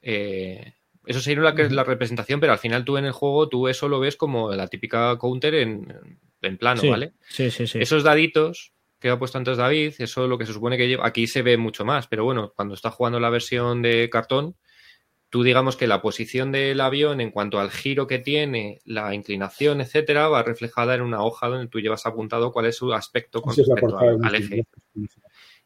[0.02, 0.74] Eh,
[1.06, 4.16] eso sería la, representación, pero al final tú en el juego tú eso lo ves
[4.16, 5.94] como la típica counter en,
[6.42, 7.12] en plano, sí, ¿vale?
[7.28, 7.78] sí, sí, sí.
[7.80, 11.06] Esos daditos que ha puesto antes David, eso es lo que se supone que lleva.
[11.06, 14.56] Aquí se ve mucho más, pero bueno, cuando estás jugando la versión de cartón,
[15.36, 19.82] tú digamos que la posición del avión en cuanto al giro que tiene, la inclinación,
[19.82, 23.52] etcétera, va reflejada en una hoja donde tú llevas apuntado cuál es su aspecto con
[23.74, 24.64] respecto al, eje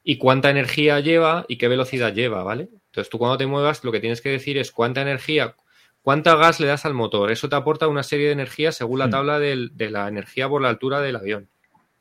[0.03, 2.69] y cuánta energía lleva y qué velocidad lleva, ¿vale?
[2.87, 5.55] Entonces tú cuando te muevas lo que tienes que decir es cuánta energía,
[6.03, 7.31] cuánta gas le das al motor.
[7.31, 10.63] Eso te aporta una serie de energía según la tabla del- de la energía por
[10.63, 11.49] la altura del avión.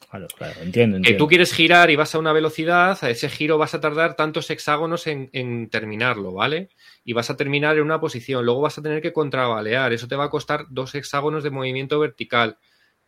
[0.10, 3.60] Claro, claro, entiendo, Que tú quieres girar y vas a una velocidad, a ese giro
[3.60, 6.70] vas a tardar tantos hexágonos en, en terminarlo, ¿vale?
[7.06, 10.16] Y vas a terminar en una posición, luego vas a tener que contrabalear, eso te
[10.16, 12.58] va a costar dos hexágonos de movimiento vertical.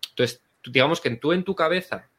[0.10, 2.12] Entonces, digamos que tú en tu cabeza,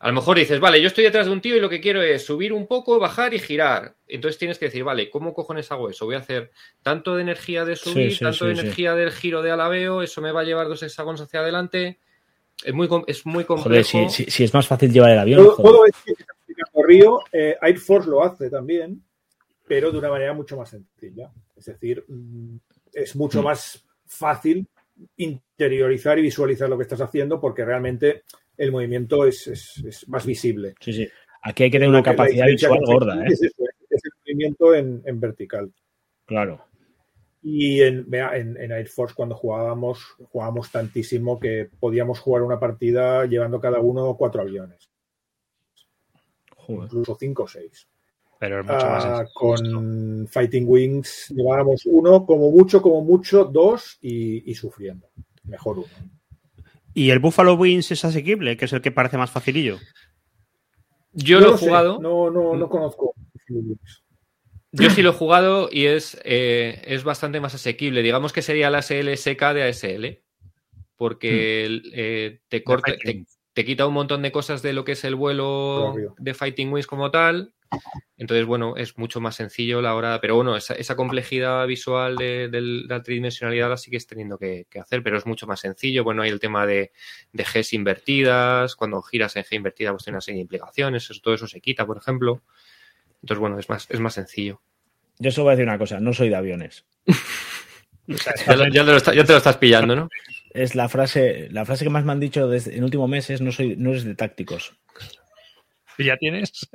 [0.00, 2.02] a lo mejor dices, vale, yo estoy detrás de un tío y lo que quiero
[2.02, 3.96] es subir un poco, bajar y girar.
[4.06, 6.04] Entonces tienes que decir, vale, ¿cómo cojones hago eso?
[6.04, 6.52] Voy a hacer
[6.82, 10.20] tanto de energía de subir, sí, tanto sí, de energía del giro de alabeo, eso
[10.20, 11.98] me va a llevar dos hexágonos hacia adelante.
[12.64, 13.88] Es muy, com- es muy complejo.
[13.98, 15.44] Joder, si, si- si es más fácil llevar el avión.
[15.56, 16.00] Todo, esto
[16.46, 19.02] que Río, eh, Air Force lo hace también,
[19.66, 21.30] pero de una manera mucho más sencilla.
[21.56, 22.56] Es decir, mm,
[22.94, 23.44] es mucho Mm.
[23.44, 24.66] más fácil
[25.16, 28.22] interiorizar y visualizar lo que estás haciendo porque realmente
[28.56, 30.74] el movimiento es, es- es más visible.
[30.80, 31.08] Sí, sí.
[31.42, 33.28] Aquí hay que tener una capacidad visual gorda, ¿eh?
[33.28, 35.70] Es, eso, es el movimiento en, en vertical.
[36.26, 36.64] Claro.
[37.42, 42.58] Y en, vea, en, en Air Force cuando jugábamos, jugábamos tantísimo que podíamos jugar una
[42.58, 44.90] partida llevando cada uno cuatro aviones,
[46.56, 46.84] Joder.
[46.84, 47.88] incluso cinco o seis.
[48.40, 53.98] Pero es mucho más Ah, con Fighting Wings llevábamos uno, como mucho, como mucho, dos
[54.00, 55.08] y, y sufriendo.
[55.44, 55.88] Mejor uno.
[56.94, 59.78] ¿Y el Buffalo Wings es asequible, que es el que parece más facilillo?
[61.12, 61.98] Yo No lo he sé, jugado.
[62.00, 63.14] No, no, no conozco.
[64.72, 68.02] Yo sí lo he jugado y es, eh, es bastante más asequible.
[68.02, 70.22] Digamos que sería la SLSK de ASL.
[70.96, 72.96] Porque el, eh, te, corta, Hmm.
[73.04, 76.14] Te, te quita un montón de cosas de lo que es el vuelo Obvio.
[76.18, 77.54] de Fighting Wings como tal.
[78.16, 80.20] Entonces, bueno, es mucho más sencillo la hora.
[80.20, 84.80] Pero bueno, esa, esa complejidad visual de, de la tridimensionalidad la sigues teniendo que, que
[84.80, 86.02] hacer, pero es mucho más sencillo.
[86.02, 86.92] Bueno, hay el tema de,
[87.32, 88.74] de Gs invertidas.
[88.74, 91.08] Cuando giras en G invertida, pues tiene una serie de implicaciones.
[91.10, 92.42] Eso, todo eso se quita, por ejemplo.
[93.28, 94.62] Entonces, bueno, es más, es más sencillo.
[95.18, 96.84] Yo solo voy a decir una cosa, no soy de aviones.
[98.46, 100.08] Ya, lo- ya te lo está- ya te lo estás pillando, ¿no?
[100.54, 103.42] Es la frase, la frase que más me han dicho desde el último mes es
[103.42, 104.74] no soy, no eres de tácticos.
[105.98, 106.70] ¿Y ¿Ya tienes?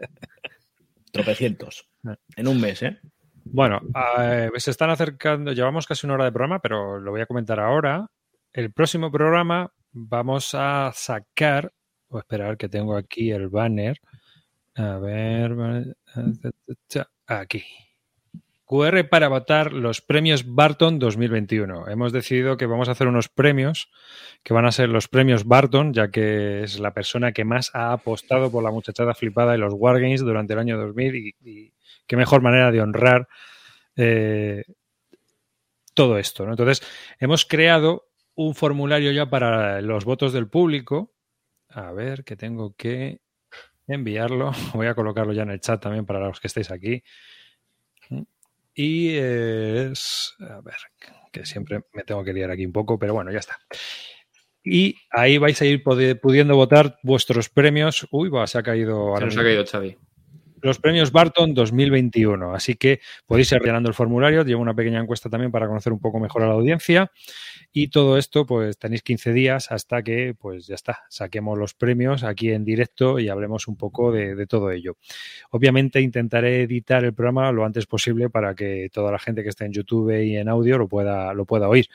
[1.11, 1.87] Tropecientos.
[2.35, 2.99] En un mes, ¿eh?
[3.45, 3.81] Bueno,
[4.19, 7.59] eh, se están acercando, llevamos casi una hora de programa, pero lo voy a comentar
[7.59, 8.05] ahora.
[8.51, 11.71] El próximo programa vamos a sacar,
[12.09, 13.99] o esperar que tengo aquí el banner.
[14.75, 15.95] A ver,
[17.27, 17.63] aquí.
[18.65, 21.89] QR para votar los premios Barton 2021.
[21.89, 23.91] Hemos decidido que vamos a hacer unos premios
[24.41, 27.91] que van a ser los premios Barton, ya que es la persona que más ha
[27.91, 31.73] apostado por la muchachada flipada y los Wargames durante el año 2000 y,
[32.07, 33.27] qué mejor manera de honrar
[33.95, 34.63] eh,
[35.93, 36.45] todo esto.
[36.45, 36.51] ¿no?
[36.51, 36.81] Entonces,
[37.19, 41.13] hemos creado un formulario ya para los votos del público.
[41.69, 43.22] A ver, que tengo que
[43.87, 44.51] enviarlo.
[44.73, 47.03] Voy a colocarlo ya en el chat también para los que estéis aquí.
[48.75, 50.35] Y es.
[50.39, 50.75] A ver,
[51.31, 53.57] que siempre me tengo que liar aquí un poco, pero bueno, ya está.
[54.63, 58.07] Y ahí vais a ir pudiendo votar vuestros premios.
[58.11, 59.15] Uy, va, se ha caído.
[59.17, 59.97] Se nos ha caído Xavi.
[60.63, 62.55] Los premios Barton 2021.
[62.55, 64.43] Así que podéis ir rellenando el formulario.
[64.43, 67.11] Llevo una pequeña encuesta también para conocer un poco mejor a la audiencia.
[67.71, 72.23] Y todo esto, pues tenéis 15 días hasta que, pues ya está, saquemos los premios
[72.23, 74.97] aquí en directo y hablemos un poco de, todo ello.
[75.51, 79.65] Obviamente intentaré editar el programa lo antes posible para que toda la gente que esté
[79.65, 81.87] en YouTube y en audio lo pueda, lo pueda oír.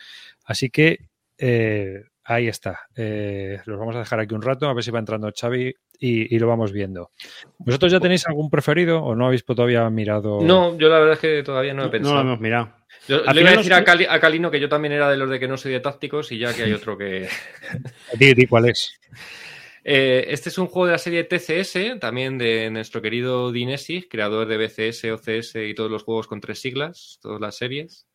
[0.44, 1.08] Así que
[1.38, 2.80] eh, ahí está.
[2.96, 6.34] Eh, los vamos a dejar aquí un rato, a ver si va entrando Xavi y,
[6.34, 7.10] y lo vamos viendo.
[7.58, 10.40] ¿Vosotros ya tenéis algún preferido o no habéis todavía mirado?
[10.42, 12.14] No, yo la verdad es que todavía no he No pensado.
[12.16, 12.74] lo hemos mirado.
[13.08, 15.30] Yo le iba a decir a, Cali- a Calino que yo también era de los
[15.30, 17.28] de que no soy de tácticos y ya que hay otro que...
[18.18, 18.92] Di, di cuál es.
[19.90, 24.46] Eh, este es un juego de la serie TCS, también de nuestro querido Dinesi, creador
[24.46, 28.06] de BCS, OCS y todos los juegos con tres siglas, todas las series.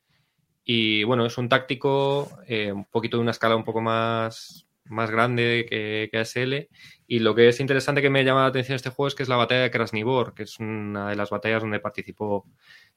[0.63, 5.11] Y bueno, es un táctico, eh, un poquito de una escala un poco más, más
[5.11, 6.69] grande que, que ASL.
[7.07, 9.29] Y lo que es interesante que me llama la atención este juego es que es
[9.29, 12.45] la batalla de Krasnivor, que es una de las batallas donde participó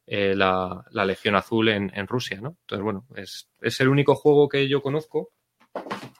[0.06, 2.56] eh, la, la Legión Azul en, en Rusia, ¿no?
[2.60, 5.30] Entonces, bueno, es, es el único juego que yo conozco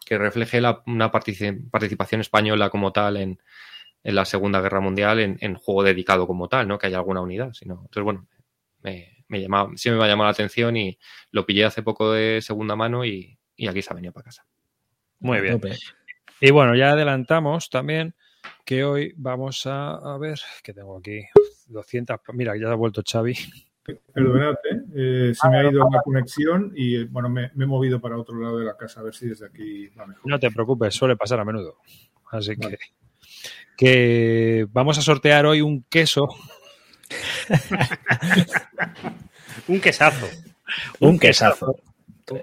[0.05, 3.39] que refleje la- una partici- participación española como tal en,
[4.05, 6.79] en la Segunda Guerra Mundial en, en juego dedicado como tal, ¿no?
[6.79, 7.53] Que haya alguna unidad.
[7.55, 8.27] Sino, entonces, bueno,
[8.83, 10.99] me, me llamaba, siempre me ha llamado la atención y
[11.31, 14.47] lo pillé hace poco de segunda mano y, y aquí se ha venido para casa.
[15.20, 15.61] Muy bien.
[15.61, 15.77] Tope.
[16.41, 18.14] Y bueno, ya adelantamos también
[18.64, 21.24] que hoy vamos a, a ver, que tengo aquí
[21.68, 22.20] 200.
[22.35, 23.35] Mira, ya ha vuelto Xavi.
[24.12, 24.57] Perdonad,
[24.95, 25.33] ¿eh?
[25.35, 28.59] Se me ha ido la conexión y bueno, me, me he movido para otro lado
[28.59, 30.29] de la casa a ver si desde aquí va mejor.
[30.29, 31.79] No te preocupes, suele pasar a menudo.
[32.31, 32.79] Así que,
[33.77, 36.29] que vamos a sortear hoy un queso.
[39.69, 40.27] Un quesazo.
[41.01, 41.77] Un quesazo.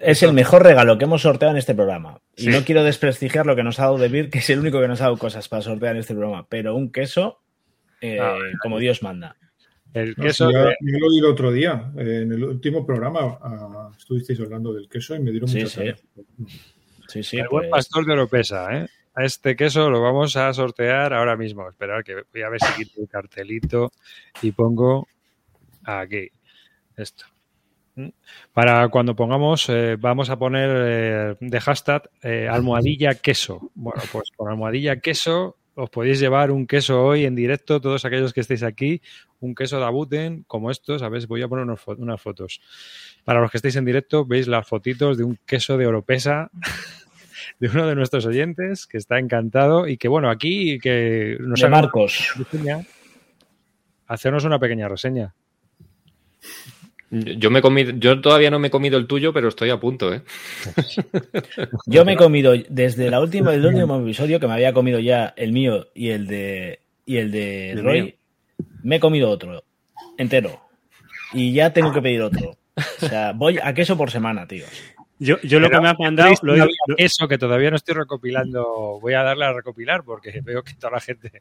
[0.02, 2.20] Es el mejor regalo que hemos sorteado en este programa.
[2.38, 2.50] Y Sí.
[2.50, 5.02] no quiero desprestigiar lo que nos ha dado Debir, que es el único que nos
[5.02, 6.46] ha dado cosas para sortear en este programa.
[6.48, 7.42] Pero un queso,
[8.02, 8.20] eh,
[8.62, 9.36] como Dios manda.
[9.94, 11.92] El No, queso ya, de- yo lo di el otro día.
[11.98, 15.72] eh, en el último programa ah, estuvisteis hablando del queso y me dieron Sí, muchas
[15.74, 15.80] sí.
[15.84, 16.02] ganas.
[17.10, 17.38] Sí, sí.
[17.38, 18.88] el buen pues, pastor de Oropesa, ¿eh?
[19.16, 21.70] A este queso lo vamos a sortear ahora mismo.
[21.70, 23.92] Esperar que voy a ver si quito el cartelito
[24.42, 25.08] y pongo
[25.84, 26.30] aquí
[26.98, 27.26] esto.
[28.54, 33.70] Para cuando pongamos, eh, vamos a poner eh, de hashtag eh, almohadilla queso.
[33.76, 38.34] Bueno, pues con almohadilla queso os podéis llevar un queso hoy en directo, todos aquellos
[38.34, 39.02] que estéis aquí,
[39.40, 41.02] un queso de Abuten como estos.
[41.04, 41.66] A ver, voy a poner
[41.98, 42.62] unas fotos.
[43.24, 46.50] Para los que estéis en directo, veis las fotitos de un queso de Oropesa
[47.60, 51.70] de uno de nuestros oyentes que está encantado y que, bueno, aquí que nos de
[51.70, 52.34] Marcos.
[52.38, 52.82] reseña,
[54.08, 55.34] hacernos una pequeña reseña.
[57.10, 59.80] Yo, me he comido, yo todavía no me he comido el tuyo, pero estoy a
[59.80, 60.24] punto, ¿eh?
[61.86, 65.32] Yo me he comido desde la última, el último episodio que me había comido ya
[65.38, 68.02] el mío y el de y el de El Roy.
[68.02, 68.14] mío.
[68.82, 69.64] Me he comido otro
[70.18, 70.60] entero
[71.34, 72.58] y ya tengo que pedir otro.
[72.76, 74.66] O sea, voy a queso por semana, tío.
[75.24, 76.56] Yo, yo lo que me has mandado lo
[76.88, 80.74] lo- Eso que todavía no estoy recopilando, voy a darle a recopilar porque veo que
[80.74, 81.32] toda la gente.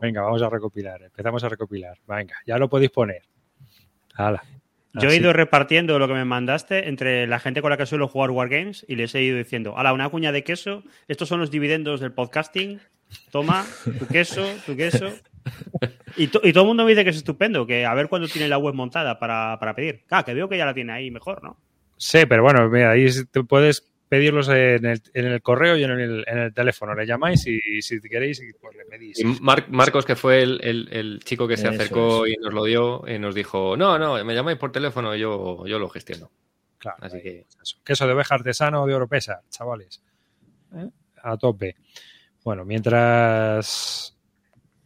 [0.00, 1.98] Venga, vamos a recopilar, empezamos a recopilar.
[2.06, 3.22] Venga, ya lo podéis poner.
[4.14, 4.42] Hala.
[4.94, 8.08] yo he ido repartiendo lo que me mandaste entre la gente con la que suelo
[8.08, 11.50] jugar Wargames y les he ido diciendo, ala, una cuña de queso, estos son los
[11.50, 12.78] dividendos del podcasting,
[13.30, 13.64] toma,
[13.98, 15.08] tu queso, tu queso.
[16.16, 18.28] Y, to- y todo el mundo me dice que es estupendo, que a ver cuándo
[18.28, 20.02] tiene la web montada para, para pedir.
[20.10, 21.56] Ah, que veo que ya la tiene ahí mejor, ¿no?
[22.04, 25.90] Sí, pero bueno, mira, ahí te puedes pedirlos en el, en el correo y en
[25.92, 26.96] el, en el teléfono.
[26.96, 29.20] Le llamáis y si queréis, pues le pedís.
[29.20, 32.52] Y Mar- Marcos, que fue el, el- el chico que se Eso acercó y nos
[32.52, 36.32] lo dio, y nos dijo, no, no, me llamáis por teléfono, yo, yo lo gestiono.
[36.78, 37.78] Claro, Así ahí, que- pues eso.
[37.84, 40.02] Queso de oveja artesano de Oropesa, chavales.
[40.74, 40.88] ¿Eh?
[41.22, 41.76] A tope.
[42.44, 44.18] Bueno, mientras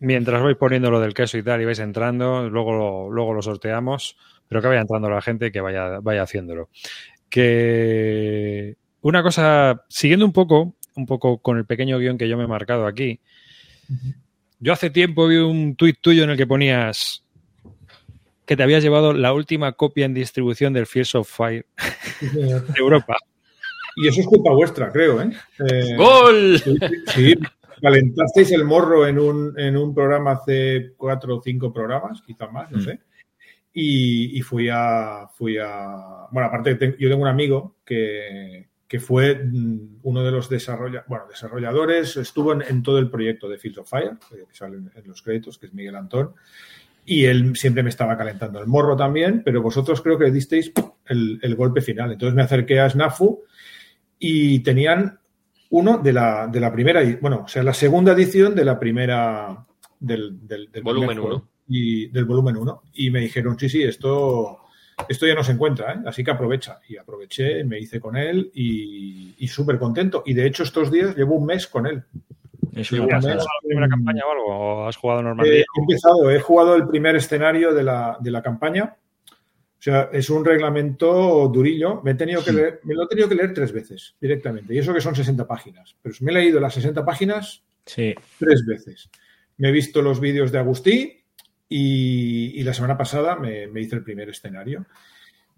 [0.01, 3.41] mientras vais poniendo lo del queso y tal y vais entrando, luego lo, luego lo
[3.41, 4.19] sorteamos,
[4.49, 6.69] pero que vaya entrando la gente y que vaya, vaya haciéndolo.
[7.29, 12.45] Que una cosa, siguiendo un poco, un poco con el pequeño guion que yo me
[12.45, 13.21] he marcado aquí,
[14.59, 17.23] yo hace tiempo vi un tuit tuyo en el que ponías
[18.47, 21.67] que te habías llevado la última copia en distribución del Fears of Fire
[22.21, 23.17] Sí, de Europa.
[23.97, 25.31] Y eso es culpa vuestra, creo, ¿eh?
[25.69, 26.59] Eh, ¡Gol!
[26.63, 26.77] Sí,
[27.15, 27.35] sí,
[27.83, 32.71] calentasteis el morro en un, en un programa hace cuatro o cinco programas, quizá más,
[32.71, 32.83] no Mm.
[32.83, 33.01] sé.
[33.79, 35.29] Y, y fui a.
[35.35, 36.27] Fui a.
[36.31, 41.05] Bueno, aparte, te- yo tengo un amigo que, que fue mm, uno de los desarrolla,
[41.09, 44.91] bueno, desarrolladores, estuvo en, en todo el proyecto de Fields of Fire, que sale en,
[45.05, 46.33] los créditos, que es Miguel Antón.
[47.05, 50.73] Y él siempre me estaba calentando el morro también, pero vosotros creo que disteis
[51.05, 52.13] el, el golpe final.
[52.13, 53.43] Entonces me acerqué a Snafu
[54.19, 55.19] y tenían
[55.69, 59.67] uno de la, de la primera, bueno, o sea, la segunda edición de la primera,
[60.01, 61.37] del, del, del Volumen primer juego.
[61.43, 61.49] uno.
[61.69, 62.83] Y del volumen 1.
[62.95, 64.61] Y me dijeron, sí, sí, esto,
[65.09, 65.99] esto ya no se encuentra, ¿eh?
[66.07, 66.81] así que aprovecha.
[66.89, 70.23] Y aproveché, me hice con él y, y súper contento.
[70.27, 72.03] Y de hecho estos días llevo un mes con él.
[72.77, 74.47] ¿Has jugado la primera campaña o algo?
[74.85, 75.55] ¿O has jugado Eh, Normandía?
[75.61, 78.97] he empezado, he jugado el primer escenario de la, de la campaña.
[79.79, 82.01] O sea, es un reglamento durillo.
[82.03, 84.75] Me, he tenido que leer- me lo he tenido que leer tres veces directamente.
[84.75, 85.97] Y eso que son 60 páginas.
[86.03, 89.09] Pero me he leído las 60 páginas Sí, tres veces.
[89.59, 91.23] Me he visto los vídeos de Agustí
[91.69, 94.87] y, y la semana pasada me, me hice el primer escenario.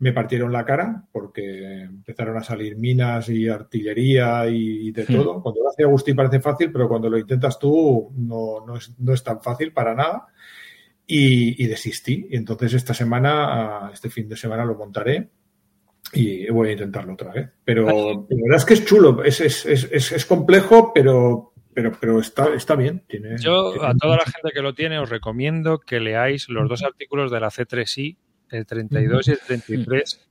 [0.00, 5.12] Me partieron la cara porque empezaron a salir minas y artillería y, de Hmm.
[5.12, 5.42] todo.
[5.42, 9.12] Cuando lo hace Agustí parece fácil, pero cuando lo intentas tú no, no, es, no
[9.12, 10.26] es tan fácil para nada.
[11.06, 12.26] Y, y desistí.
[12.30, 15.30] Y entonces esta semana, ah, este fin de semana lo montaré
[16.12, 17.48] y voy a intentarlo otra vez.
[17.64, 21.92] Pero la verdad es que es chulo, es, es, es, es, es complejo, pero, pero,
[22.00, 23.04] pero está, está bien.
[23.06, 26.68] Tiene, Yo tiene a toda la gente que lo tiene os recomiendo que leáis los
[26.68, 28.16] dos artículos de la C3I,
[28.50, 30.28] el 32 y el 33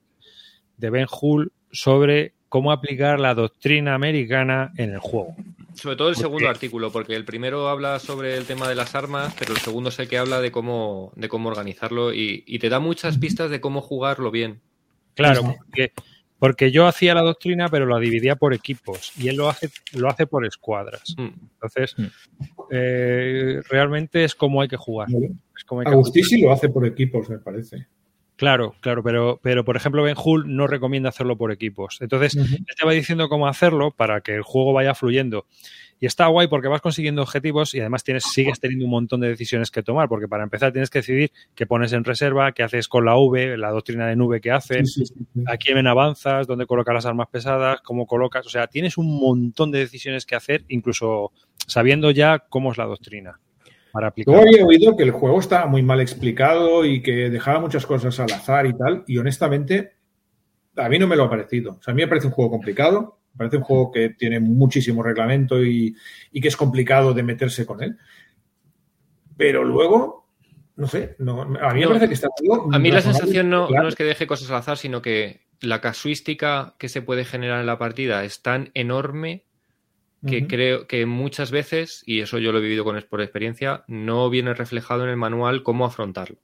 [0.76, 5.38] de Ben Hull sobre cómo aplicar la doctrina americana en el juego.
[5.74, 8.94] Sobre todo el Porque- segundo artículo, porque el primero habla sobre el tema de las
[8.96, 12.60] armas, pero el segundo es el que habla de cómo, de cómo organizarlo y, y
[12.60, 14.60] te da muchas pistas de cómo jugarlo bien.
[15.14, 15.94] Claro, porque,
[16.40, 20.10] porque yo hacía la doctrina, pero la dividía por equipos y él lo hace, lo
[20.10, 21.16] hace por escuadras.
[21.18, 21.28] Mm.
[21.54, 22.06] Entonces, Mm.
[22.72, 25.08] eh, realmente es como hay que jugar.
[25.58, 26.30] Es como hay que Agustí jugar.
[26.30, 27.88] sí lo hace por equipos, me parece.
[28.36, 31.98] Claro, claro, pero, pero por ejemplo Ben Hull no recomienda hacerlo por equipos.
[32.02, 35.48] Entonces, él te va diciendo cómo hacerlo para que el juego vaya fluyendo.
[36.00, 39.30] Y está guay porque vas consiguiendo objetivos y además tienes, sigues teniendo un montón de
[39.30, 42.88] decisiones que tomar, porque para empezar tienes que decidir qué pones en reserva, qué haces
[42.88, 45.44] con la V, la doctrina de nube que haces, Sí, sí, sí, sí.
[45.48, 48.46] a quién avanzas, dónde colocas las armas pesadas, cómo colocas.
[48.46, 51.32] O sea, tienes un montón de decisiones que hacer, incluso
[51.66, 53.40] sabiendo ya cómo es la doctrina
[53.92, 54.36] para aplicar.
[54.36, 58.20] Luego había oído que el juego estaba muy mal explicado y que dejaba muchas cosas
[58.20, 59.94] al azar y tal, y honestamente
[60.76, 61.78] a mí no me lo ha parecido.
[61.80, 64.40] O sea, a mí me parece un juego complicado, me parece un juego que tiene
[64.40, 65.96] muchísimo reglamento y,
[66.32, 67.96] y que es complicado de meterse con él.
[69.38, 70.28] Pero luego,
[70.76, 73.68] no sé, no, a mí me parece que está todo A mí la sensación no,
[73.68, 73.84] claro.
[73.84, 77.60] no es que deje cosas al azar, sino que la casuística que se puede generar
[77.60, 79.44] en la partida es tan enorme
[80.26, 84.30] que creo que muchas veces, y eso yo lo he vivido con, por experiencia, no
[84.30, 86.38] viene reflejado en el manual cómo afrontarlo.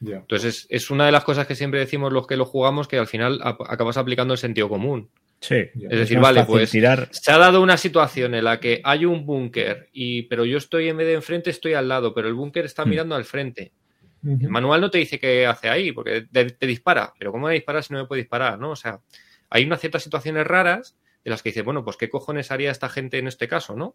[0.00, 2.98] Entonces, es, es una de las cosas que siempre decimos los que lo jugamos, que
[2.98, 5.10] al final acabas aplicando el sentido común.
[5.40, 5.56] Sí.
[5.74, 7.08] Es decir, vale, pues tirar.
[7.12, 10.88] se ha dado una situación en la que hay un búnker, y pero yo estoy
[10.88, 12.88] en vez de enfrente, estoy al lado, pero el búnker está Hmm.
[12.90, 13.72] mirando al frente.
[14.24, 17.12] El manual no te dice qué hace ahí, porque te, te dispara.
[17.16, 18.58] Pero ¿cómo me dispara si no me puede disparar?
[18.58, 18.70] ¿no?
[18.70, 18.98] O sea,
[19.50, 22.88] hay unas ciertas situaciones raras de las que dice, bueno, pues ¿qué cojones haría esta
[22.88, 23.94] gente en este caso, no?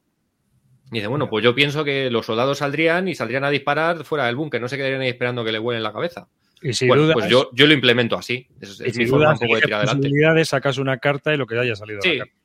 [0.91, 4.25] Y dice, bueno, pues yo pienso que los soldados saldrían y saldrían a disparar fuera
[4.25, 6.27] del búnker, no se quedarían ahí esperando que le vuelen la cabeza.
[6.61, 8.45] Y si bueno, dudas, pues yo, yo lo implemento así.
[8.59, 10.01] Es, y es si mi forma un poco de tirar adelante.
[10.09, 12.37] posibilidades, sacas una carta y lo que haya salido de Sí, la carta.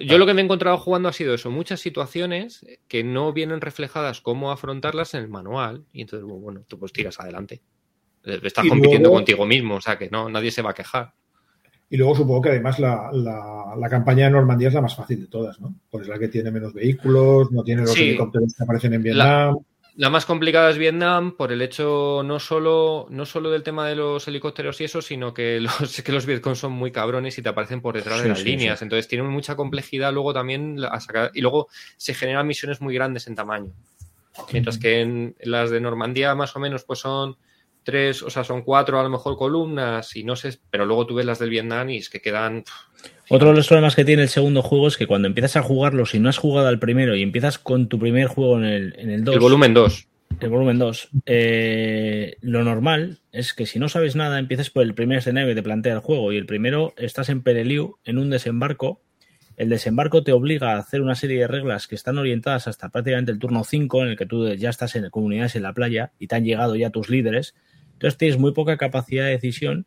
[0.00, 3.60] Yo lo que me he encontrado jugando ha sido eso, muchas situaciones que no vienen
[3.60, 5.84] reflejadas cómo afrontarlas en el manual.
[5.92, 7.60] Y entonces, bueno, tú pues tiras adelante.
[8.22, 11.12] Estás Y compitiendo luego- contigo mismo, o sea que no, nadie se va a quejar.
[11.90, 15.20] Y luego supongo que además la, la, la campaña de Normandía es la más fácil
[15.20, 15.74] de todas, ¿no?
[15.90, 18.08] Pues es la que tiene menos vehículos, no tiene los Sí.
[18.10, 19.58] helicópteros que aparecen en Vietnam.
[19.96, 23.94] La más complicada es Vietnam por el hecho no solo, no solo del tema de
[23.94, 27.48] los helicópteros y eso, sino que los, que los Vietcong son muy cabrones y te
[27.50, 28.82] aparecen por detrás Sí, de las sí, líneas.
[28.82, 31.30] Entonces tienen mucha complejidad luego también a sacar.
[31.32, 33.70] Y luego se generan misiones muy grandes en tamaño.
[34.52, 37.36] Mientras que en las de Normandía más o menos pues son
[37.84, 41.14] tres, o sea, son cuatro a lo mejor columnas y no sé, pero luego tú
[41.14, 42.64] ves las del Vietnam y es que quedan...
[43.28, 46.06] Otro de los problemas que tiene el segundo juego es que cuando empiezas a jugarlo,
[46.06, 49.10] si no has jugado al primero y empiezas con tu primer juego en el, en
[49.10, 50.08] el 2, El volumen 2.
[50.40, 54.94] el volumen 2, eh, lo normal es que si no sabes nada, empieces por el
[54.94, 56.32] primer escenario que te plantea el juego.
[56.32, 59.00] Y el primero, estás en Pereliu, en un desembarco.
[59.56, 63.30] El desembarco te obliga a hacer una serie de reglas que están orientadas hasta prácticamente
[63.30, 66.26] el turno 5, en el que tú ya estás en comunidades en la playa y
[66.26, 67.54] te han llegado ya tus líderes.
[67.94, 69.86] Entonces tienes muy poca capacidad de decisión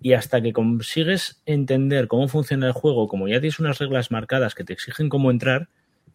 [0.00, 4.54] y hasta que consigues entender cómo funciona el juego, como ya tienes unas reglas marcadas
[4.54, 5.68] que te exigen cómo entrar,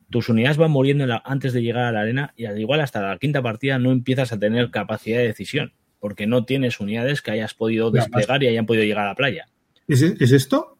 [0.09, 3.01] tus unidades van muriendo la- antes de llegar a la arena y al igual hasta
[3.01, 7.31] la quinta partida no empiezas a tener capacidad de decisión, porque no tienes unidades que
[7.31, 9.47] hayas podido desplegar y hayan podido llegar a la playa.
[9.87, 10.77] ¿Es, es esto?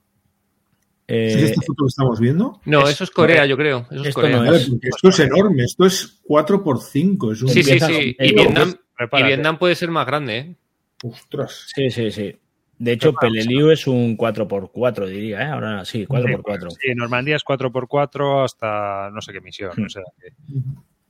[1.14, 2.59] Eh, ¿Es esta foto que estamos viendo?
[2.66, 3.86] No, Es- eso es Corea, yo creo.
[3.91, 4.38] Eso es Esto Corea.
[4.41, 7.32] no es- porque esto es enorme, esto es 4x5.
[7.34, 7.49] Es un...
[7.49, 8.16] Sí, sí, sí.
[8.20, 9.28] Y Vietnam, y Prepárate.
[9.28, 10.55] Vietnam puede ser más grande, ¿eh?
[11.03, 11.68] Ostras.
[11.76, 12.36] Sí, sí, sí.
[12.80, 15.45] De hecho, Peleliu es un 4x4, diría, ¿eh?
[15.45, 16.70] Ahora sí, 4x4.
[16.72, 19.72] Sí, Normandía es 4x4 hasta no sé qué misión.
[19.78, 19.86] Hmm.
[19.86, 20.34] o sea que-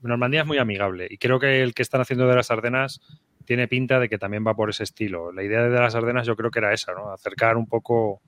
[0.02, 3.00] Normandía es muy amigable y creo que el que están haciendo de las Ardenas
[3.46, 5.32] tiene pinta de que también va por ese estilo.
[5.32, 7.12] La idea de las Ardenas yo creo que era esa, ¿no?
[7.12, 8.22] Acercar un poco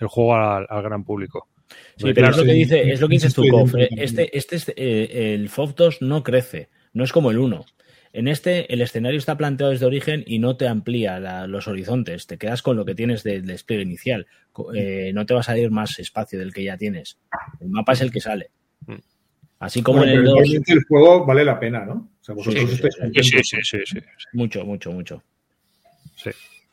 [0.00, 1.48] el juego al, al gran público.
[1.96, 3.74] Sí, pero es lo que dice, es lo que dices tú, Kof.
[3.76, 7.64] Este, este, es- eh, el FOV 2 no crece, no es como el 1.
[8.12, 12.26] En este, el escenario está planteado desde origen y no te amplía la- los horizontes.
[12.26, 14.26] Te quedas con lo que tienes del despliegue inicial.
[14.52, 17.18] Co- eh, no te va a salir más espacio del que ya tienes.
[17.60, 18.50] El mapa es el que sale.
[18.86, 18.94] Mm.
[19.60, 21.92] Así como Bueno, en el pero 2, igualmente el juego vale la pena, ¿no?
[22.20, 22.78] O sea, vosotros sí,
[23.44, 23.98] sí, sí, sí.
[24.32, 25.22] mucho, mucho, mucho.
[26.16, 26.30] Sí,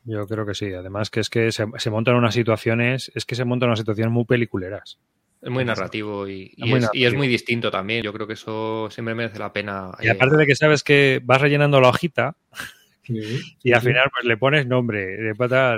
[0.08, 0.74] yo creo que sí.
[0.74, 4.12] Además que es que se, se montan unas situaciones, es que se montan unas situaciones
[4.12, 4.97] muy peliculeras.
[5.41, 7.18] Es muy narrativo y, y Es muy es, y es narrativo.
[7.20, 8.01] muy distinto también.
[8.03, 9.91] Yo creo que eso siempre merece la pena.
[10.01, 12.36] Y eh, aparte de que sabes que vas rellenando la hojita
[13.03, 13.16] Sí,
[13.64, 13.88] y al sí.
[13.88, 15.34] final pues le pones nombre,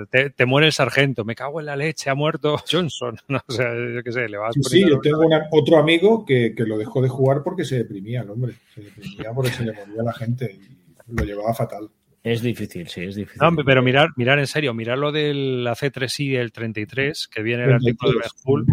[0.10, 3.18] te, te muere el sargento, me cago en la leche, ha muerto Johnson.
[3.28, 6.56] No, o sea, yo qué sé, le vas Sí, yo tengo una- otro amigo que,
[6.56, 8.54] que lo dejó de jugar porque se deprimía el hombre.
[8.74, 11.90] Se deprimía porque se le moría la gente y lo llevaba fatal.
[12.24, 13.42] Es difícil, sí, es difícil.
[13.42, 17.70] No, pero mirar, mirar en serio, mirar lo del C3I del 33, que viene en
[17.70, 18.42] el artículo de 33.
[18.42, 18.66] School,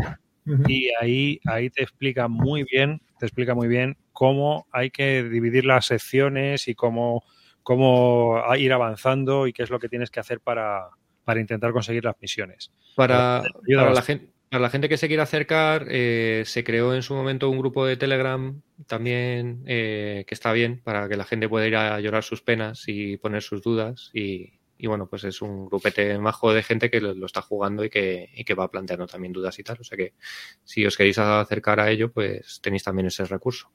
[0.68, 5.64] y ahí, ahí te explica muy bien, te explica muy bien cómo hay que dividir
[5.64, 7.24] las secciones y cómo,
[7.62, 10.88] cómo ir avanzando y qué es lo que tienes que hacer para,
[11.24, 12.72] para intentar conseguir las misiones.
[12.94, 13.42] Para,
[13.76, 17.14] para la gente, para la gente que se quiera acercar, eh, se creó en su
[17.14, 21.66] momento un grupo de Telegram también eh, que está bien para que la gente pueda
[21.66, 24.10] ir a llorar sus penas y poner sus dudas.
[24.14, 27.84] Y, y bueno, pues es un grupete majo de gente que lo, lo está jugando
[27.84, 29.78] y que, y que va planteando también dudas y tal.
[29.80, 30.14] O sea que
[30.64, 33.70] si os queréis acercar a ello, pues tenéis también ese recurso.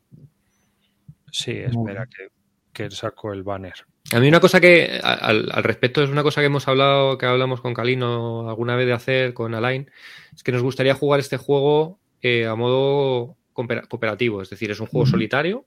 [1.32, 2.30] Sí, espera que,
[2.74, 3.74] que saco el banner.
[4.14, 7.26] A mí una cosa que al, al respecto es una cosa que hemos hablado, que
[7.28, 9.90] hablamos con Calino alguna vez de hacer con Alain,
[10.36, 14.80] es que nos gustaría jugar este juego eh, a modo coopera- cooperativo, es decir, es
[14.80, 15.66] un juego solitario,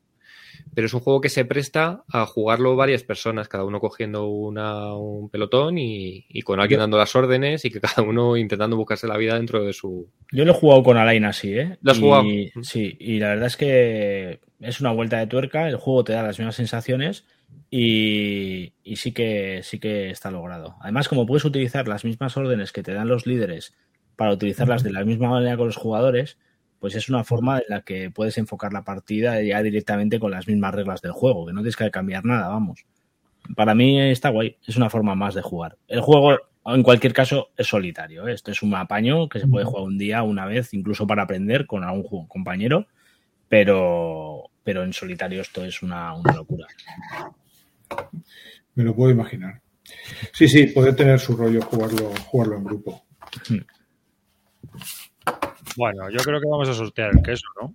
[0.74, 4.94] pero es un juego que se presta a jugarlo varias personas, cada uno cogiendo una,
[4.94, 9.06] un pelotón y, y con alguien dando las órdenes y que cada uno intentando buscarse
[9.06, 10.08] la vida dentro de su...
[10.32, 11.76] Yo lo he jugado con Alain así, ¿eh?
[11.82, 12.24] ¿Lo has Y- jugado?
[12.62, 16.22] Sí, y la verdad es que es una vuelta de tuerca, el juego te da
[16.22, 17.24] las mismas sensaciones
[17.70, 20.76] y, y sí que sí que está logrado.
[20.80, 23.74] Además, como puedes utilizar las mismas órdenes que te dan los líderes
[24.16, 26.38] para utilizarlas de la misma manera con los jugadores,
[26.84, 30.46] pues es una forma en la que puedes enfocar la partida ya directamente con las
[30.46, 32.84] mismas reglas del juego, que no tienes que cambiar nada, vamos.
[33.56, 35.78] Para mí está guay, es una forma más de jugar.
[35.88, 38.28] El juego, en cualquier caso, es solitario.
[38.28, 38.34] ¿eh?
[38.34, 41.66] Esto es un apaño que se puede jugar un día, una vez, incluso para aprender
[41.66, 42.86] con algún compañero,
[43.48, 46.66] pero, pero en solitario esto es una, una locura.
[48.74, 49.60] Me lo puedo imaginar.
[50.32, 53.04] Sí, sí, puede tener su rollo jugarlo, jugarlo en grupo.
[55.76, 57.72] Bueno, yo creo que vamos a sortear el queso, ¿no?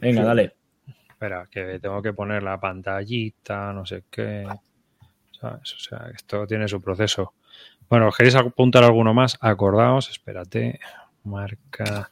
[0.00, 0.56] Venga, dale.
[1.08, 4.46] Espera, que tengo que poner la pantallita, no sé qué.
[5.40, 5.74] ¿Sabes?
[5.74, 7.34] O sea, esto tiene su proceso.
[7.88, 9.38] Bueno, ¿queréis apuntar alguno más?
[9.40, 10.78] Acordaos, espérate.
[11.24, 12.10] Marca.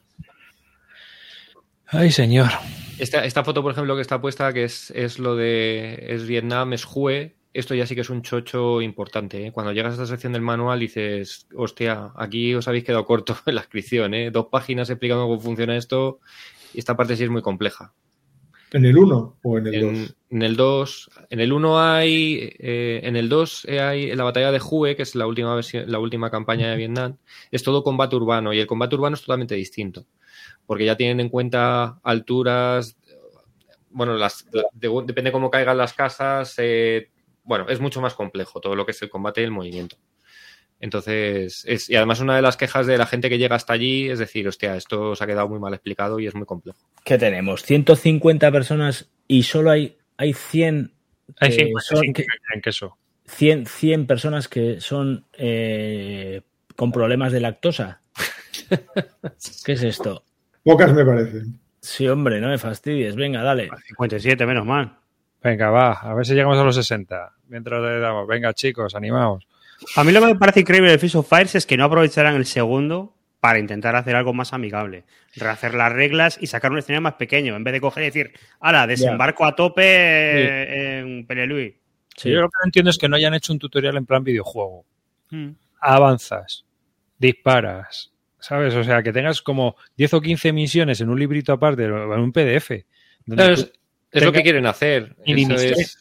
[1.89, 2.51] Ay, señor.
[2.99, 6.73] Esta, esta foto, por ejemplo, que está puesta, que es, es lo de es Vietnam,
[6.73, 9.47] es Hue, esto ya sí que es un chocho importante.
[9.47, 9.53] ¿eh?
[9.53, 13.55] Cuando llegas a esta sección del manual dices, hostia, aquí os habéis quedado corto en
[13.55, 14.31] la inscripción, ¿eh?
[14.31, 16.21] dos páginas explicando cómo funciona esto
[16.75, 17.95] y esta parte sí es muy compleja.
[18.73, 19.91] ¿En el 1 o en el 2?
[19.91, 24.51] En, en el 2, en el 1 hay, eh, en el 2 hay la batalla
[24.53, 27.17] de Hue, que es la última versión, la última campaña de Vietnam,
[27.51, 30.05] es todo combate urbano y el combate urbano es totalmente distinto,
[30.67, 32.97] porque ya tienen en cuenta alturas,
[33.91, 37.11] bueno, las, de- depende cómo caigan las casas, eh,
[37.45, 39.97] bueno, es mucho más complejo todo lo que es el combate y el movimiento.
[40.79, 44.11] Entonces, es, y además una de las quejas de la gente que llega hasta allí
[44.11, 46.79] es decir, hostia, esto se ha quedado muy mal explicado y es muy complejo.
[47.05, 47.63] ¿Qué tenemos?
[47.63, 50.93] 150 personas y solo hay, hay 100,
[51.41, 52.99] Hay que 55 son- que quieren queso.
[53.29, 56.43] 100, 100 personas que son eh,
[56.77, 58.03] con problemas de lactosa.
[59.65, 60.25] ¿Qué es esto?
[60.67, 61.61] Pocas me parecen.
[61.81, 63.15] Sí, hombre, no me fastidies.
[63.15, 63.71] Venga, dale.
[63.87, 64.99] 57, menos mal.
[65.41, 67.35] Venga, va, a ver si llegamos a los 60.
[67.47, 69.47] Mientras le damos, venga, chicos, animaos.
[69.95, 72.35] A mí lo que me parece increíble de Fish of Fires es que no aprovecharán
[72.35, 75.05] el segundo para intentar hacer algo más amigable.
[75.37, 78.33] Rehacer las reglas y sacar un escenario más pequeño, en vez de coger y decir,
[78.59, 81.79] ahora, desembarco a tope en Pelelui.
[82.17, 82.33] Sí.
[82.33, 84.85] Yo lo que no entiendo es que no hayan hecho un tutorial en plan videojuego.
[85.31, 85.51] Mm.
[85.81, 86.65] Avanzas,
[87.19, 88.11] disparas,
[88.47, 88.75] ¿sabes?
[88.77, 92.33] O sea, que tengas como 10 o 15 misiones en un librito aparte, en un
[92.33, 92.71] PDF.
[93.25, 93.73] donde Claro, es,
[94.13, 95.17] es lo que quieren hacer.
[95.25, 95.99] Eso Es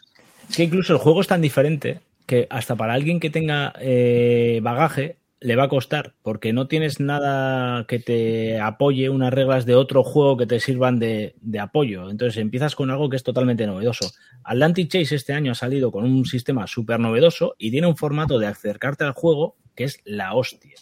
[0.56, 5.18] que incluso el juego es tan diferente que hasta para alguien que tenga eh, bagaje
[5.40, 10.04] le va a costar, porque no tienes nada que te apoye unas reglas de otro
[10.04, 12.10] juego que te sirvan de, de apoyo.
[12.10, 14.12] Entonces empiezas con algo que es totalmente novedoso.
[14.44, 18.38] Atlantic Chase este año ha salido con un sistema súper novedoso y tiene un formato
[18.38, 20.76] de acercarte al juego que es la hostia.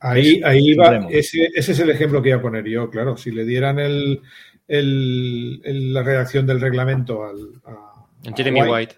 [0.00, 3.16] Ahí, ahí va, ese, ese es el ejemplo que iba a poner yo, claro.
[3.16, 4.20] Si le dieran el,
[4.68, 8.94] el- el- la redacción del reglamento al, a, Jeremy White.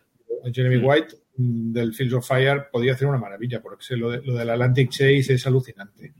[0.46, 0.84] a Jeremy Mm.
[0.84, 4.34] White mm, del Fields of Fire, podría hacer una maravilla, porque sé, lo, de, lo
[4.34, 6.12] del Atlantic Chase es alucinante.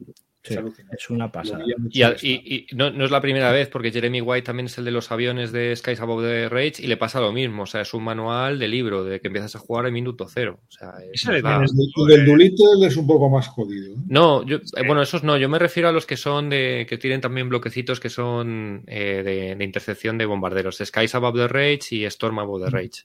[0.43, 0.57] Sí,
[0.91, 1.62] es una pasada.
[1.93, 5.12] Y, no, no es la primera vez, porque Jeremy White también es el de los
[5.12, 7.64] aviones de Skies Above the Rage y le pasa lo mismo.
[7.64, 10.61] O sea, es un manual de libro, de que empiezas a jugar en minuto cero.
[10.66, 13.95] O sea, es El del Doolittle es un poco más jodido.
[13.95, 13.99] ¿eh?
[14.09, 15.36] No, yo, eh, bueno, esos no.
[15.36, 16.86] Yo me refiero a los que son de.
[16.88, 20.78] que tienen también bloquecitos que son eh, de, de intercepción de bombarderos.
[20.82, 23.05] Skies Above the Rage y Storm Above the Rage.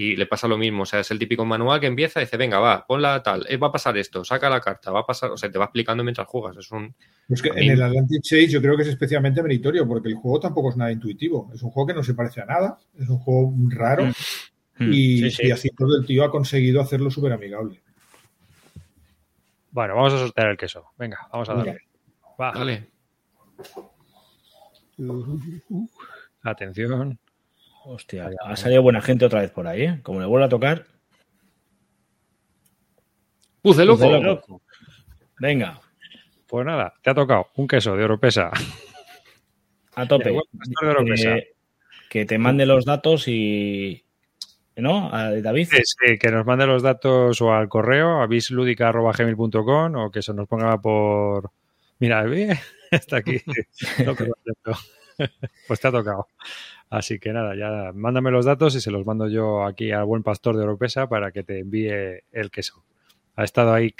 [0.00, 0.84] Y le pasa lo mismo.
[0.84, 3.56] O sea, es el típico manual que empieza y dice, venga, va, ponla tal, eh,
[3.56, 5.32] va a pasar esto, saca la carta, va a pasar.
[5.32, 6.56] O sea, te va explicando mientras juegas.
[6.56, 6.94] Es un.
[7.26, 10.14] Pues que mí- en el Atlantic Chase yo creo que es especialmente meritorio, porque el
[10.14, 11.50] juego tampoco es nada intuitivo.
[11.52, 14.06] Es un juego que no se parece a nada, es un juego raro
[14.80, 15.46] Mm, y, sí, sí.
[15.48, 17.82] y así todo el tío ha conseguido hacerlo súper amigable.
[19.72, 20.84] Bueno, vamos a sortear el queso.
[20.96, 21.78] Venga, vamos a darle.
[22.40, 22.86] Va, Vale.
[26.42, 27.18] atención.
[27.90, 30.00] Hostia, ha salido buena gente otra vez por ahí, ¿eh?
[30.02, 30.84] Como le vuelvo a tocar.
[33.62, 34.60] Puz de loco.
[35.40, 35.80] Venga,
[36.46, 38.50] Pues nada, te ha tocado un queso de Oropesa.
[39.94, 40.30] a tope.
[40.82, 41.34] De Oropesa.
[41.36, 41.54] Que,
[42.10, 44.04] que te mande los datos y.
[44.76, 45.08] ¿No?
[45.10, 45.68] A David.
[45.70, 50.34] Sí, sí, que nos mande los datos o al correo, a bisludica.gmail.com o que se
[50.34, 51.50] nos ponga por...
[52.00, 52.22] Mira,
[52.90, 53.40] está aquí.
[55.66, 56.28] Pues te ha tocado.
[56.90, 60.22] Así que nada, ya mándame los datos y se los mando yo aquí al buen
[60.22, 61.90] pastor de Oropesa para que te envíe
[62.32, 62.82] el queso.
[63.36, 63.94] Ha estado ahí,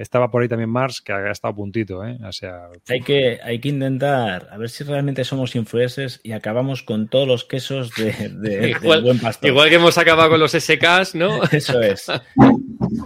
[0.00, 2.18] estaba por ahí también Mars, que ha estado a puntito, ¿eh?
[2.26, 6.82] O sea, Hay que, hay que intentar a ver si realmente somos influencers y acabamos
[6.82, 9.48] con todos los quesos de, de- del Igual- buen pastor.
[9.48, 11.40] Igual que hemos acabado con los SKs, ¿no?
[11.52, 12.10] Eso es.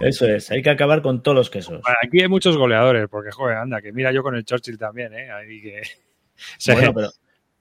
[0.01, 0.49] Eso es.
[0.49, 1.81] Hay que acabar con todos los quesos.
[1.83, 5.13] Bueno, aquí hay muchos goleadores, porque, joder, anda, que mira yo con el Churchill también,
[5.13, 5.29] ¿eh?
[5.29, 5.81] Ahí que...
[6.57, 7.09] Se- Bueno, pero,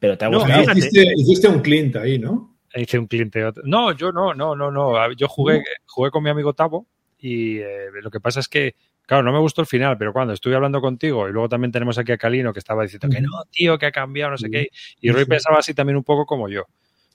[0.04, 0.60] pero te ha No, gustado.
[0.60, 0.78] fíjate.
[0.80, 2.54] Hiciste, hiciste un Clint ahí, ¿no?
[2.76, 3.42] hice un cliente.
[3.42, 5.10] otro- No, yo no, no, no, no.
[5.12, 6.86] Yo jugué, jugué con mi amigo Tavo
[7.18, 8.74] y eh, lo que pasa es que,
[9.06, 11.96] claro, no me gustó el final, pero cuando estuve hablando contigo y luego también tenemos
[11.96, 14.68] aquí a Calino que estaba diciendo que no, tío, que ha cambiado, no sé qué.
[15.00, 16.64] Y Roy pensaba así también un poco como yo.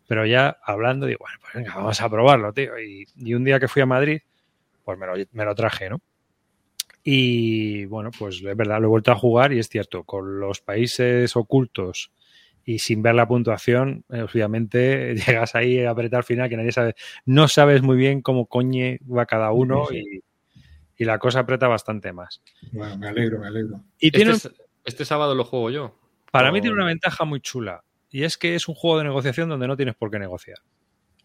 [0.07, 2.79] Pero ya hablando, digo, bueno, pues venga, vamos a probarlo, tío.
[2.79, 4.21] Y, y un día que fui a Madrid,
[4.83, 6.01] pues me lo, me lo traje, ¿no?
[7.03, 10.61] Y bueno, pues es verdad, lo he vuelto a jugar y es cierto, con los
[10.61, 12.11] países ocultos
[12.74, 16.72] y sin ver la puntuación, eh, obviamente llegas ahí a apretar al final que nadie
[16.72, 16.95] sabe,
[17.26, 20.22] no sabes muy bien cómo coñe va cada uno y,
[20.97, 22.41] y la cosa aprieta bastante más.
[22.72, 23.82] Bueno, me alegro, me alegro.
[23.99, 24.53] Y tiene, Este, es-
[24.86, 25.99] este sábado lo juego yo.
[26.32, 29.49] para mí tiene una ventaja muy chula y es que es un juego de negociación
[29.49, 30.57] donde no tienes por qué negociar.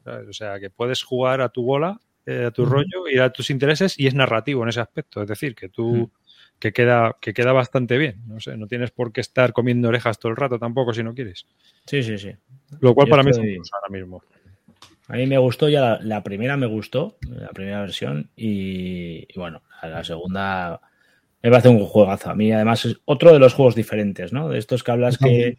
[0.05, 0.28] ¿sabes?
[0.28, 3.51] O sea, que puedes jugar a tu bola, eh, a tu rollo y a tus
[3.51, 5.20] intereses y es narrativo en ese aspecto.
[5.22, 6.11] Es decir, que tú.
[6.64, 8.22] Que queda que queda bastante bien.
[8.26, 11.14] No sé, no tienes por qué estar comiendo orejas todo el rato tampoco si no
[11.14, 11.44] quieres.
[11.84, 12.30] Sí, sí, sí.
[12.80, 14.22] Lo cual Yo para mí es un plus ahora mismo.
[15.08, 19.34] A mí me gustó ya la, la primera, me gustó, la primera versión, y, y
[19.38, 20.80] bueno, la, la segunda
[21.42, 22.30] me parece un juegazo.
[22.30, 24.48] A mí, además, es otro de los juegos diferentes, ¿no?
[24.48, 25.54] De estos que hablas que,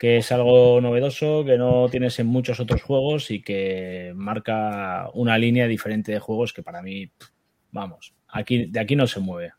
[0.00, 5.38] que es algo novedoso, que no tienes en muchos otros juegos y que marca una
[5.38, 7.12] línea diferente de juegos que para mí,
[7.70, 9.52] vamos, aquí, de aquí no se mueve.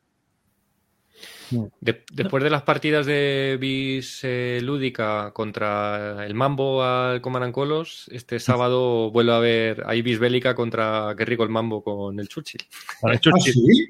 [1.81, 7.53] De- después de las partidas de bis eh, lúdica contra el Mambo al Command and
[7.53, 12.19] Colos, este sábado vuelvo a ver ahí bis bélica contra Qué rico el Mambo con
[12.19, 12.61] el Churchill.
[13.03, 13.87] ¿Ah, sí?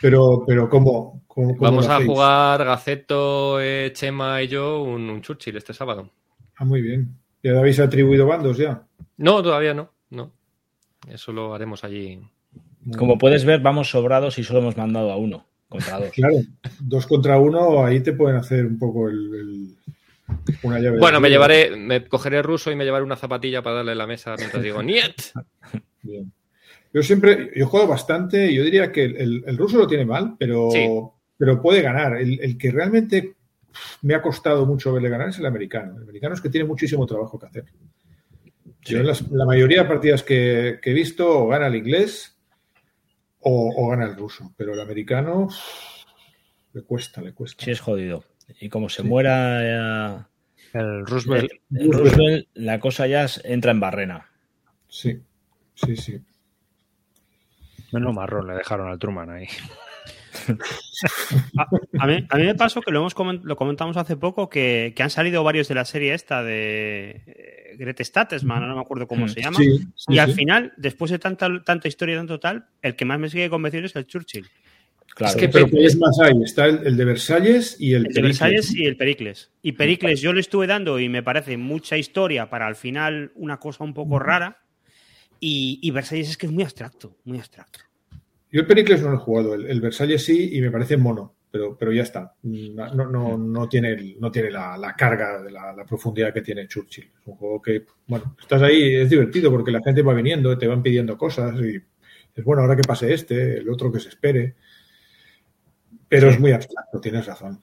[0.00, 1.22] Pero, pero ¿cómo?
[1.26, 2.10] ¿Cómo- cómo Vamos a hacéis?
[2.10, 6.10] jugar Gaceto, eh, Chema y yo un, un Churchill este sábado.
[6.56, 7.16] Ah, muy bien.
[7.42, 8.82] ¿Ya habéis atribuido bandos ya?
[9.16, 10.32] No, todavía no, no.
[11.08, 12.18] Eso lo haremos allí.
[12.96, 16.10] Como puedes ver, vamos sobrados y solo hemos mandado a uno contra dos.
[16.12, 16.36] Claro,
[16.80, 19.74] dos contra uno, ahí te pueden hacer un poco el, el-
[20.62, 20.94] una llave.
[20.96, 23.96] de Bueno, me llevaré, me cogeré ruso y me llevaré una zapatilla para darle a
[23.96, 25.14] la mesa mientras digo ¡Niet!
[26.02, 26.30] Bien.
[26.92, 30.86] Yo siempre, yo juego bastante, yo diría que el, ruso lo tiene mal, pero, Sí.
[31.36, 32.16] pero puede ganar.
[32.16, 33.34] El, el que realmente
[34.02, 35.96] me ha costado mucho verle ganar es el americano.
[35.96, 37.64] El americano es que tiene muchísimo trabajo que hacer.
[38.82, 42.37] Yo en las- la mayoría de partidas que, que he visto gana el inglés
[43.48, 45.48] o, o gana el ruso, pero el americano
[46.72, 47.64] le cuesta, le cuesta.
[47.64, 48.24] Sí, es jodido.
[48.60, 50.24] Y como se muera eh,
[50.74, 51.50] El Roosevelt.
[51.70, 54.30] el- el Roosevelt, la cosa ya es- entra en barrena.
[54.88, 55.20] Sí,
[55.74, 56.20] sí, sí.
[57.92, 59.46] Menos marrón le dejaron al Truman ahí.
[61.98, 65.02] A, mí, a, mí, me pasó que lo, hemos lo comentamos hace poco, que, que,
[65.02, 69.26] han salido varios de la serie esta de eh, Grete Statesman, no me acuerdo cómo
[69.26, 69.28] mm.
[69.28, 69.58] se llama.
[69.58, 73.18] Sí, sí, y al final, después de tanta, tanta historia en total, el que más
[73.18, 74.46] me sigue convenciendo es el Churchill.
[75.14, 76.42] Claro, es que pero es más hay?
[76.44, 79.50] Está el, el, de Versalles y el, el de Versalles y el Pericles.
[79.62, 83.58] Y Pericles yo le estuve dando y me parece mucha historia para al final una
[83.58, 84.62] cosa un poco rara.
[85.40, 87.80] Y, y Versalles es que es muy abstracto, muy abstracto.
[88.50, 91.34] Yo el Pericles no lo he jugado, el, el, Versalles sí y me parece mono,
[91.50, 92.34] pero, pero ya está.
[92.42, 96.66] No, no, no tiene, no tiene la, la carga de la, la, profundidad que tiene
[96.66, 97.10] Churchill.
[97.20, 100.66] Es un juego que, bueno, estás ahí, es divertido porque la gente va viniendo, te
[100.66, 101.76] van pidiendo cosas y
[102.34, 104.54] es bueno, ahora que pase este, el otro que se espere.
[106.08, 106.34] Pero sí.
[106.34, 107.60] es muy abstracto, tienes razón.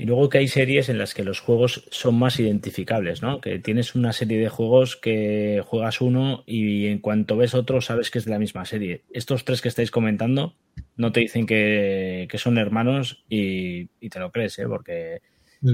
[0.00, 3.40] Y luego que hay series en las que los juegos son más identificables, ¿no?
[3.40, 8.08] Que tienes una serie de juegos que juegas uno y en cuanto ves otro sabes
[8.12, 9.02] que es de la misma serie.
[9.10, 10.54] Estos tres que estáis comentando
[10.96, 14.68] no te dicen que, que son hermanos y, y, te lo crees, ¿eh?
[14.68, 15.20] Porque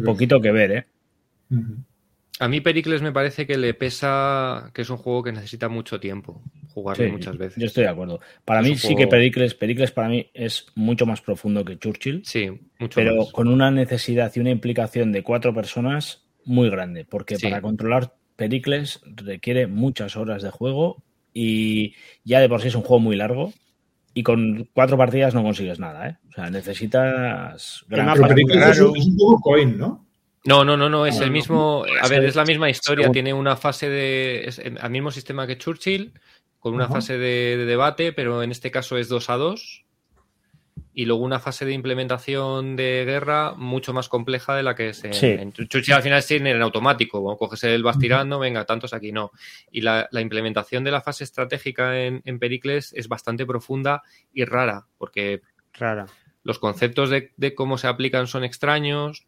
[0.07, 0.87] poquito que ver, ¿eh?
[1.51, 1.85] Uh -huh.
[2.41, 6.01] A mí Pericles me parece que le pesa que es un juego que necesita mucho
[6.01, 6.43] tiempo
[6.75, 7.57] jugarlo sí, muchas veces.
[7.61, 8.21] Yo estoy de acuerdo.
[8.45, 8.99] Para es mí sí juego...
[8.99, 12.23] que Pericles, Pericles para mí es mucho más profundo que Churchill.
[12.25, 13.33] Sí, mucho pero más.
[13.33, 17.47] con una necesidad y una implicación de cuatro personas muy grande, porque sí.
[17.47, 22.83] para controlar Pericles requiere muchas horas de juego y ya de por sí es un
[22.83, 23.53] juego muy largo
[24.13, 26.17] y con cuatro partidas no consigues nada, ¿eh?
[26.31, 27.85] O sea, necesitas...
[27.89, 30.04] Gran pero Pericles es un, es un poco coin, ¿no?
[30.45, 31.85] No, no, no, no, es el mismo.
[32.03, 33.11] A ver, es la misma historia.
[33.11, 34.45] Tiene una fase de.
[34.45, 36.13] Es el mismo sistema que Churchill,
[36.61, 36.93] con una uh -huh.
[36.93, 39.85] fase de, de, debate, pero en este caso es 2 a 2.
[40.97, 45.03] Y luego una fase de implementación de guerra mucho más compleja de la que es
[45.03, 45.27] en, sí.
[45.27, 47.21] en Churchill al final es en automático.
[47.21, 49.33] Bueno, coges el vas tirando, venga, tantos aquí no.
[49.73, 54.45] Y la, la implementación de la fase estratégica en, en, Pericles es bastante profunda y
[54.45, 55.43] rara, porque
[55.73, 56.07] rara.
[56.45, 59.27] los conceptos de, de cómo se aplican son extraños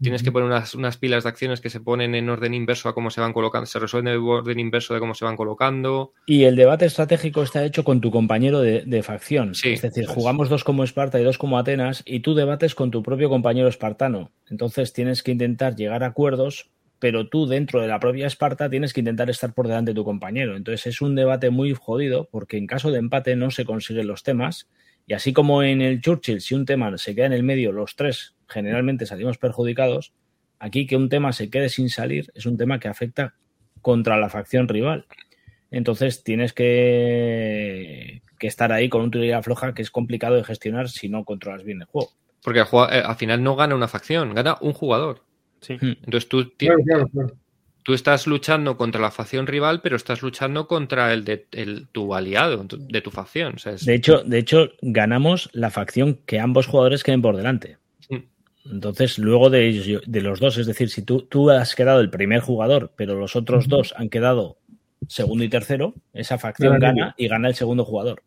[0.00, 2.94] Tienes que poner unas, unas, pilas de acciones que se ponen en orden inverso a
[2.94, 6.12] cómo se van colocando, se resuelven en orden inverso de cómo se van colocando.
[6.26, 9.54] Y el debate estratégico está hecho con tu compañero de, de facción.
[9.54, 12.90] Sí, es decir, jugamos dos como Esparta y dos como Atenas y tú debates con
[12.90, 14.30] tu propio compañero espartano.
[14.48, 18.92] Entonces tienes que intentar llegar a acuerdos, pero tú dentro de la propia Esparta tienes
[18.92, 20.56] que intentar estar por delante de tu compañero.
[20.56, 24.22] Entonces es un debate muy jodido porque en caso de empate no se consiguen los
[24.22, 24.68] temas.
[25.06, 27.96] Y así como en el Churchill, si un tema se queda en el medio, los
[27.96, 30.12] tres generalmente salimos perjudicados,
[30.58, 33.34] aquí que un tema se quede sin salir es un tema que afecta
[33.80, 35.06] contra la facción rival.
[35.70, 40.88] Entonces tienes que, que estar ahí con un teoría floja que es complicado de gestionar
[40.88, 42.10] si no controlas bien el juego.
[42.42, 45.22] Porque al, eh, al final no gana una facción, gana un jugador.
[45.60, 45.76] Sí.
[45.80, 47.40] Entonces tú tienes, claro, claro, claro.
[47.84, 52.14] tú estás luchando contra la facción rival, pero estás luchando contra el de el, tu
[52.14, 53.54] aliado, de tu facción.
[53.56, 53.84] O sea, es...
[53.84, 57.76] de, hecho, de hecho, ganamos la facción que ambos jugadores queden por delante.
[58.64, 62.10] Entonces, luego de, ellos, de los dos, es decir, si tú, tú, has quedado el
[62.10, 63.70] primer jugador, pero los otros uh -huh.
[63.70, 64.58] dos han quedado
[65.08, 68.22] segundo y tercero, esa facción vale, gana y gana el segundo jugador.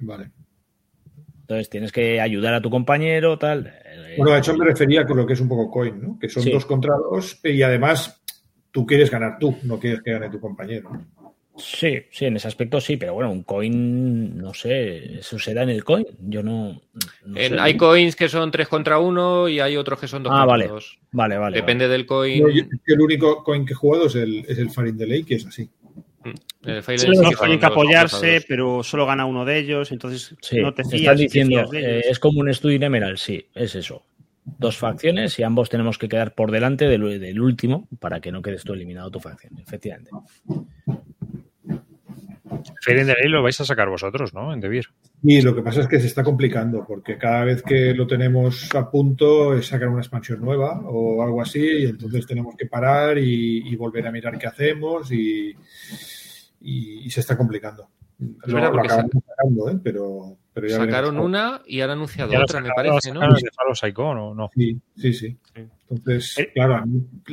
[0.00, 0.30] Vale.
[1.42, 3.72] Entonces tienes que ayudar a tu compañero, tal.
[4.16, 6.18] Bueno, de hecho me refería con lo que es un poco coin, ¿no?
[6.18, 6.50] Que son sí.
[6.50, 8.22] dos contra dos y además
[8.70, 10.90] tú quieres ganar tú, no quieres que gane tu compañero.
[11.56, 15.62] Sí, sí, en ese aspecto sí, pero bueno, un coin, no sé, eso se da
[15.62, 16.06] en el coin.
[16.20, 16.80] Yo no.
[17.26, 17.60] no en, sé.
[17.60, 20.50] Hay coins que son 3 contra 1 y hay otros que son 2 ah, contra
[20.50, 20.68] vale.
[20.68, 20.98] 2.
[21.12, 21.56] Vale, vale.
[21.56, 21.92] Depende vale.
[21.92, 22.42] del coin.
[22.42, 25.46] No, el único coin que he jugado es el, es el Farin Delay, que es
[25.46, 25.68] así.
[26.24, 26.68] Mm.
[26.68, 30.72] El sí, no tienen que apoyarse, pero solo gana uno de ellos, entonces sí, no
[30.72, 31.00] te fías.
[31.00, 34.04] Estás diciendo, te eh, es como un estudio Emerald, sí, es eso.
[34.44, 38.42] Dos facciones y ambos tenemos que quedar por delante del, del último para que no
[38.42, 40.10] quedes tú eliminado tu facción, efectivamente.
[42.84, 44.52] Fairy de lo vais a sacar vosotros, ¿no?
[44.52, 44.86] En Debir.
[45.22, 48.74] Y lo que pasa es que se está complicando, porque cada vez que lo tenemos
[48.74, 53.18] a punto es sacar una expansión nueva o algo así, y entonces tenemos que parar
[53.18, 55.50] y, y volver a mirar qué hacemos y,
[56.60, 57.88] y, y se está complicando.
[58.18, 59.80] Es verdad, lo, lo sacando, ¿eh?
[59.82, 63.20] pero, pero ya sacaron una y han anunciado otra, me parece, ¿no?
[63.20, 64.34] De Falo Psycho, ¿no?
[64.34, 64.50] no.
[64.54, 65.36] Sí, sí, sí.
[65.88, 66.50] Entonces, ¿Eh?
[66.54, 66.84] claro,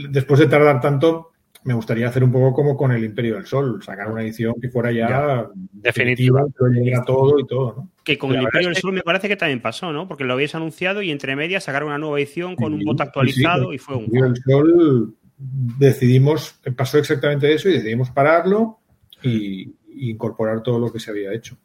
[0.10, 1.32] después de tardar tanto,
[1.64, 4.70] me gustaría hacer un poco como con el Imperio del Sol, sacar una edición que
[4.70, 7.90] fuera ya, ya definitiva, que todo y todo, ¿no?
[8.04, 10.08] Que con el Imperio del Sol me parece que también pasó, ¿no?
[10.08, 13.02] Porque lo habéis anunciado y entre medias sacaron una nueva edición con sí, un bot
[13.02, 14.04] actualizado sí, sí, y fue un.
[14.04, 18.80] El Imperio del Sol decidimos, pasó exactamente eso y decidimos pararlo
[19.22, 21.58] y, y incorporar todo lo que se había hecho.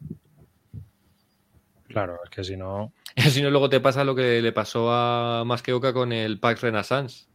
[1.95, 2.91] Claro, es que si no.
[3.15, 7.27] si no, luego te pasa lo que le pasó a Masqueoka con el Pax Renaissance.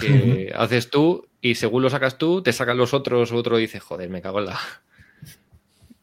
[0.00, 4.08] Que haces tú y según lo sacas tú, te sacan los otros, otro dice, joder,
[4.08, 4.58] me cago en la.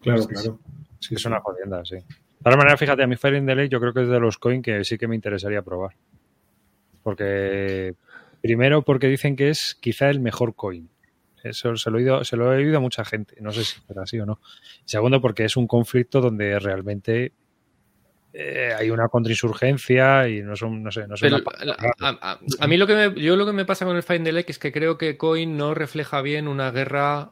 [0.02, 0.60] Claro, claro.
[1.00, 1.96] Sí, es una jodienda, sí.
[2.44, 4.38] todas maneras, fíjate, a mi Fire in the Lake yo creo que es de los
[4.38, 5.96] coin que sí que me interesaría probar.
[7.02, 7.96] Porque,
[8.40, 10.92] primero, porque dicen que es quizá el mejor coin.
[11.44, 13.36] Eso se lo, he oído, se lo he oído a mucha gente.
[13.40, 14.40] No sé si será así o no.
[14.86, 17.34] Segundo, porque es un conflicto donde realmente
[18.38, 21.42] eh, hay una contrainsurgencia y no son, no sé, no son Pero,
[22.02, 24.26] a, a- a mí lo que me, yo lo que me pasa con el Find
[24.26, 27.32] the Lake es que creo que Coin no refleja bien una guerra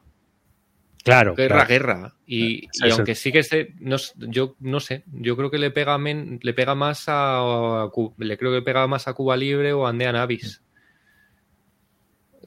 [1.04, 1.68] Claro, guerra claro.
[1.68, 2.90] guerra y, Sí, y sí.
[2.90, 6.54] aunque sí que esté no, yo no sé yo creo que le pega men- le
[6.54, 10.62] pega más a, le creo que pega más a Cuba Libre o a Andean Abyss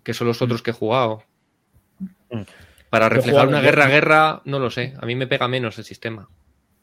[0.03, 1.23] que son los otros que he jugado
[2.31, 2.41] Mm.
[2.89, 5.77] para reflejar jugado- una yo- guerra guerra no lo sé a mí me pega menos
[5.77, 6.27] el sistema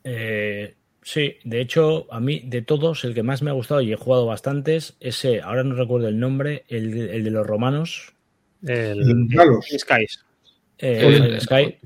[0.04, 3.92] Eh, sí, de hecho, a mí de todos, el que más me ha gustado y
[3.92, 8.12] he jugado bastantes, ese, ahora no recuerdo el nombre, el de, el de los romanos,
[8.66, 9.28] El-.
[9.78, 10.24] Skies.
[10.78, 11.78] eh, El- Fire Sky.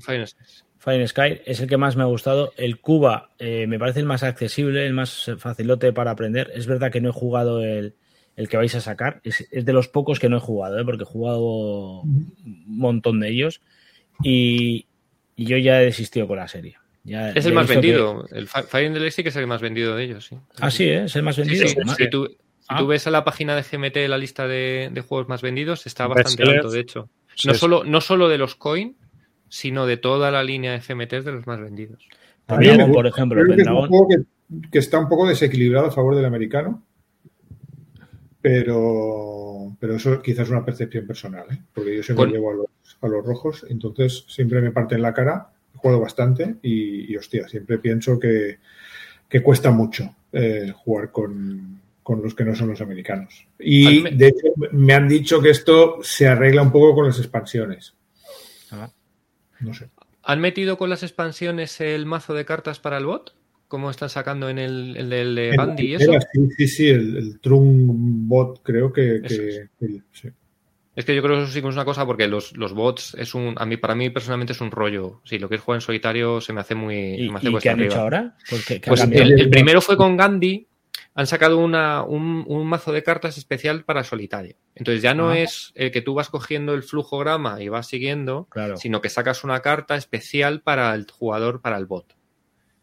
[0.79, 2.53] Fire Sky es el que más me ha gustado.
[2.55, 6.51] El Cuba eh, me parece el más accesible, el más facilote para aprender.
[6.55, 7.95] Es verdad que no he jugado el,
[8.37, 9.19] el que vais a sacar.
[9.25, 10.85] Es, es de los pocos que no he jugado, ¿eh?
[10.85, 12.33] porque he jugado un
[12.65, 13.61] montón de ellos.
[14.23, 14.85] Y,
[15.35, 16.77] y yo ya he desistido con la serie.
[17.03, 19.35] Ya es el más que- vendido el Fi- Fire in the Lake sí que es
[19.35, 21.05] el más vendido de ellos sí Ah, sí, ¿eh?
[21.05, 21.67] es el más Sí, vendido.
[21.67, 22.77] sí, si tú, si Ah.
[22.77, 26.07] tú ves a la página de GMT la lista de, de juegos más vendidos, está
[26.07, 27.09] bastante alto, de hecho.
[27.45, 28.95] No solo, no solo de los coin,
[29.47, 32.05] sino de toda la línea de GMT es de los más vendidos.
[32.45, 33.89] Pendragon, También, por ejemplo, Creo que es un Pendragon.
[33.89, 36.83] juego que, que está un poco desequilibrado a favor del americano.
[38.41, 41.57] Pero, pero eso quizás es una percepción personal, ¿eh?
[41.73, 42.67] porque yo siempre llevo a los,
[43.01, 47.77] a los rojos, entonces siempre me parten la cara, juego bastante y, y, hostia, siempre
[47.79, 48.57] pienso que,
[49.27, 53.47] que cuesta mucho eh, jugar con, con los que no son los americanos.
[53.59, 57.17] Y me- de hecho me han dicho que esto se arregla un poco con las
[57.19, 57.93] expansiones.
[58.71, 58.91] Ah.
[59.61, 59.89] No sé.
[60.23, 63.35] ¿Han metido con las expansiones el mazo de cartas para el bot?
[63.67, 66.05] ¿Cómo están sacando en el, el del de Bandy y eso?
[66.05, 69.69] primera, Sí, sí, sí, el, el Trun Bot creo que, que- Eso es.
[69.79, 70.29] que- sí.
[70.99, 73.15] Es que yo creo que eso sí que es una cosa porque los, los bots
[73.17, 75.21] es un a mí para mí personalmente es un rollo.
[75.23, 77.51] Si lo quieres jugar en solitario se me hace muy ¿Y, se me hace y
[77.51, 78.35] cuesta qué han hecho ahora?
[78.49, 80.67] ¿Por qué- qué han Pues el, el primero fue con Gandhi.
[81.15, 84.55] Han sacado una, un, un mazo de cartas especial para solitario.
[84.75, 85.39] Entonces ya no Ah.
[85.39, 88.75] es el que tú vas cogiendo el flujograma y vas siguiendo, Claro.
[88.75, 92.13] sino que sacas una carta especial para el jugador, para el bot.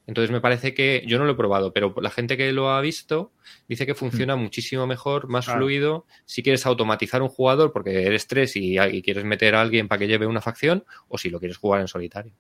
[0.07, 2.81] Entonces me parece que, yo no lo he probado, pero la gente que lo ha
[2.81, 3.33] visto
[3.69, 5.61] dice que funciona muchísimo mejor, más Claro.
[5.61, 9.89] fluido, si quieres automatizar un jugador porque eres tres y, y quieres meter a alguien
[9.89, 12.35] para que lleve una facción, o si lo quieres jugar en solitario.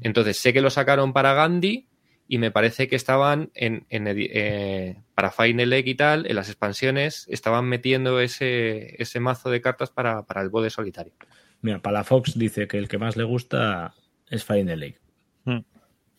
[0.00, 1.86] Entonces sé que lo sacaron para Gandhi
[2.26, 6.48] y me parece que estaban en, en eh, para Final Lake y tal, en las
[6.48, 11.14] expansiones, estaban metiendo ese, ese mazo de cartas para, para el bode solitario.
[11.62, 13.94] Mira, Palafox dice que el que más le gusta
[14.28, 15.00] es the Lake.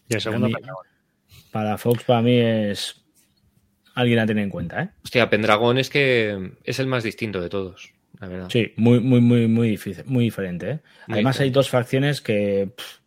[0.10, 0.86] Y el segundo A mí- Pendragon.
[1.52, 3.04] Palafox para mí es
[3.96, 4.90] alguien a tener en cuenta, ¿eh?
[5.04, 8.50] Hostia, Pendragón es que es el más distinto de todos, la verdad.
[8.50, 10.80] Sí, muy, muy, muy, muy difícil, muy diferente, ¿eh?
[11.08, 13.00] Muy Además hay dos facciones que pff,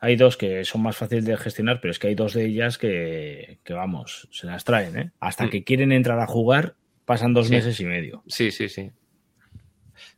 [0.00, 2.78] hay dos que son más fáciles de gestionar, pero es que hay dos de ellas
[2.78, 5.10] que, que vamos, se las traen, ¿eh?
[5.20, 5.50] Hasta Mm.
[5.50, 6.74] que quieren entrar a jugar,
[7.04, 7.54] pasan dos Sí.
[7.54, 8.22] meses y medio.
[8.26, 8.90] Sí, sí, sí.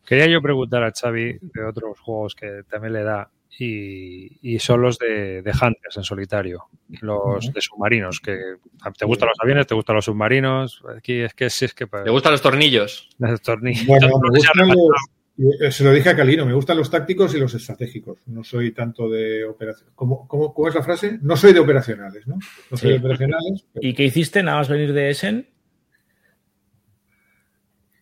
[0.07, 4.83] Quería yo preguntar a Xavi de otros juegos que también le da y, y son
[4.83, 6.65] los de, de Hunters en solitario,
[7.03, 8.39] los de submarinos, que
[8.99, 12.11] te gustan los aviones, te gustan los submarinos, aquí es que sí es que ¿Te
[12.11, 13.09] gustan los tornillos?
[13.19, 13.87] los tornillos.
[13.87, 14.77] Bueno, me gustan los,
[15.63, 18.19] eh, se lo dije a Calino, me gustan los tácticos y los estratégicos.
[18.27, 19.93] No soy tanto de operaciones.
[19.95, 21.19] ¿Cómo, cómo, cómo es la frase?
[21.23, 22.35] No soy de operacionales, ¿no?
[22.71, 22.89] No soy Sí.
[22.89, 23.65] de operacionales.
[23.73, 24.43] pero ¿Y qué hiciste?
[24.43, 25.49] Nada más venir de Essen.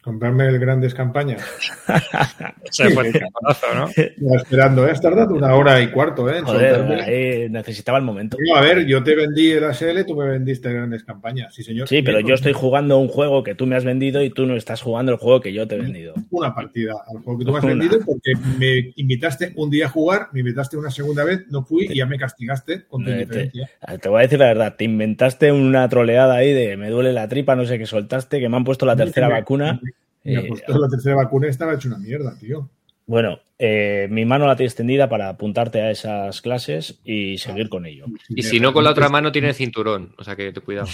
[0.09, 1.43] Comprarme el grandes campañas.
[2.71, 3.89] Se fue ¿no?
[3.95, 4.91] Estaba esperando, ¿eh?
[4.91, 6.39] Has tardado una hora y cuarto, ¿eh?
[6.39, 8.39] en Joder, ahí necesitaba el momento.
[8.57, 11.55] A ver, yo te vendí el ASL, tú me vendiste grandes campañas.
[11.55, 11.89] Sí, señor.
[11.89, 14.57] Sí, pero yo estoy jugando un juego que tú me has vendido y tú no
[14.57, 16.15] estás jugando el juego que yo te he vendido.
[16.31, 17.75] una partida al juego que tú me has Una.
[17.75, 21.87] vendido porque me invitaste un día a jugar, me invitaste una segunda vez, no fui
[21.91, 23.71] y ya me castigaste con tu Eh, te- indiferencia.
[24.01, 27.29] Te voy a decir la verdad, te inventaste una troleada ahí de me duele la
[27.29, 29.79] tripa, no sé qué soltaste, que me han puesto la tercera Me- vacuna.
[29.83, 29.91] Me
[30.25, 32.69] Eh, apostó la tercera vacuna y estaba hecho una mierda, tío.
[33.07, 37.87] Bueno, eh, mi mano la tengo extendida para apuntarte a esas clases y seguir con
[37.87, 38.05] ello.
[38.29, 40.15] Y si no, con la otra mano tiene el cinturón.
[40.19, 40.89] O sea que te cuidado.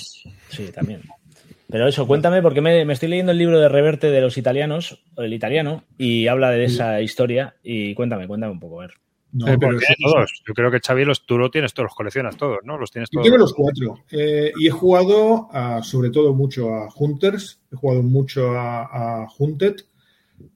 [0.48, 1.02] Sí, también.
[1.68, 5.02] Pero eso, cuéntame, porque me, me estoy leyendo el libro de Reverte de los italianos,
[5.16, 7.56] o el italiano, y habla de esa historia.
[7.64, 8.94] Y cuéntame, cuéntame un poco, a ver.
[9.36, 10.42] No, Eh, pero tiene todos.
[10.46, 12.78] Yo creo que Xavi los, tú lo tienes todos, los coleccionas todos, ¿no?
[12.78, 13.24] Los tienes Yo todos.
[13.24, 13.98] tengo los cuatro.
[14.12, 19.28] Eh, y he jugado a- sobre todo mucho a Hunters, he jugado mucho a, a
[19.38, 19.74] Hunted.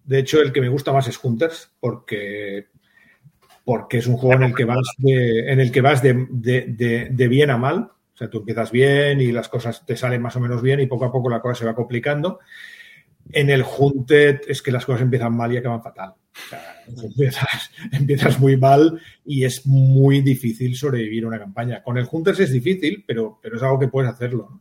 [0.04, 2.66] De hecho, el que me gusta más es Hunters, porque,
[3.64, 6.66] porque es un juego en el que vas de, en el que vas de, de-
[6.68, 7.90] de- de bien a mal.
[8.14, 10.86] O sea, tú empiezas bien y las cosas te salen más o menos bien y
[10.86, 12.38] poco a poco la cosa se va complicando.
[13.30, 16.14] En el Hunted es que las cosas empiezan mal y acaban fatal.
[16.46, 21.82] O sea, empiezas, empiezas, muy mal y es muy difícil sobrevivir una campaña.
[21.82, 24.60] Con el Hunters es difícil, pero, pero es algo que puedes hacerlo.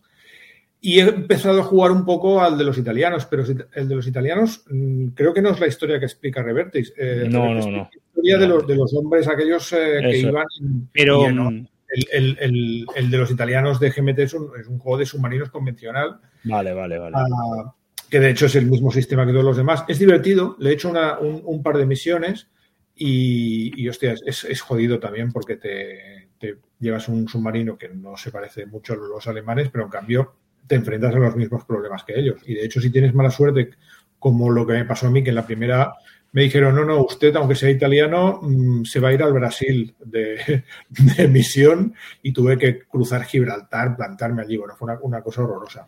[0.79, 3.43] Y he empezado a jugar un poco al de los italianos, pero
[3.73, 6.93] el de los italianos mm, creo que no es la historia que explica Revertis.
[6.97, 7.77] Eh, no, no, no.
[7.77, 10.45] La historia de los, de los hombres, aquellos eh, que iban.
[10.93, 11.25] Pero.
[11.27, 11.67] el,
[12.11, 15.49] el, el, el, de los italianos de GMT es un, es un, juego de submarinos
[15.49, 16.19] convencional.
[16.43, 17.15] Vale, vale, vale.
[17.15, 17.71] Uh,
[18.09, 19.83] que de hecho es el mismo sistema que todos los demás.
[19.87, 22.47] Es divertido, le he hecho una, un, un, par de misiones
[22.95, 28.15] y, y hostia, es, es, jodido también porque te, te, llevas un submarino que no
[28.17, 30.33] se parece mucho a los alemanes, pero en cambio
[30.65, 32.41] te enfrentas a los mismos problemas que ellos.
[32.45, 33.71] Y de hecho, si tienes mala suerte,
[34.19, 35.93] como lo que me pasó a mí, que en la primera
[36.31, 39.95] me dijeron, no, no, usted, aunque sea italiano, mmm, se va a ir al Brasil
[40.03, 44.57] de, de, misión y tuve que cruzar Gibraltar, plantarme allí.
[44.57, 45.87] Bueno, fue una, una cosa horrorosa.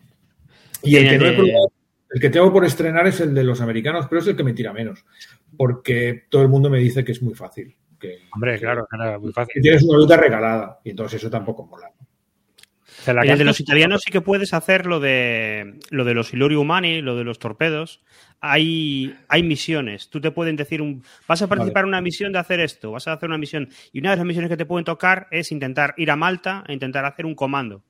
[0.82, 1.72] Y el que, no he probado,
[2.10, 4.52] el que tengo por estrenar es el de los americanos, pero es el que me
[4.52, 5.04] tira menos,
[5.56, 7.76] porque todo el mundo me dice que es muy fácil.
[7.98, 9.54] Que, Hombre, claro, era muy fácil.
[9.54, 11.90] Que tienes una ruta regalada y entonces eso tampoco mola.
[13.06, 17.00] El de los italianos sí que puedes hacer lo de lo de los Ilori Humani,
[17.00, 18.02] lo de los torpedos.
[18.40, 20.08] Hay, hay misiones.
[20.10, 21.02] Tú te pueden decir un.
[21.26, 21.88] Vas a participar vale.
[21.88, 23.68] en una misión de hacer esto, vas a hacer una misión.
[23.92, 26.72] Y una de las misiones que te pueden tocar es intentar ir a Malta e
[26.72, 27.82] intentar hacer un comando.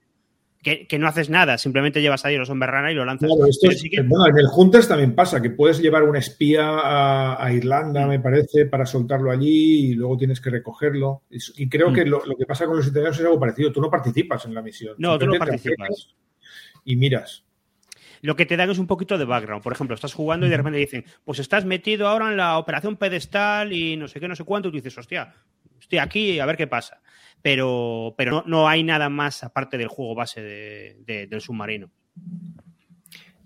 [0.62, 3.30] Que, que, no haces nada, simplemente llevas ahí los Somberrana y lo lanzas.
[3.30, 4.02] Claro, esto es, sí que...
[4.02, 8.08] bueno, en el Hunters también pasa, que puedes llevar un espía a, a Irlanda, mm.
[8.10, 11.22] me parece, para soltarlo allí y luego tienes que recogerlo.
[11.30, 11.94] Y, creo mm.
[11.94, 13.72] que lo, lo, que pasa con los italianos es algo parecido.
[13.72, 14.96] Tú no participas en la misión.
[14.98, 16.14] No, tú no participas.
[16.84, 17.42] Y miras.
[18.20, 19.62] Lo que te dan es un poquito de background.
[19.62, 22.96] Por ejemplo, estás jugando y de repente dicen, pues estás metido ahora en la operación
[22.96, 24.68] pedestal y no sé qué, no sé cuánto.
[24.68, 25.32] Y tú dices, hostia,
[25.80, 27.00] estoy aquí a ver qué pasa
[27.42, 31.90] pero, pero no, no, hay nada más aparte del juego base de, de, del submarino.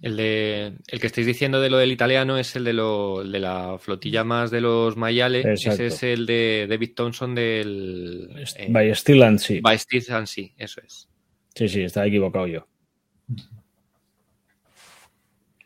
[0.02, 3.32] El, de, el que estáis diciendo de lo del italiano es el de, lo, el
[3.32, 5.46] de la flotilla más de los Mayales.
[5.46, 5.82] Exacto.
[5.82, 8.28] Ese es el de David Thompson del.
[8.56, 9.60] Eh, By Steel and Sea.
[9.62, 11.08] By Steel and Sea, eso es.
[11.54, 12.68] Sí, sí, estaba equivocado yo.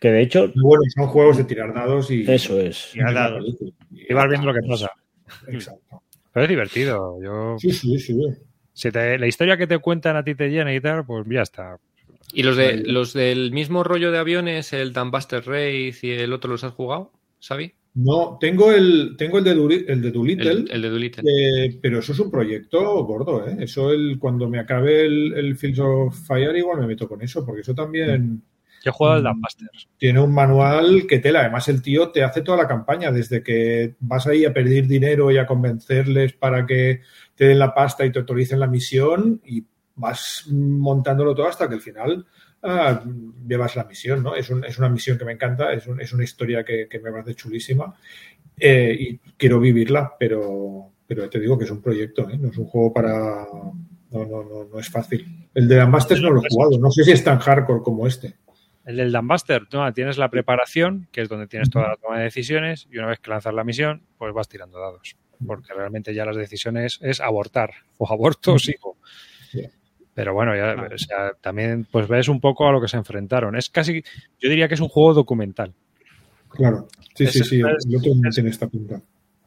[0.01, 0.53] Que de hecho.
[0.55, 2.31] Bueno, son juegos de tirar dados y.
[2.31, 2.91] Eso es.
[2.93, 3.45] Tirar dados.
[3.91, 4.93] Y vas viendo lo que pasa.
[5.49, 6.03] Exacto.
[6.39, 7.19] Pero es divertido.
[7.20, 7.56] Yo...
[7.59, 8.16] Sí, sí, sí.
[8.73, 11.43] Si te, la historia que te cuentan a ti te llena y tal, pues ya
[11.43, 11.78] está.
[12.32, 16.52] ¿Y los, de, los del mismo rollo de aviones, el Dambuster Race y el otro,
[16.52, 17.10] los has jugado,
[17.40, 17.73] Xavi?
[17.94, 20.48] No, tengo el, tengo el de, Duri, el de Doolittle.
[20.48, 21.24] El, el de Doolittle.
[21.27, 23.56] Eh, pero eso es un proyecto gordo, ¿eh?
[23.59, 27.44] Eso el, cuando me acabe el, el Fields of Fire igual me meto con eso,
[27.44, 28.43] porque eso también...
[28.85, 29.37] Yo he jugado al.
[29.97, 31.41] Tiene un manual que tela.
[31.41, 35.31] Además, el tío te hace toda la campaña, desde que vas ahí a pedir dinero
[35.31, 37.03] y a convencerles para que
[37.35, 39.65] te den la pasta y te autoricen la misión y
[39.99, 42.27] vas montándolo todo hasta que al final
[42.63, 43.03] ah,
[43.47, 44.35] llevas la misión, ¿no?
[44.35, 47.01] Es, un, es, una misión que me encanta, es, un, es una historia que, que,
[47.01, 47.95] me parece chulísima
[48.59, 52.39] eh, y quiero vivirla, pero, pero te digo que es un proyecto, ¿eh?
[52.39, 53.47] No es un juego para...
[54.11, 55.49] No, no, no, no es fácil.
[55.53, 58.37] El de Ambastes no lo he jugado, no sé si es tan hardcore como este.
[58.89, 59.93] El del Dambuster, ¿no?
[59.93, 63.19] tienes la preparación, que es donde tienes toda la toma de decisiones, y una vez
[63.20, 65.15] que lanzas la misión, pues vas tirando dados.
[65.47, 68.97] Porque realmente ya las decisiones es abortar, o aborto o sigo.
[70.15, 73.56] Pero bueno, ya, o sea, también pues ves un poco a lo que se enfrentaron.
[73.56, 74.02] Es casi,
[74.40, 75.74] yo diría que es un juego documental.
[76.48, 79.02] Claro, sí, es, sí, sí, el otro es, tiene esta pinta.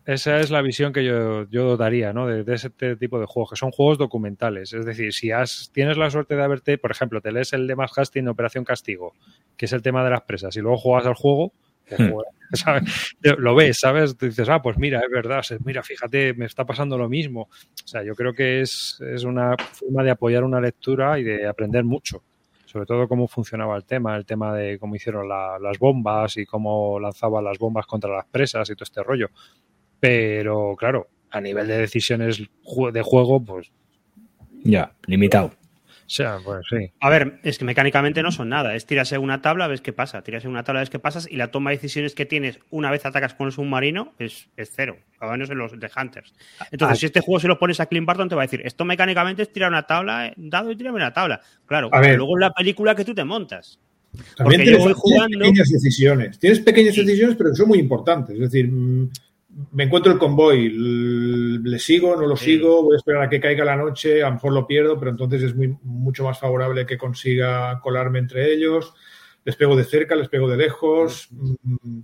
[0.05, 2.25] Esa es la visión que yo, yo daría, ¿no?
[2.25, 4.73] De, de, ese tipo de juegos, que son juegos documentales.
[4.73, 7.75] Es decir, si has, tienes la suerte de haberte, por ejemplo, te lees el de
[7.75, 9.13] Max Hastings Operación Castigo,
[9.55, 11.53] que es el tema de las presas, y luego juegas al juego,
[11.89, 12.13] hmm.
[12.53, 13.15] ¿sabes?
[13.21, 14.17] lo ves, ¿sabes?
[14.17, 17.41] Te dices, ah, pues mira, es verdad, mira, fíjate, me está pasando lo mismo.
[17.41, 21.47] O sea, yo creo que es, es una forma de apoyar una lectura y de
[21.47, 22.23] aprender mucho
[22.71, 26.45] sobre todo cómo funcionaba el tema, el tema de cómo hicieron la, las bombas y
[26.45, 29.29] cómo lanzaban las bombas contra las presas y todo este rollo.
[30.01, 33.71] Pero claro, a nivel de decisiones de juego, pues.
[34.63, 35.47] Ya, limitado.
[35.47, 36.91] O sea, pues sí.
[36.99, 38.75] A ver, es que mecánicamente no son nada.
[38.75, 40.21] Es tirarse una tabla, ves qué pasa.
[40.23, 41.25] Tirarse una tabla, ves qué pasas.
[41.31, 44.73] Y la toma de decisiones que tienes una vez atacas con el submarino es, es
[44.75, 44.97] cero.
[45.21, 46.33] A menos en los de Hunters.
[46.69, 48.61] Entonces, ah, si este juego se lo pones a Clint Barton, te va a decir:
[48.65, 51.39] Esto mecánicamente es tirar una tabla, dado y tirarme una tabla.
[51.65, 52.17] Claro, a ver.
[52.17, 53.79] luego en la película que tú te montas.
[54.35, 55.39] También tienes, tienes jugando...
[55.39, 56.39] pequeñas decisiones.
[56.39, 57.05] Tienes pequeñas sí.
[57.05, 58.35] decisiones, pero que son muy importantes.
[58.35, 58.69] Es decir,
[59.71, 60.69] me encuentro el convoy,
[61.63, 62.45] le sigo, no lo sí.
[62.45, 65.11] sigo, voy a esperar a que caiga la noche, a lo mejor lo pierdo, pero
[65.11, 68.93] entonces es muy, mucho más favorable que consiga colarme entre ellos.
[69.43, 71.29] Les pego de cerca, les pego de lejos.
[71.29, 72.03] Sí.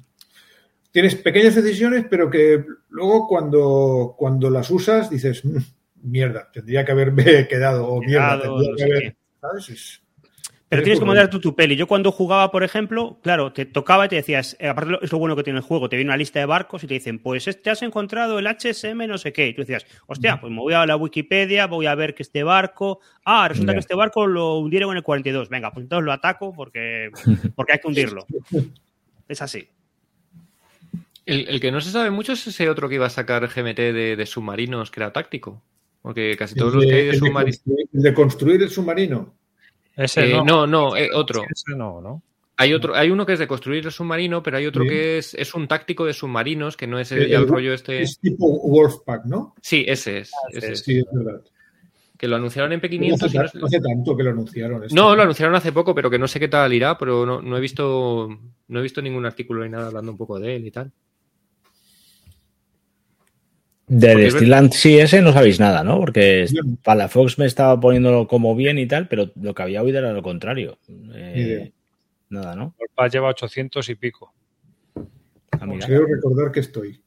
[0.91, 5.43] Tienes pequeñas decisiones, pero que luego cuando, cuando las usas dices,
[6.01, 9.01] mierda, tendría que haberme quedado, o mierda, tendría que haber.
[9.03, 9.17] qué.
[9.39, 9.69] ¿sabes?
[9.69, 10.01] Es-
[10.69, 11.77] Pero es tienes que mandar tú tu peli.
[11.77, 15.17] Yo cuando jugaba, por ejemplo, claro, te tocaba y te decías, eh, aparte es lo
[15.17, 17.47] bueno que tiene el juego, te viene una lista de barcos y te dicen, pues
[17.47, 19.47] este has encontrado el HSM no sé qué.
[19.47, 22.43] Y tú decías, hostia, pues me voy a la Wikipedia, voy a ver que este
[22.43, 25.47] barco, ah, resulta que este barco lo hundieron en el 42.
[25.47, 27.11] Venga, pues entonces lo ataco porque,
[27.55, 28.25] porque hay que hundirlo.
[29.29, 29.69] Es así.
[31.25, 33.77] El, el que no se sabe mucho es ese otro que iba a sacar GMT
[33.77, 35.63] de, de submarinos, que era táctico.
[36.01, 37.61] Porque casi todos los que hay de submarinos.
[37.65, 39.33] de construir el submarino.
[39.97, 40.45] Ese Eh, no.
[40.45, 41.41] no, no, eh, otro.
[41.49, 42.21] Ese no, ¿no?
[42.59, 45.33] Hay otro, hay uno que es de construir el submarino, pero hay otro que es,
[45.35, 48.01] es un táctico de submarinos, que no es el, El- rollo este.
[48.01, 49.53] Es tipo Wolfpack, ¿no?
[49.61, 50.31] Sí, ese es.
[50.51, 50.79] ese sí, es.
[50.83, 51.41] Sí, es verdad.
[52.17, 54.83] Que lo anunciaron en No hace, P500 y no, hace tanto que lo anunciaron.
[54.83, 54.95] esto.
[54.95, 57.57] No, lo anunciaron hace poco, pero que no sé qué tal irá, pero no, no
[57.57, 58.27] he visto
[58.69, 60.91] no he visto ningún artículo ni nada hablando un poco de él y tal.
[63.87, 65.97] De Steelland sí, ese no sabéis nada, ¿no?
[65.97, 66.45] Porque
[66.83, 70.21] Palafox me estaba poniéndolo como bien y tal, pero lo que había oído era lo
[70.21, 70.77] contrario.
[71.13, 71.71] Eh,
[72.29, 72.75] nada, ¿no?
[73.09, 74.33] Lleva 800 y pico.
[75.51, 75.87] Ah, mira.
[75.87, 77.01] Creo recordar que estoy.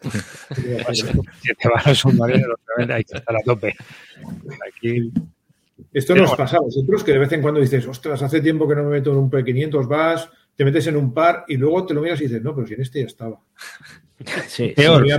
[0.52, 2.46] Si te vas al submarino,
[2.76, 3.74] obviamente hay que estar a tope.
[4.68, 5.10] Aquí,
[5.92, 8.76] Esto nos pasa a vosotros que de vez en cuando dices, ostras, hace tiempo que
[8.76, 11.94] no me meto en un P500, vas, te metes en un par y luego te
[11.94, 13.40] lo miras y dices, no, pero si en este ya estaba.
[14.46, 15.12] Sí, Peor, Sí,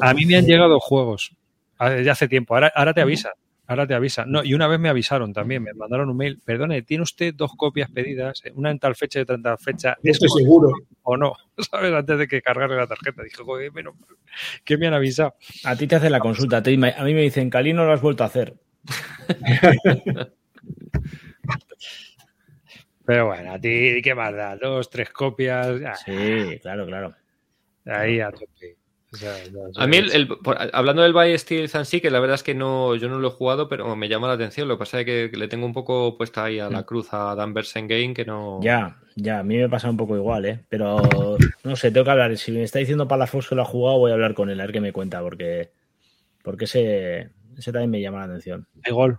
[0.00, 1.32] a mí me han llegado juegos
[1.78, 2.54] ah, desde hace tiempo.
[2.54, 3.32] Ahora, ahora te avisan.
[3.66, 4.30] Ahora te avisan.
[4.30, 6.38] No, y una vez me avisaron también, me mandaron un mail.
[6.44, 8.42] Perdone, ¿tiene usted dos copias pedidas?
[8.54, 9.96] Una en tal fecha y otra en tal fecha.
[10.02, 10.70] No ¿Es estoy seguro.
[11.02, 11.34] o no?
[11.70, 11.92] ¿Sabes?
[11.92, 13.22] Antes de que cargarle la tarjeta.
[13.22, 14.10] Dije, joder, menos mal
[14.64, 15.34] que me han avisado.
[15.64, 16.58] A ti te hacen la consulta.
[16.58, 18.54] A, mí me dicen, Cali no lo has vuelto a hacer.
[23.06, 24.56] Pero bueno, a ti, ¿qué más da?
[24.56, 25.80] Dos, tres copias.
[25.86, 27.14] ah, Sí, claro, claro.
[27.86, 28.76] Ahí a tope.
[29.12, 29.80] O sea, no sé.
[29.80, 32.54] A mí, el, el- por- hablando del By Steel sí, que la verdad es que
[32.54, 34.66] no, yo no lo he jugado, pero me llama la atención.
[34.66, 37.08] Lo que pasa es que, que le tengo un poco puesta ahí a la cruz
[37.12, 38.58] a Dan Game, que no.
[38.60, 40.64] Ya, ya, a mí me pasa un poco igual, ¿eh?
[40.68, 42.36] Pero no sé, tengo que hablar.
[42.36, 44.64] Si me está diciendo Palafox que lo ha jugado, voy a hablar con él, a
[44.64, 45.70] ver qué me cuenta, porque,
[46.42, 48.66] porque ese, ese también me llama la atención.
[48.84, 49.18] Hay gol.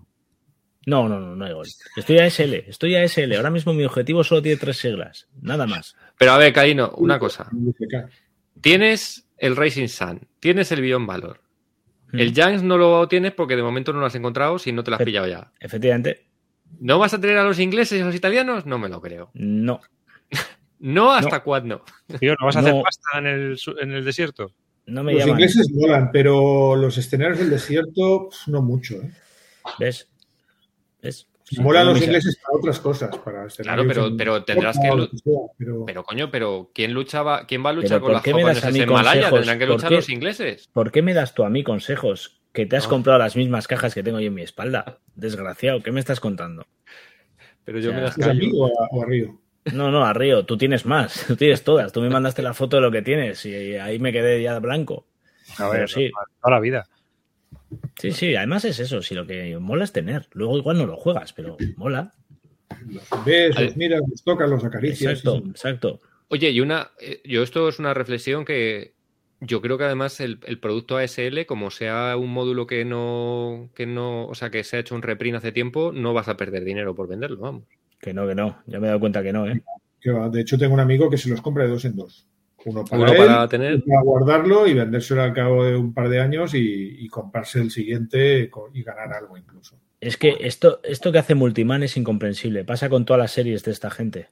[0.87, 1.67] No, no, no, no hay gol.
[1.95, 3.33] Estoy a SL, estoy a SL.
[3.37, 5.95] Ahora mismo mi objetivo solo tiene tres siglas, nada más.
[6.19, 7.49] Pero a ver, Caíno, una cosa.
[8.65, 11.39] Tienes el Racing Sun, tienes el Beyond Valor.
[12.11, 12.19] Mm.
[12.19, 14.89] El Janks no lo tienes porque de momento no lo has encontrado si no te
[14.89, 15.51] lo has pillado ya.
[15.59, 16.25] Efectivamente,
[16.79, 18.65] ¿No vas a tener a los ingleses y a los italianos?
[18.65, 19.29] No me lo creo.
[19.35, 19.79] no.
[20.79, 21.83] No hasta cuándo.
[22.19, 22.81] Tío, ¿no vas a hacer No.
[22.83, 24.51] pasta en el, su- en el desierto?
[24.87, 25.35] No me Los llaman.
[25.39, 28.95] ingleses molan, pero los escenarios del desierto, no mucho.
[28.95, 29.11] ¿eh?
[29.79, 30.09] ¿Ves?
[31.03, 31.27] ¿Ves?
[31.47, 33.17] Sí, Molan tengo los ingleses para otras cosas.
[33.19, 34.89] Para escenarios pero- pero tendrás que
[35.59, 38.43] pero- Pero coño, pero ¿quién luchaba, quién va a luchar con ¿por las qué me
[38.43, 39.29] das a japonesas mí en Malaya?
[39.29, 39.95] Tendrán que ¿Por luchar qué?
[39.97, 40.69] los ingleses.
[40.73, 42.41] ¿Por qué me das tú a mí consejos?
[42.51, 44.97] Que te has comprado las mismas cajas que tengo yo en mi espalda.
[45.15, 46.65] Desgraciado, ¿qué me estás contando?
[47.63, 48.57] Pero yo me las ¿Es a mí callo.
[48.57, 49.39] o a, o a Río?
[49.73, 51.91] No, no, a Río, tú tienes más, tú tienes todas.
[51.91, 55.05] Tú me mandaste la foto de lo que tienes y ahí me quedé ya blanco.
[55.59, 56.09] A ver, sí.
[56.41, 56.87] toda la vida.
[57.99, 60.27] Sí, sí, además es eso, si lo que mola es tener.
[60.33, 62.13] Luego igual no lo juegas, pero mola.
[62.87, 65.19] Los ves, los miras, los tocas, los acaricias.
[65.19, 66.01] Exacto, exacto.
[66.29, 68.95] Oye, y una, eh, yo esto es una reflexión que
[69.41, 73.85] yo creo que además el, el producto ASL, como sea un módulo que no, que
[73.85, 76.63] no, o sea, que se ha hecho un reprint hace tiempo, no vas a perder
[76.63, 77.63] dinero por venderlo, vamos.
[77.99, 78.61] Que no, que no.
[78.65, 79.61] Ya me he dado cuenta que no, ¿eh?
[80.05, 80.29] que va.
[80.29, 82.27] De hecho, tengo un amigo que se los compra de dos en dos.
[82.65, 83.83] Uno para, Uno él, para tener.
[83.83, 87.71] para guardarlo y vendérselo al cabo de un par de años y, y comprarse el
[87.71, 89.79] siguiente y ganar algo incluso.
[90.01, 92.63] Es que esto, esto que hace Multiman es incomprensible.
[92.63, 94.29] Pasa con todas las series de esta gente.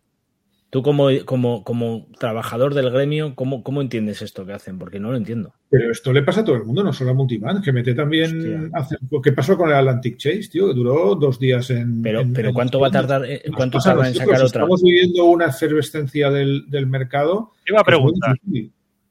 [0.73, 4.79] Tú como, como, como trabajador del gremio, ¿cómo, ¿cómo entiendes esto que hacen?
[4.79, 5.53] Porque no lo entiendo.
[5.69, 7.61] Pero esto le pasa a todo el mundo, no solo a Multiman.
[7.61, 8.97] GMT también hace.
[9.23, 10.69] ¿Qué pasó con el Atlantic Chase, tío?
[10.69, 12.01] Que duró dos días en.
[12.01, 13.23] Pero, en- pero en- ¿cuánto va a tardar?
[13.25, 14.45] eh, ¿Cuánto tarda en sacar otra?
[14.47, 17.51] Estamos viviendo una efervescencia del, del mercado.
[17.63, 18.35] Te iba a que preguntar,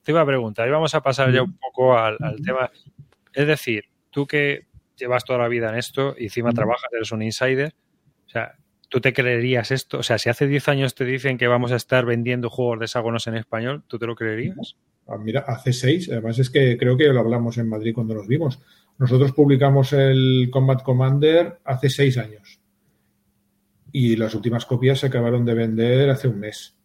[0.02, 2.72] te iba a preguntar, y vamos a pasar ya un poco al, al tema.
[3.32, 4.66] Es decir, tú que
[4.96, 6.54] llevas toda la vida en esto y encima Mm.
[6.54, 7.72] trabajas, eres un insider,
[8.26, 8.56] o sea,
[8.92, 10.00] ¿tú te creerías esto?
[10.00, 12.84] O sea, si hace 10 años te dicen que vamos a estar vendiendo juegos de
[12.84, 14.76] hexágonos en español, ¿tú te lo creerías?
[15.08, 18.28] Ah, Mira, hace seis, además es que creo que lo hablamos en Madrid cuando nos
[18.28, 18.60] vimos.
[18.98, 22.60] Nosotros publicamos el Combat Commander hace seis años
[23.90, 26.76] y las últimas copias se acabaron de vender hace un mes.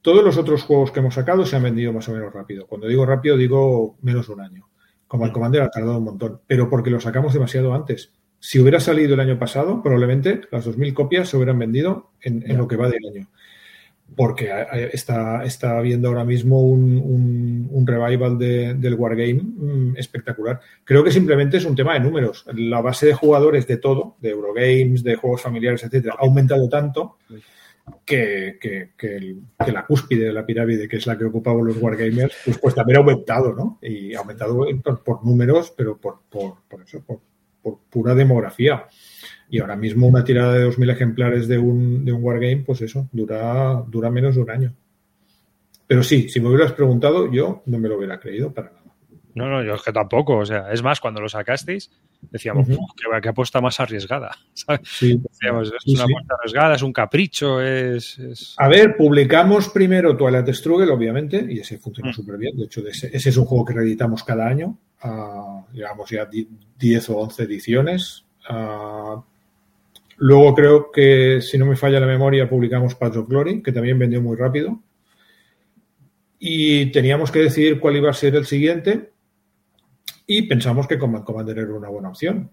[0.00, 2.66] Todos los otros juegos que hemos sacado se han vendido más o menos rápido.
[2.66, 4.68] Cuando digo rápido, digo menos de un año.
[5.06, 8.14] Combat Commander ha tardado un montón, pero porque lo sacamos demasiado antes.
[8.40, 12.56] Si hubiera salido el año pasado, probablemente las 2.000 copias se hubieran vendido en, en
[12.56, 13.28] lo que va del año.
[14.16, 14.50] porque
[14.92, 20.60] está, está habiendo ahora mismo un, un, revival de, del Wargame mm, espectacular.
[20.84, 22.44] Creo que simplemente es un tema de números.
[22.54, 27.18] La base de jugadores de todo, de Eurogames, de juegos familiares, etcétera, ha aumentado tanto
[28.04, 29.36] que, que, que,
[29.72, 32.96] la cúspide de la pirámide, que es la que ocupaban los Wargamers, pues, pues también
[32.96, 33.78] ha aumentado, ¿no?
[33.82, 34.66] Y ha aumentado
[35.04, 37.20] por, números, pero por, por, por eso, por,
[37.62, 38.86] por pura demografía.
[39.50, 43.08] Y ahora mismo una tirada de 2.000 ejemplares de un, de un Wargame, pues eso,
[43.12, 44.74] dura, dura menos de un año.
[45.86, 48.88] Pero sí, si me hubieras preguntado, yo no me lo hubiera creído para nada.
[49.34, 50.36] No, no, yo es que tampoco.
[50.38, 51.90] O sea, es más, cuando lo sacasteis,
[52.30, 54.32] decíamos, que, apuesta más arriesgada.
[54.82, 60.48] Sí, decíamos, es una apuesta arriesgada, es un capricho, es, A ver, publicamos primero Twilight
[60.48, 62.14] Struggle, obviamente, y ese funcionó mm.
[62.14, 62.56] súper bien.
[62.56, 64.76] De hecho, ese, es un juego que reeditamos cada año.
[65.02, 66.28] Uh, llevamos ya
[66.78, 68.24] 10 o 11 ediciones.
[70.16, 73.98] Luego creo que, si no me falla la memoria, publicamos Path of Glory, que también
[73.98, 74.82] vendió muy rápido.
[76.40, 79.12] Y teníamos que decidir cuál iba a ser el siguiente.
[80.26, 82.50] Y pensamos que Command Commander era una buena opción.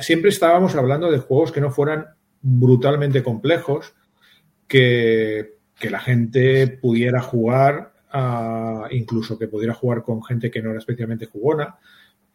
[0.00, 2.06] siempre estábamos hablando de juegos que no fueran
[2.40, 3.94] brutalmente complejos,
[4.66, 5.60] que,
[5.90, 7.91] la gente pudiera jugar,
[8.90, 11.76] incluso que pudiera jugar con gente que no era especialmente jugona.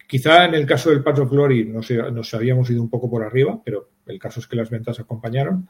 [0.08, 3.24] Quizá en el caso del Patch of Glory nos, nos habíamos ido un poco por
[3.24, 5.68] arriba, pero el caso es que las ventas acompañaron.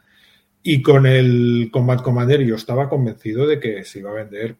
[0.62, 4.56] Y con el Combat Commander yo estaba convencido de que se iba a vender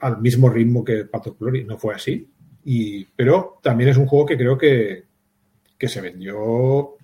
[0.00, 1.64] al mismo ritmo que Path of Glory.
[1.64, 2.28] No fue así.
[2.64, 5.04] Y, pero también es un juego que creo que,
[5.78, 6.96] que se vendió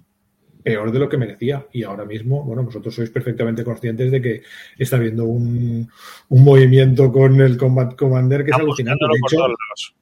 [0.67, 1.65] peor de lo que merecía.
[1.73, 4.43] Y ahora mismo, bueno, vosotros sois perfectamente conscientes de que
[4.77, 5.89] está habiendo un,
[6.29, 9.05] un movimiento con el Combat Commander que es alucinante.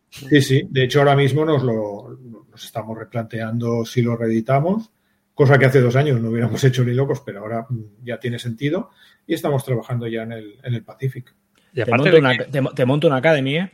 [0.08, 0.66] Sí, sí.
[0.70, 2.18] De hecho, ahora mismo nos lo
[2.50, 4.90] nos estamos replanteando si lo reeditamos,
[5.34, 8.38] cosa que hace dos años no hubiéramos hecho ni locos, pero ahora mm, ya tiene
[8.38, 8.90] sentido
[9.26, 11.34] y estamos trabajando ya en el, en el Pacific.
[11.74, 13.70] Y aparte te, monto una, te, monto una academia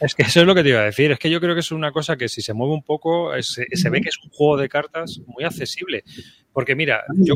[0.00, 1.10] es que eso es lo que te iba a decir.
[1.10, 3.90] Es que yo creo que es una cosa que si se mueve un poco, se,
[3.90, 6.04] ve que es un juego de cartas muy accesible.
[6.52, 7.34] Porque mira, yo,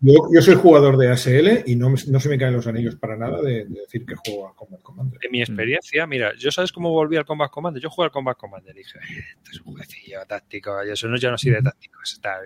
[0.00, 3.42] yo, soy jugador de ASL y no, no, se me caen los anillos para nada
[3.42, 5.18] de, decir que juego a Combat Commander.
[5.22, 7.82] En mi experiencia, mira, yo sabes cómo volví al Combat Commander.
[7.82, 8.98] Yo jugué al Combat Commander y dije,
[9.36, 10.84] esto es un jueguecillo táctico.
[10.86, 11.98] Yo eso no, yo no soy de táctico,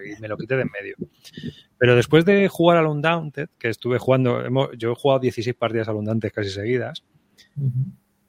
[0.05, 0.97] y me lo quité de en medio.
[1.79, 5.97] Pero después de jugar al Undaunted, que estuve jugando, yo he jugado 16 partidas al
[5.97, 7.05] Undaunted casi seguidas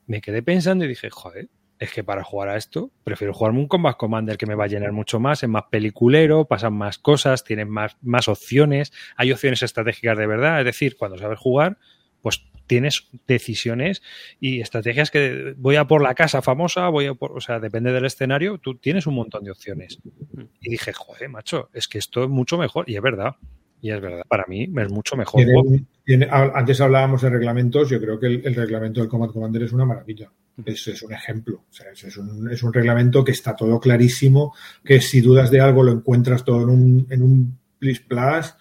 [0.07, 3.67] me quedé pensando y dije, joder, es que para jugar a esto prefiero jugarme un
[3.67, 7.43] Combat Commander que me va a llenar mucho más, es más peliculero, pasan más cosas,
[7.43, 11.77] tienes más, más opciones, hay opciones estratégicas de verdad, es decir, cuando sabes jugar,
[12.21, 14.01] pues tienes decisiones
[14.39, 17.91] y estrategias que voy a por la casa famosa, voy a por, o sea, depende
[17.93, 19.99] del escenario, tú tienes un montón de opciones.
[20.61, 23.35] Y dije, joder, macho, es que esto es mucho mejor y es verdad.
[23.81, 25.43] Y es verdad, para mí es mucho mejor.
[26.31, 30.31] antes hablábamos de reglamentos, yo creo que el, reglamento del Combat Commander es una maravilla.
[30.65, 31.65] Es, es un ejemplo.
[31.93, 35.91] es, un, es, un, reglamento que está todo clarísimo, que si dudas de algo lo
[35.91, 38.55] encuentras todo en un, en un Plus Plus.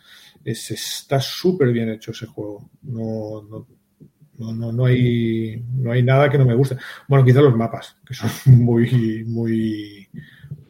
[0.44, 2.68] Es, está súper bien hecho ese juego.
[2.82, 3.66] No, no,
[4.52, 6.76] no, no, hay, no hay nada que no me guste.
[7.09, 10.09] Bueno, quizá los mapas, que son muy, muy,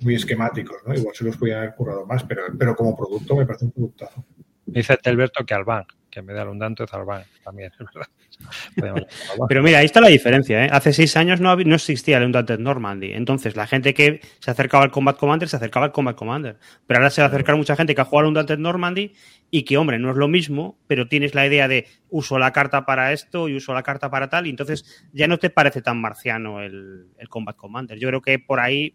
[0.01, 0.95] muy esquemáticos, ¿no?
[0.95, 4.25] Igual se los podía haber currado más, pero, pero como producto me parece un productazo.
[4.67, 8.09] Dice Telberto que Albán, que en vez de Alundante es Albán también, es verdad.
[9.49, 10.65] Pero mira, ahí está la diferencia.
[10.65, 10.69] ¿eh?
[10.71, 13.13] Hace seis años no, no existía el Undaunted Normandy.
[13.13, 16.59] Entonces, la gente que se acercaba al Combat Commander se acercaba al Combat Commander.
[16.87, 19.13] Pero ahora se va a acercar mucha gente que ha jugado al Undaunted Normandy
[19.51, 22.85] y que, hombre, no es lo mismo, pero tienes la idea de uso la carta
[22.85, 26.01] para esto y uso la carta para tal, y entonces ya no te parece tan
[26.01, 27.99] marciano el, el Combat Commander.
[27.99, 28.95] Yo creo que por ahí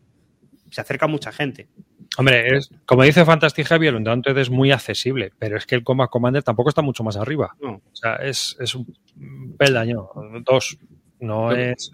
[0.71, 1.67] se acerca mucha gente.
[2.17, 5.83] Hombre, es, como dice Fantastic Heavy, el Undaunted es muy accesible, pero es que el
[5.83, 7.55] Combat Commander tampoco está mucho más arriba.
[7.61, 8.85] O sea, es, es un
[9.57, 10.09] peldaño,
[10.43, 10.77] dos.
[11.19, 11.91] No es.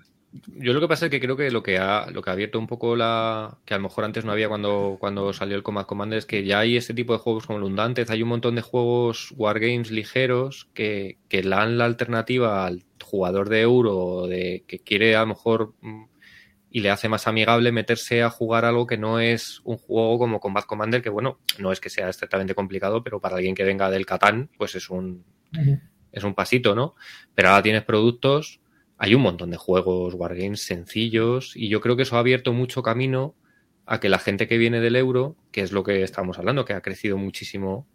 [0.47, 2.59] Yo lo que pasa es que creo que lo que ha, lo que ha abierto
[2.59, 3.57] un poco la.
[3.65, 6.43] que a lo mejor antes no había cuando, cuando salió el Combat Commander es que
[6.43, 9.91] ya hay este tipo de juegos como el Undaunted, hay un montón de juegos Wargames
[9.91, 15.27] ligeros que, que dan la alternativa al jugador de euro de que quiere a lo
[15.27, 16.03] mejor mm,
[16.77, 20.39] y le hace más amigable meterse a jugar algo que no es un juego como
[20.39, 23.89] Combat Commander, que bueno, no es que sea estrictamente complicado, pero para alguien que venga
[23.89, 25.25] del Catán, pues es un,
[26.11, 26.93] es un pasito, ¿no?
[27.33, 28.59] Pero ahora tienes productos,
[28.99, 32.83] hay un montón de juegos Wargames sencillos, y yo creo que eso ha abierto mucho
[32.83, 33.33] camino
[33.87, 36.73] a que la gente que viene del euro, que es lo que estamos hablando, que
[36.73, 37.87] ha crecido muchísimo,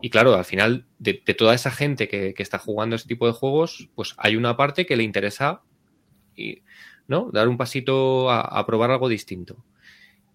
[0.00, 3.34] y claro, al final, de, toda esa gente que, que, está jugando este tipo de
[3.34, 5.60] juegos, pues hay una parte que le interesa
[6.34, 6.62] y
[7.08, 7.30] ¿no?
[7.32, 9.64] Dar un pasito a, probar algo distinto.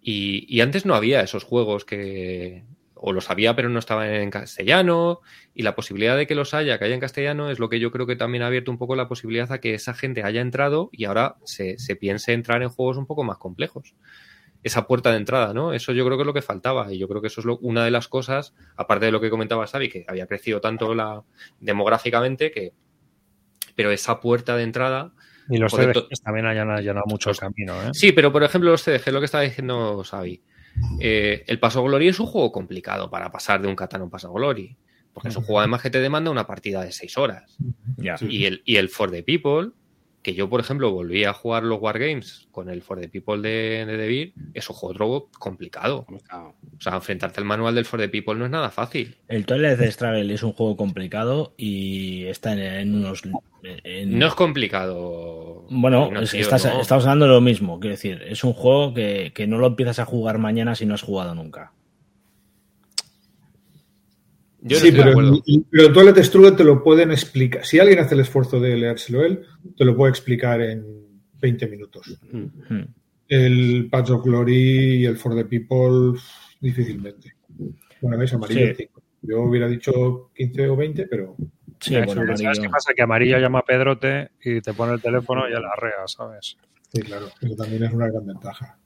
[0.01, 2.63] Y, antes no había esos juegos que,
[2.95, 5.21] o los había pero no estaban en castellano
[5.53, 7.91] y la posibilidad de que los haya, que haya en castellano es lo que yo
[7.91, 10.89] creo que también ha abierto un poco la posibilidad a que esa gente haya entrado
[10.91, 13.95] y ahora se, se piense entrar en juegos un poco más complejos.
[14.63, 15.73] Esa puerta de entrada, ¿no?
[15.73, 17.57] Eso yo creo que es lo que faltaba y yo creo que eso es lo,
[17.59, 21.23] una de las cosas, aparte de lo que comentaba Xavi, que había crecido tanto la,
[21.59, 22.73] demográficamente que...
[23.75, 25.13] Pero esa puerta de entrada...
[25.51, 27.89] Y los CDGs también hayan allanado mucho el camino, ¿eh?
[27.93, 30.41] Sí, pero por ejemplo los CDG, lo que estaba diciendo Xavi.
[30.99, 34.09] Eh, el Paso Glory es un juego complicado para pasar de un Catán a un
[34.09, 34.77] Paso Glory.
[35.13, 37.57] Porque es un juego además que te demanda una partida de 6 horas.
[37.97, 39.73] Y el, y el For the People,
[40.21, 43.85] que yo, por ejemplo, volví a jugar los Wargames con el For the People de,
[43.85, 46.05] de Devir, es un juego complicado.
[46.09, 49.15] O sea, enfrentarte al manual del For the People no es nada fácil.
[49.27, 53.23] El Toilet Struggle es un juego complicado y está en, en unos.
[53.83, 55.65] en- No es complicado.
[55.69, 56.81] Bueno, No, es- tío, estás, no.
[56.81, 57.79] estamos hablando de lo mismo.
[57.79, 60.93] Quiero decir, es un juego que, que no lo empiezas a jugar mañana si no
[60.95, 61.73] has jugado nunca.
[64.61, 67.65] Yo no sí, pero, el- pero el Toilet Struggle te lo pueden explicar.
[67.65, 69.41] Si alguien hace el esfuerzo de leérselo él,
[69.75, 70.85] te lo puede explicar en
[71.41, 72.19] 20 minutos.
[72.31, 72.83] Hmm.
[73.27, 76.19] El Patch of Glory y el For the People,
[76.59, 77.33] difícilmente.
[78.01, 78.73] Bueno, veis amarillo Sí.
[78.77, 79.01] 5.
[79.23, 81.35] Yo hubiera dicho 15 o 20, pero
[81.79, 82.93] Sí, Eso, bueno, que ¿Sabes qué pasa?
[82.93, 86.55] Que amarillo llama a Pedrote y te pone el teléfono y ya la arrea, ¿sabes?
[86.93, 88.77] sí, claro, eso también es una gran ventaja.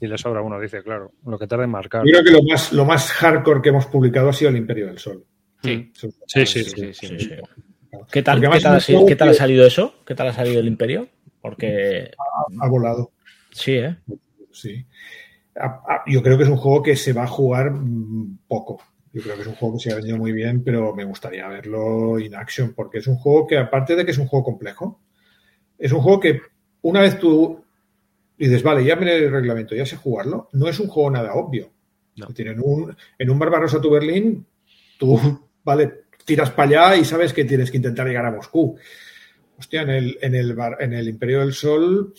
[0.00, 2.02] Y le sobra uno, dice, claro, lo que tarda en marcar.
[2.04, 4.86] Yo creo que lo más, lo más hardcore que hemos publicado ha sido el Imperio
[4.86, 5.24] del Sol.
[5.62, 5.90] Sí.
[6.26, 7.28] Sí, sí, Sí.
[8.12, 9.94] ¿Qué tal, ha salido eso?
[10.04, 11.08] ¿Qué tal ha salido el Imperio?
[11.40, 12.10] Porque
[12.60, 13.12] ha volado.
[13.50, 13.96] sí, ¿eh?
[14.52, 14.84] Sí.
[15.58, 18.82] A- a- Yo creo que es un juego que se va a jugar mm, poco.
[19.12, 21.48] Yo creo que es un juego que se ha vendido muy bien, pero me gustaría
[21.48, 25.00] verlo in action, porque es un juego que, aparte de que es un juego complejo,
[25.78, 26.40] es un juego que
[26.82, 27.64] una vez tú
[28.38, 31.70] dices, vale, ya me el reglamento, ya sé jugarlo, no es un juego nada obvio.
[32.16, 32.28] No.
[32.36, 34.46] En un, en un Barbarossa to Berlín,
[34.98, 35.18] tú,
[35.64, 38.76] vale, tiras para allá y sabes que tienes que intentar llegar a Moscú.
[39.58, 42.12] Hostia, en el, en el, bar- en el Imperio del Sol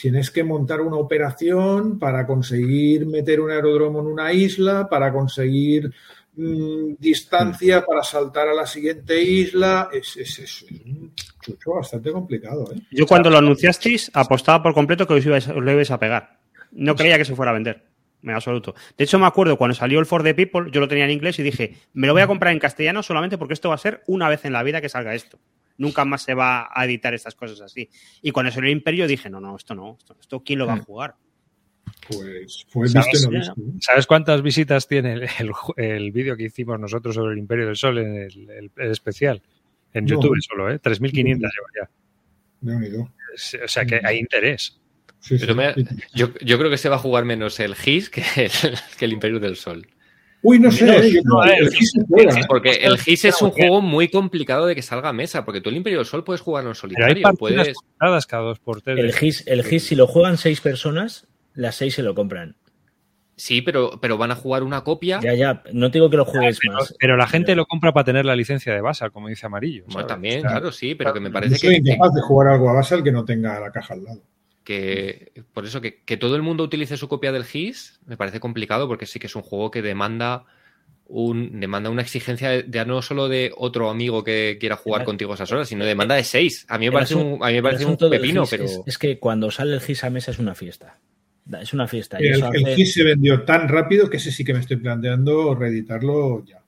[0.00, 5.92] tienes que montar una operación para conseguir meter un aeródromo en una isla, para conseguir
[6.36, 9.90] mm, distancia para saltar a la siguiente isla.
[9.92, 11.12] Es, es- es un
[11.52, 12.80] chucho bastante complicado, ¿eh?
[12.90, 16.38] Yo cuando lo anunciasteis apostaba por completo que os, ibais, os lo ibais a pegar.
[16.72, 17.84] No creía que se fuera a vender.
[18.22, 18.74] En absoluto.
[18.98, 21.38] De hecho, me acuerdo cuando salió el For the People, yo lo tenía en inglés
[21.38, 24.02] y dije, me lo voy a comprar en castellano solamente porque esto va a ser
[24.06, 25.38] una vez en la vida que salga esto.
[25.78, 27.88] Nunca más se va a editar estas cosas así.
[28.20, 30.74] Y cuando salió el Imperio dije, no, no, esto no, esto, esto ¿quién lo va
[30.74, 31.14] a jugar?
[32.08, 33.08] Pues fue ¿Sabes?
[33.12, 33.54] visto y no visto.
[33.80, 37.76] ¿Sabes cuántas visitas tiene el, el el vídeo que hicimos nosotros sobre el Imperio del
[37.76, 39.42] Sol en el, el- el especial?
[39.92, 40.10] En No.
[40.10, 40.80] YouTube solo, ¿eh?
[40.80, 41.90] 3.500 lleva ya.
[43.64, 44.78] O sea que hay interés.
[45.20, 45.36] Sí,
[46.14, 48.50] yo, yo creo que se va a jugar menos el GIS que el,
[48.98, 49.86] que el Imperio del Sol.
[50.42, 51.20] Uy, no sé, ¿eh?
[51.22, 51.40] no.
[52.48, 55.68] Porque el GIS es un juego muy complicado de que salga a mesa, porque tú
[55.68, 57.22] el Imperio del Sol puedes jugarlo en hay solitario.
[57.22, 58.26] partidas Puedes...
[58.26, 58.98] cada dos por tres.
[58.98, 62.56] El GIS, el GIS, si lo juegan seis personas, las seis se lo compran.
[63.40, 65.18] Sí, pero, pero van a jugar una copia.
[65.22, 66.94] Ya, ya, no te digo que lo juegues pero, más.
[66.98, 69.84] pero la gente lo compra para tener la licencia de Basal, como dice Amarillo.
[69.86, 70.56] Bueno, también, Claro.
[70.56, 73.02] claro, sí, pero que me Yo parece soy que, incapaz de jugar algo a Basal
[73.02, 74.20] que no tenga la caja al lado.
[74.62, 78.40] que- por eso que, que todo el mundo utilice su copia del GIS me parece
[78.40, 80.44] complicado porque sí que es un juego que demanda
[81.06, 85.32] un demanda una exigencia de, ya no solo de otro amigo que quiera jugar contigo
[85.34, 86.66] esas horas, sino demanda de seis.
[86.68, 88.80] A mí me El parece un, a mí me parece un pepino, GIS pero es,
[88.86, 90.98] es que cuando sale el GIS a mesa es una fiesta.
[91.60, 92.18] Es una fiesta.
[92.18, 96.44] El, el hace- se vendió tan rápido que ese sí que me estoy planteando reeditarlo
[96.44, 96.62] ya.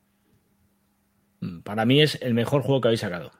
[1.41, 3.33] Mm, Para mí es el mejor juego que habéis sacado.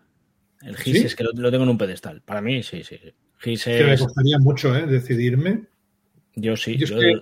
[0.63, 1.07] El GIS ¿Sí?
[1.07, 2.23] es que lo, lo tengo en un pedestal.
[2.23, 2.99] Para mí, sí, sí.
[3.03, 3.13] sí.
[3.41, 4.87] GIS Que me costaría mucho ¿eh?
[4.87, 5.65] decidirme.
[6.37, 6.77] Yo sí.
[6.77, 7.21] Yo es yo- que-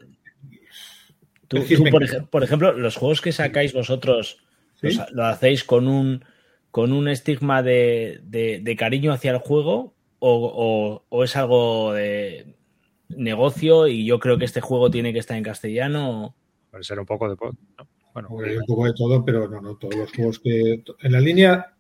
[1.49, 1.59] tú,
[1.91, 2.17] por, encanta.
[2.19, 4.39] ej- por ejemplo, los juegos que sacáis vosotros,
[4.81, 4.89] ¿Sí?
[4.95, 6.25] los- lo hacéis con un
[6.71, 11.93] con un estigma de, de- de cariño hacia el juego o, o- o es algo
[11.95, 12.55] de
[13.17, 16.35] negocio y yo creo que este juego tiene que estar en castellano.
[16.71, 17.89] Puede ser un poco de pod, ¿no?
[18.13, 20.83] Bueno, Hay un poco de todo, pero no, no, todos los juegos que.
[21.03, 21.75] En la línea.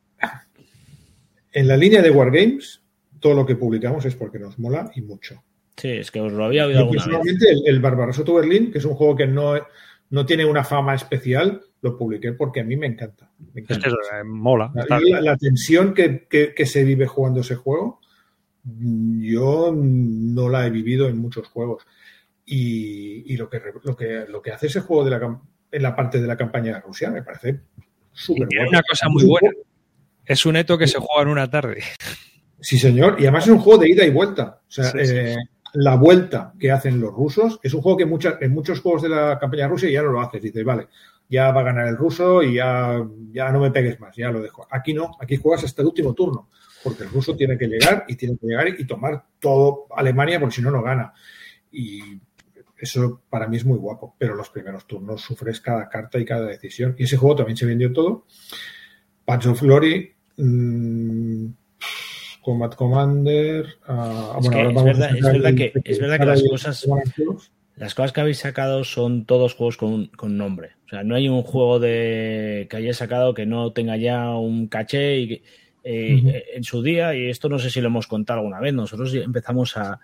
[1.52, 2.82] En la línea de Wargames,
[3.19, 5.43] todo lo que publicamos es porque nos mola y mucho.
[5.77, 7.43] Sí, es que os lo había oído alguna vez.
[7.43, 9.55] el, el Barbarossa to que es un juego que no,
[10.11, 13.31] no tiene una fama especial, lo publiqué porque a mí me encanta.
[13.55, 13.97] Me es que encanta.
[14.20, 14.70] eh, mola.
[14.74, 17.99] La, está la- la tensión que, que- que se vive jugando ese juego,
[18.65, 21.87] yo no la he vivido en muchos juegos.
[22.45, 25.95] Y, y lo, que, lo, que, lo que hace ese juego de la, en la
[25.95, 27.61] parte de la campaña de Rusia me parece
[28.12, 28.70] súper Y tiene bueno.
[28.78, 29.51] una cosa muy buena.
[30.24, 31.82] Es un eto que se juega en una tarde.
[32.61, 33.16] Sí, señor.
[33.19, 34.61] Y además es un juego de ida y vuelta.
[34.69, 35.15] O sea, Sí, sí.
[35.16, 35.37] eh,
[35.74, 37.59] la vuelta que hacen los rusos.
[37.62, 40.20] Es un juego que muchas, en muchos juegos de la campaña rusa ya no lo
[40.20, 40.43] haces.
[40.43, 40.89] Dices, vale,
[41.28, 43.01] ya va a ganar el ruso y ya,
[43.32, 44.66] ya no me pegues más, ya lo dejo.
[44.70, 46.49] Aquí no, aquí juegas hasta el último turno,
[46.82, 50.57] porque el ruso tiene que llegar y tiene que llegar y tomar todo Alemania, porque
[50.57, 51.12] si no, no gana.
[51.70, 52.01] Y
[52.78, 56.47] eso para mí es muy guapo, pero los primeros turnos sufres cada carta y cada
[56.47, 56.94] decisión.
[56.98, 58.27] Y ese juego también se vendió todo.
[59.24, 61.47] Patch of Glory, mmm,
[62.43, 63.66] Combat Commander.
[63.86, 66.86] Uh, es, bueno, que es, verdad, es, verdad, que, es verdad que las cosas,
[67.77, 70.70] las cosas que habéis sacado son todos juegos con, con, nombre.
[70.86, 74.69] O sea, no hay un juego de que hayáis sacado que no tenga ya un
[74.69, 75.43] caché y,
[75.85, 76.43] eh, uh -huh.
[76.55, 79.77] en su día, y esto no sé si lo hemos contado alguna vez, nosotros empezamos
[79.77, 80.01] a,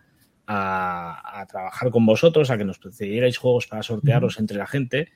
[0.46, 4.40] a, a trabajar con vosotros, a que nos cedierais juegos para sortearlos uh -huh.
[4.40, 5.08] entre la gente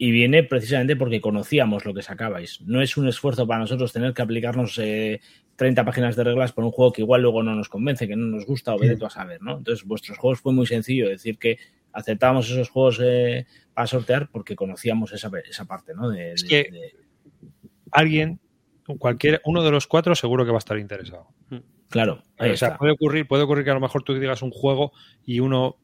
[0.00, 2.60] y viene precisamente porque conocíamos lo que sacabais.
[2.62, 5.20] No es un esfuerzo para nosotros tener que aplicarnos eh,
[5.56, 8.26] 30 páginas de reglas por un juego que igual luego no nos convence, que no
[8.26, 9.58] nos gusta o vete a saber, ¿no?
[9.58, 11.58] Entonces, vuestros juegos fue muy sencillo decir que
[11.92, 16.10] aceptábamos esos juegos eh, para sortear porque conocíamos esa, esa parte, ¿no?
[16.10, 16.94] De, es que de...
[17.90, 18.38] alguien,
[18.98, 21.28] cualquier uno de los cuatro, seguro que va a estar interesado.
[21.90, 22.22] Claro.
[22.38, 24.92] o sea, puede ocurrir, puede ocurrir que a lo mejor tú digas un juego
[25.24, 25.76] y uno,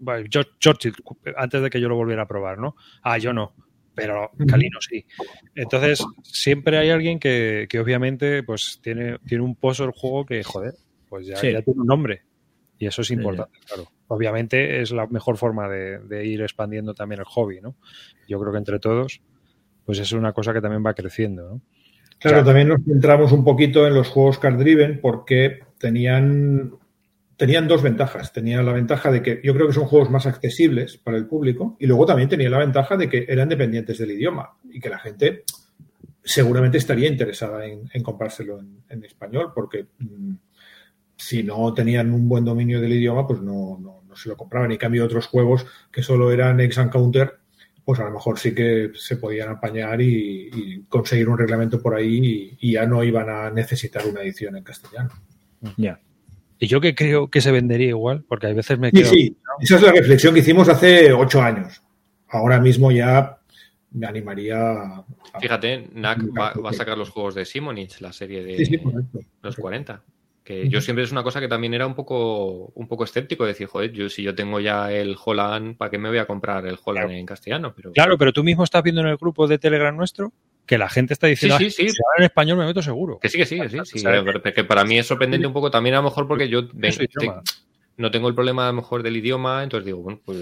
[0.59, 0.95] Churchill,
[1.37, 2.77] antes de que yo lo volviera a probar, ¿no?
[3.03, 3.55] Ah, yo no
[3.95, 5.05] pero Calino sí.
[5.55, 10.43] Entonces, siempre hay alguien que, que obviamente pues tiene, tiene un pozo el juego que,
[10.43, 10.75] joder,
[11.09, 11.53] pues ya, sí.
[11.53, 12.23] ya tiene un nombre.
[12.79, 13.67] Y eso es importante, sí.
[13.67, 13.89] claro.
[14.09, 17.77] Obviamente es la mejor forma de, de, ir expandiendo también el hobby, ¿no?
[18.29, 19.23] Yo creo que entre todos,
[19.87, 21.61] pues es una cosa que también va creciendo, ¿no?
[22.25, 26.73] Claro, o sea, también nos centramos un poquito en los juegos card driven porque tenían
[27.37, 28.33] tenían dos ventajas.
[28.33, 31.77] Tenía la ventaja de que yo creo que son juegos más accesibles para el público
[31.79, 34.99] y luego también tenía la ventaja de que eran dependientes del idioma y que la
[35.01, 35.45] gente
[36.23, 40.33] seguramente estaría interesada en, en comprárselo en, en, español porque mmm,
[41.17, 44.73] si no tenían un buen dominio del idioma pues no, no, no, se lo compraban.
[44.73, 47.44] Y cambio otros juegos que solo eran ex and counter
[47.85, 51.95] pues a lo mejor sí que se podían apañar y, y conseguir un reglamento por
[51.95, 55.11] ahí y, y, ya no iban a necesitar una edición en castellano.
[55.61, 55.73] Ya.
[55.77, 56.01] Yeah.
[56.59, 59.11] Y yo que creo que se vendería igual, porque hay veces me quedo...
[59.11, 59.37] Sí, sí.
[59.61, 61.83] esa es la reflexión que hicimos hace ocho años.
[62.29, 63.39] Ahora mismo ya
[63.93, 65.05] me animaría a...
[65.41, 68.81] Fíjate, NAC va, va, a sacar los juegos de Simonich, la serie de sí, sí,
[69.43, 70.03] los 40.
[70.45, 73.67] Que yo siempre es una cosa que también era un poco, un poco escéptico, decir,
[73.67, 76.79] joder, yo, si yo tengo ya el Holland, ¿para qué me voy a comprar el
[76.85, 77.19] Holland claro.
[77.19, 77.73] en castellano?
[77.75, 77.93] Pero...
[77.93, 80.35] Claro, pero tú mismo estás viendo en el grupo de Telegram nuestro
[80.67, 81.91] que la gente está diciendo, sí, sí, sí.
[81.91, 83.19] si en español me meto seguro.
[83.19, 83.79] Que sí, que sí, que sí.
[83.85, 84.05] sí.
[84.55, 86.91] Que para mí es sorprendente un poco también a lo mejor porque yo te,
[87.97, 90.39] no tengo el problema a lo mejor del idioma, entonces digo, bueno, pues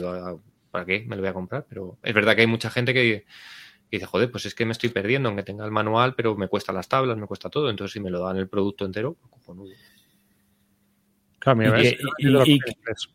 [0.71, 1.67] ¿para qué me lo voy a comprar?
[1.69, 3.25] Pero es verdad que hay mucha gente que,
[3.91, 6.49] que dice, joder, pues es que me estoy perdiendo, aunque tenga el manual, pero me
[6.49, 9.31] cuesta las tablas, me cuesta todo, entonces si me lo dan el producto entero, pues
[9.31, 9.71] cojonudo.
[11.43, 12.61] Claro, mira, y, que, y, y,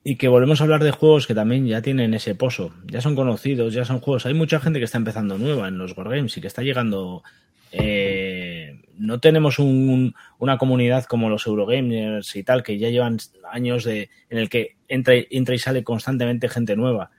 [0.03, 3.15] y, que, volvemos a hablar de juegos que también ya tienen ese pozo, ya son
[3.15, 4.25] conocidos, ya son juegos.
[4.25, 7.23] Hay mucha gente que está empezando nueva en los Wargames y que está llegando.
[7.71, 13.17] Eh, no tenemos un, una comunidad como los Eurogamers y tal, que ya llevan
[13.49, 17.11] años de, en el que entra, entra y sale constantemente gente nueva.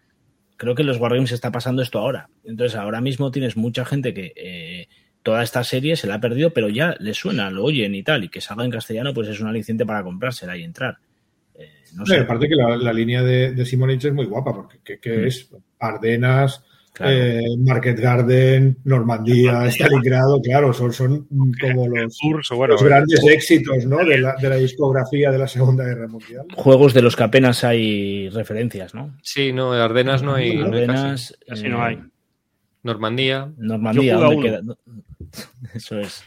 [0.59, 2.28] Creo que en los Wargames está pasando esto ahora.
[2.44, 4.35] Entonces, ahora mismo tienes mucha gente que.
[4.36, 4.89] Eh,
[5.28, 8.24] toda esta serie se la ha perdido, pero ya le suena, lo oyen y tal,
[8.24, 10.96] y que salga en castellano, pues es un aliciente para comprársela y entrar.
[11.55, 12.20] Eh, no sé.
[12.20, 15.24] Aparte que la, la, línea de, de Simonich es muy guapa, porque ¿qué, qué mm.
[15.26, 15.50] es?
[15.80, 16.64] Ardenas,
[16.94, 17.12] claro.
[17.12, 21.26] eh, Market Garden, Normandía, Stalingrado, claro, son, son
[21.60, 23.98] como los, curso, bueno, los grandes éxitos ¿no?
[23.98, 26.46] de, la, de la discografía de la Segunda Guerra Mundial.
[26.55, 29.14] Juegos de los que apenas hay referencias, ¿no?
[29.20, 30.59] Sí, no, Ardenas no hay.
[30.59, 31.66] Ardenas, no hay casi.
[31.66, 31.98] Eh, no hay.
[32.82, 33.52] Normandía.
[33.59, 34.62] Normandía, ¿dónde queda?
[35.74, 36.24] Eso es.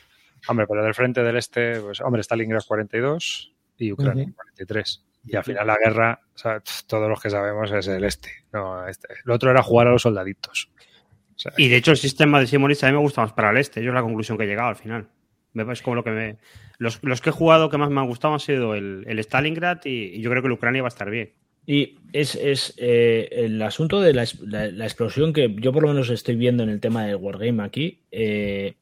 [0.47, 4.35] Hombre, pero del frente del este, pues, hombre, Stalingrad 42 y Ucrania uh -huh.
[4.35, 5.05] 43.
[5.23, 8.29] Y al final la guerra, o sea, todos los que sabemos es el este.
[8.51, 9.07] No, este.
[9.23, 10.71] El otro era jugar a los soldaditos.
[11.35, 13.51] O sea, y de hecho el sistema de Simonista a mí me gusta más para
[13.51, 13.83] el este.
[13.83, 15.09] Yo es la conclusión que he llegado al final.
[15.53, 16.37] Es como lo que me...
[16.77, 19.85] Los, los que he jugado que más me han gustado han sido el, el Stalingrad
[19.85, 21.33] y, y, yo creo que el Ucrania va a estar bien.
[21.65, 25.89] Y es, es eh, el asunto de la, la, la, explosión que yo por lo
[25.89, 28.01] menos estoy viendo en el tema del Wargame aquí.
[28.11, 28.75] Eh,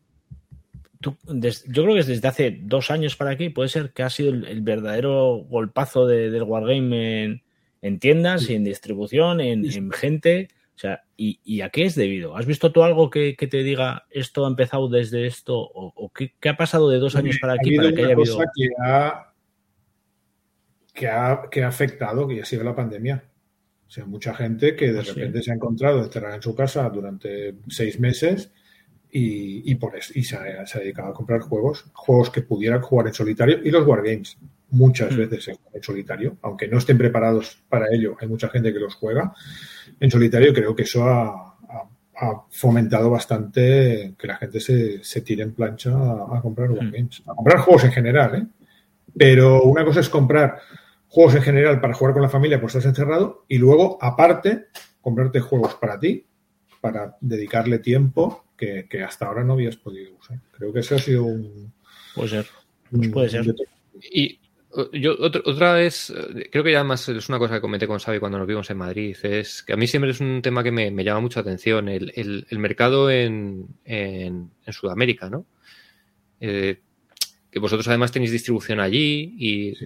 [1.02, 4.04] tú, des, yo creo que es desde hace dos años para aquí, puede ser que
[4.04, 7.44] ha sido el, el verdadero golpazo de, del Wargame en,
[7.82, 8.54] en tiendas sí.
[8.54, 9.78] y en distribución, en, sí.
[9.78, 10.50] en gente.
[10.76, 12.38] O sea, ¿y, ¿y, a qué es debido?
[12.38, 15.58] ¿Has visto tú algo que, que te diga esto ha empezado desde esto?
[15.58, 18.38] ¿O, o qué, qué, ha pasado de dos años para aquí para que haya habido.?
[18.38, 19.26] Que ha
[20.94, 23.24] que ha, que ha afectado, que ha sido la pandemia.
[23.88, 25.46] O sea, mucha gente que de repente sí.
[25.46, 28.52] se ha encontrado encerrada en su casa durante seis meses
[29.12, 32.42] y, y por eso, y se ha, se ha dedicado a comprar juegos, juegos que
[32.42, 34.38] pudieran jugar en solitario y los wargames
[34.72, 35.18] muchas Mm.
[35.18, 38.94] veces en, en solitario, aunque no estén preparados para ello, hay mucha gente que los
[38.96, 39.34] juega
[40.00, 41.90] en solitario creo que eso ha, ha-
[42.22, 47.24] ha fomentado bastante que la gente se, se tire en plancha a, a comprar wargames,
[47.26, 48.46] a comprar juegos en general, ¿eh?
[49.18, 50.60] Pero una cosa es comprar
[51.08, 54.66] juegos en general para jugar con la familia, pues estás encerrado, y luego, aparte,
[55.02, 56.26] comprarte juegos para ti,
[56.80, 60.38] para dedicarle tiempo que, que hasta ahora no habías podido usar.
[60.52, 61.72] Creo que eso ha sido un...
[62.14, 62.46] Puede ser.
[62.92, 63.56] Pues un- puede ser.
[64.12, 64.40] Y
[64.72, 67.88] uh, yo otro- otra vez, eh, creo que ya además es una cosa que comenté
[67.88, 70.64] con Xavi cuando nos vimos en Madrid, es que a mí siempre es un tema
[70.64, 75.46] que me, me llama mucho atención, el, el- el mercado en, en- en Sudamérica, ¿no?
[76.42, 76.80] Eh,
[77.52, 79.86] que vosotros además tenéis distribución allí y Sí.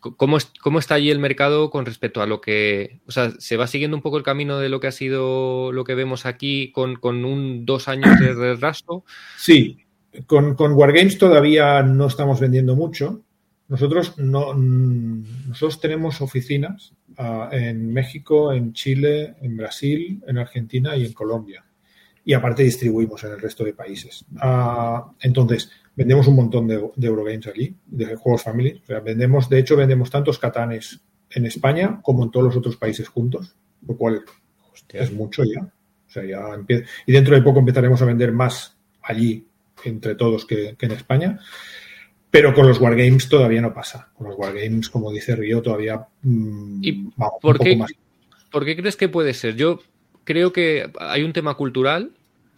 [0.00, 3.66] ¿Cómo, ¿cómo está allí el mercado con respecto a lo que, o sea, se va
[3.66, 6.96] siguiendo un poco el camino de lo que ha sido lo que vemos aquí con,
[6.96, 9.04] con un dos años de retraso?
[9.36, 9.78] Sí,
[10.26, 13.22] con, con Wargames todavía no estamos vendiendo mucho.
[13.68, 20.96] Nosotros no mm, nosotros tenemos oficinas ah, en México, en Chile, en Brasil, en Argentina
[20.96, 21.64] y en Colombia.
[22.24, 24.24] Y aparte distribuimos en el resto de países.
[24.38, 28.80] Ah, entonces, vendemos un montón de, de Eurogames aquí, de juegos family.
[28.82, 31.00] O sea, vendemos, de hecho, vendemos tantos catanes
[31.30, 33.54] en España como en todos los otros países juntos,
[33.86, 34.22] lo cual
[34.90, 35.60] es mucho ya.
[35.62, 39.46] O sea, ya empie- y dentro de poco empezaremos a vender más allí
[39.84, 41.38] entre todos que, que en España.
[42.30, 44.10] Pero con los Wargames todavía no pasa.
[44.14, 47.76] Con los Wargames, como dice Río, todavía mm, ¿Y vamos por un poco qué?
[47.76, 47.92] más.
[48.50, 49.56] ¿Por qué crees que puede ser?
[49.56, 49.80] Yo
[50.24, 52.12] creo que hay un tema cultural.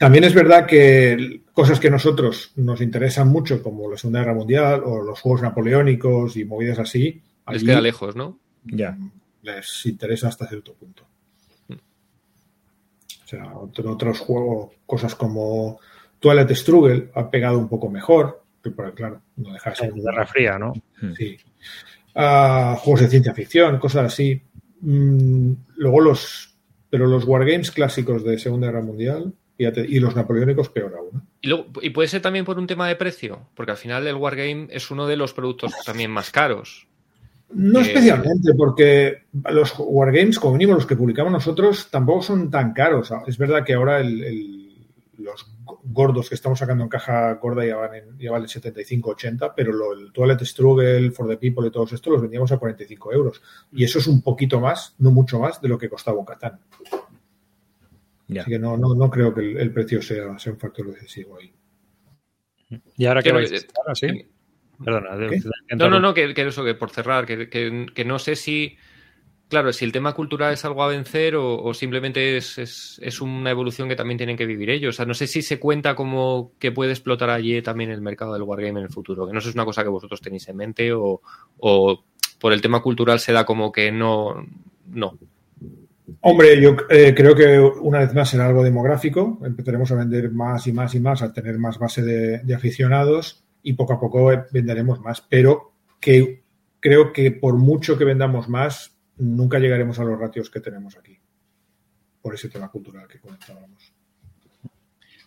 [0.04, 4.34] También es verdad que cosas que a nosotros nos interesan mucho, como la Segunda Guerra
[4.34, 8.38] Mundial o los Juegos Napoleónicos y movidas así, Les queda lejos, ¿no?
[8.64, 8.96] Ya.
[9.42, 11.06] les interesa hasta cierto punto.
[11.70, 15.80] O sea, otro- otros juegos, cosas como
[16.20, 20.58] Twilight Struggle ha pegado un poco mejor, pero claro, no deja de ser Guerra Fría,
[20.58, 20.72] ¿no?
[21.16, 21.36] Sí.
[22.14, 24.40] Ah, juegos de ciencia ficción, cosas así.
[24.80, 26.54] Mm, luego los.
[26.90, 31.18] Pero los wargames clásicos de Segunda Guerra Mundial fíjate, y los napoleónicos, peor aún.
[31.18, 31.24] ¿eh?
[31.42, 34.16] Y, luego- y puede ser también por un tema de precio, porque al final el
[34.16, 36.86] Wargame es uno de los productos también más caros.
[37.52, 42.72] No Eh, especialmente, porque los wargames, como mínimo los que publicamos nosotros, tampoco son tan
[42.72, 43.12] caros.
[43.26, 44.74] Es verdad que ahora el- el-
[45.18, 45.46] los
[45.84, 49.92] gordos que estamos sacando en caja gorda ya, van en, ya valen 75-80, pero lo,
[49.92, 53.40] el Toilet Struggle, For the People y todos estos los vendíamos a 45 euros.
[53.72, 56.58] Y eso es un poquito más, no mucho más, de lo que costaba un Catán.
[58.34, 58.42] Ya.
[58.42, 61.38] Así que no, no, no creo que el, el precio sea, sea un factor decisivo
[61.38, 61.52] ahí.
[62.96, 63.70] ¿Y ahora qué vais a eh, hacer?
[63.78, 64.06] ¿Ahora sí?
[64.82, 65.16] Perdona.
[65.76, 68.76] No, no, no, que, que eso, que por cerrar, que, que- que no sé si,
[69.48, 73.20] claro, si el tema cultural es algo a vencer o, o simplemente es, es- es
[73.20, 74.94] una evolución que también tienen que vivir ellos.
[74.94, 78.32] O sea, no sé si se cuenta como que puede explotar allí también el mercado
[78.32, 80.48] del Wargame en el futuro, que no sé si es una cosa que vosotros tenéis
[80.48, 81.20] en mente o,
[81.58, 82.04] o
[82.40, 84.44] por el tema cultural se da como que no,
[84.88, 85.18] no.
[86.20, 89.40] Hombre, yo eh, creo que una vez más será algo demográfico.
[89.44, 93.72] Empezaremos a vender más y más y más, a tener más base de, aficionados y
[93.72, 95.22] poco a poco eh, venderemos más.
[95.22, 96.42] Pero que
[96.80, 101.18] creo que por mucho que vendamos más, nunca llegaremos a los ratios que tenemos aquí.
[102.20, 103.94] Por ese tema cultural que comentábamos.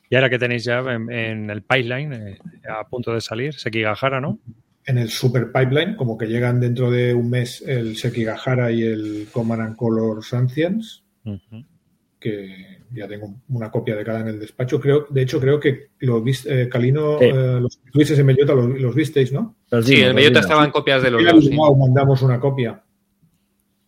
[0.10, 2.38] Y ahora que tenéis ya en, en el pipeline, eh,
[2.70, 4.40] a punto de salir, Sekigahara, ¿no?
[4.88, 9.28] En el Super Pipeline, como que llegan dentro de un mes el Sekigahara y el
[9.32, 11.64] Command and Colors Ancients, Ujú.
[12.20, 14.80] que ya tengo una copia de cada en el despacho.
[14.80, 17.26] Creo, de hecho, creo que lo viste, eh, Calino, Sí.
[17.26, 19.58] eh, los que tuvisteis en Bellota, los, los visteis, ¿no?
[19.84, 21.44] Sí, en Bellota estaban copias de los dos.
[21.46, 21.58] sí.
[21.78, 22.82] Mandamos una copia.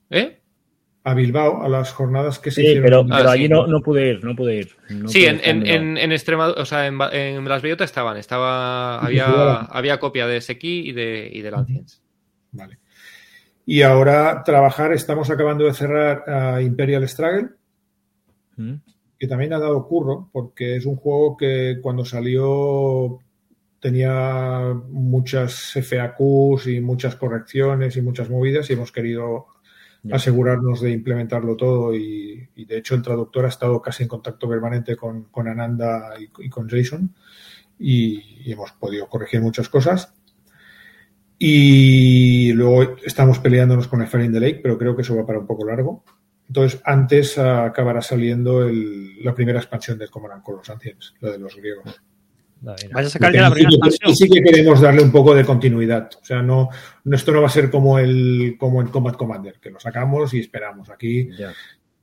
[0.09, 0.38] ¿Eh?
[1.09, 2.83] A Bilbao, a las jornadas que se Sí, hicieron.
[2.83, 3.35] pero, en- Ah, pero sí.
[3.39, 4.69] allí no, no pude ir, no pude ir.
[4.89, 8.17] No Sí, pude en, en, en, en Extremadura, o sea, en, en las Bellota estaban,
[8.17, 12.01] estaba, había, había copia de Seki y de, y de Lanciens.
[12.51, 12.77] Vale.
[13.65, 17.49] Y ahora trabajar, estamos acabando de cerrar a Imperial Struggle,
[18.57, 18.73] ¿Mm?
[19.19, 23.19] que también ha dado curro, porque es un juego que cuando salió
[23.79, 29.47] tenía muchas FAQs y muchas correcciones y muchas movidas y hemos querido
[30.11, 34.95] Asegurarnos de implementarlo todo y, de hecho el traductor ha estado casi en contacto permanente
[34.95, 37.13] con, con Ananda y, con Jason
[37.77, 40.13] y, hemos podido corregir muchas cosas
[41.37, 45.47] y luego estamos peleándonos con in the Lake, pero creo que eso va para un
[45.47, 46.03] poco largo.
[46.47, 51.31] Entonces, antes ah, acabará saliendo el- la primera expansión del Command con los Ancients, la
[51.31, 52.01] de los griegos.
[52.61, 52.75] Mira.
[52.93, 54.11] ¿Vais a sacar ya la primera sí expansión?
[54.11, 56.09] y sí que queremos darle un poco de continuidad.
[56.21, 56.69] O sea, no,
[57.03, 60.33] no esto no va a ser como el como el Combat Commander, que lo sacamos
[60.33, 60.89] y esperamos.
[60.89, 61.53] Aquí Ya.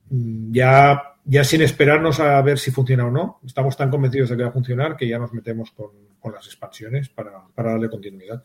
[0.09, 4.37] mm, ya, ya sin esperarnos a ver si funciona o no, estamos tan convencidos de
[4.37, 7.89] que va a funcionar que ya nos metemos con, con las expansiones para, para darle
[7.89, 8.43] continuidad.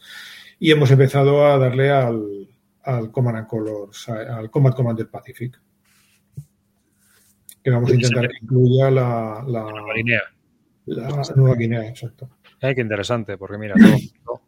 [0.58, 2.48] Y hemos empezado a darle al,
[2.84, 5.60] al Command and Colors, al Combat Commander Pacific.
[7.62, 10.22] Que vamos a intentar que incluya la, la, Guinea.
[10.86, 12.28] La Nueva Guinea, exacto.
[12.60, 14.40] Ay, qué interesante, porque mira, todo, todo-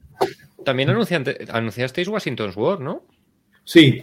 [0.64, 3.04] También anunciante- anunciasteis Washington's War, ¿no?
[3.64, 4.02] Sí,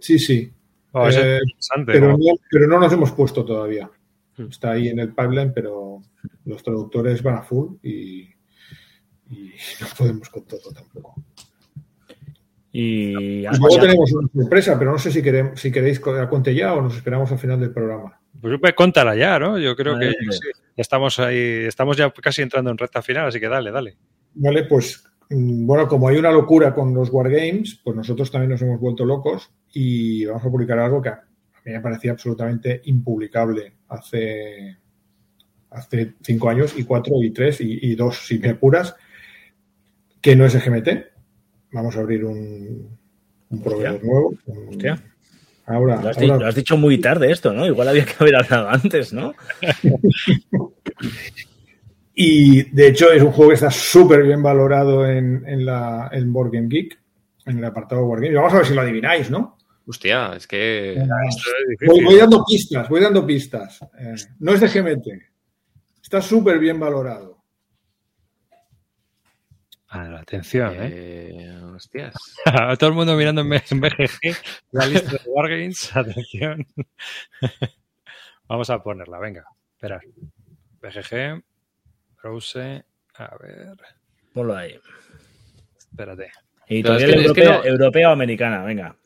[0.00, 0.52] sí, sí.
[0.92, 1.92] Oh, eso Eh, interesante.
[1.92, 2.16] Pero ¿no?
[2.18, 3.90] no, pero no nos hemos puesto todavía.
[4.36, 4.46] Hmm.
[4.48, 6.02] Está ahí en el pipeline, pero
[6.44, 8.22] los traductores van a full y,
[9.30, 11.14] y no podemos con todo tampoco.
[12.74, 16.28] Y algo luego tenemos una sorpresa, pero no sé si, queremos, si queréis que la
[16.28, 18.18] cuente ya o nos esperamos al final del programa.
[18.40, 19.58] Pues pues, cuéntala ya, ¿no?
[19.58, 20.38] Yo creo que sí,
[20.76, 23.96] ya estamos ahí, estamos ya casi entrando en recta final, así que dale, dale.
[24.34, 28.62] Vale, pues mm, bueno, como hay una locura con los Wargames, pues nosotros también nos
[28.62, 31.22] hemos vuelto locos y vamos a publicar algo que a
[31.64, 34.78] mí me parecía absolutamente impublicable hace,
[35.70, 38.96] hace cinco años y cuatro y tres y, y dos si me apuras,
[40.20, 40.88] que no es EGMT.
[41.72, 42.98] Vamos a abrir un,
[43.50, 44.34] un proveedor nuevo.
[44.46, 45.02] un- Hostia.
[45.66, 47.64] Ahora, Lo has, di- ahora- lo has dicho muy tarde esto, ¿no?
[47.66, 49.34] Igual había que haber hablado antes, ¿no?
[52.14, 56.30] Y de hecho es un juego que está súper bien valorado en, en, la, en
[56.32, 56.98] Board Game Geek,
[57.46, 58.32] en el apartado Board Game.
[58.32, 59.56] Y Vamos a ver si lo adivináis, ¿no?
[59.86, 60.92] Hostia, es que.
[60.92, 61.06] Es
[62.04, 63.80] voy dando pistas, voy dando pistas.
[63.98, 65.06] Eh, no es de GMT.
[66.02, 67.31] Está súper bien valorado.
[69.94, 70.88] Ah, la atención, ¿eh?
[70.90, 72.14] eh, hostias.
[72.78, 74.34] Todo el mundo mirando en BGG
[74.70, 75.94] la lista de Wargames.
[75.96, 76.66] Atención.
[78.48, 79.44] Vamos a ponerla, venga.
[79.74, 80.00] Esperar.
[80.80, 81.42] BGG,
[82.22, 82.84] Browse,
[83.16, 83.76] a ver,
[84.32, 84.78] Ponlo ahí.
[85.78, 86.30] espérate.
[86.68, 88.96] Editorial es que- es que europea, no- europea o americana, venga.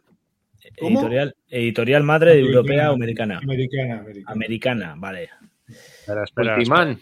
[0.78, 1.00] ¿Cómo?
[1.00, 2.54] Editorial, editorial madre Americana.
[2.56, 3.38] europea o americana.
[3.42, 4.32] Americana, americana.
[4.32, 5.30] Americana, vale.
[5.68, 6.56] Espera, espera.
[6.56, 7.00] Ultiman.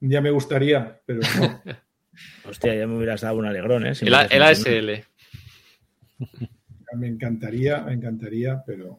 [0.00, 1.62] Ya me gustaría, pero no.
[2.44, 3.94] Hostia, ya me hubieras dado un alegrón, ¿eh?
[3.94, 4.14] Si El.
[4.14, 5.04] ASL.
[6.94, 8.98] me encantaría, me encantaría, pero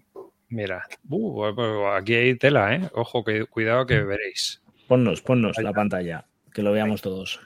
[0.49, 2.89] Mira, Uh, aquí hay tela, ¿eh?
[2.93, 4.61] Ojo, que, cuidado que veréis.
[4.87, 7.39] Ponnos, ponnos la pantalla, que lo veamos todos.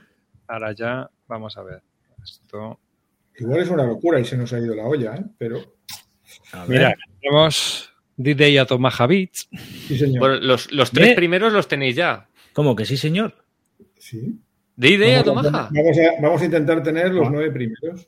[0.47, 1.81] Ahora ya, vamos a ver.
[2.23, 2.79] Esto.
[3.37, 5.25] igual es una locura y se nos ha ido la olla, ¿eh?
[5.37, 5.57] Pero
[6.53, 6.69] A ver.
[6.69, 9.49] Mira, tenemos D-Day a Tomaha Beach.
[9.87, 10.19] sí, señor.
[10.19, 12.29] Bueno, los, los tres primeros los tenéis ya.
[12.53, 13.43] ¿Cómo que sí, señor?
[13.97, 14.39] sí.
[14.75, 15.69] De idea, Vamos a, Tomaja.
[15.71, 18.07] vamos a- vamos a intentar tener los nueve primeros.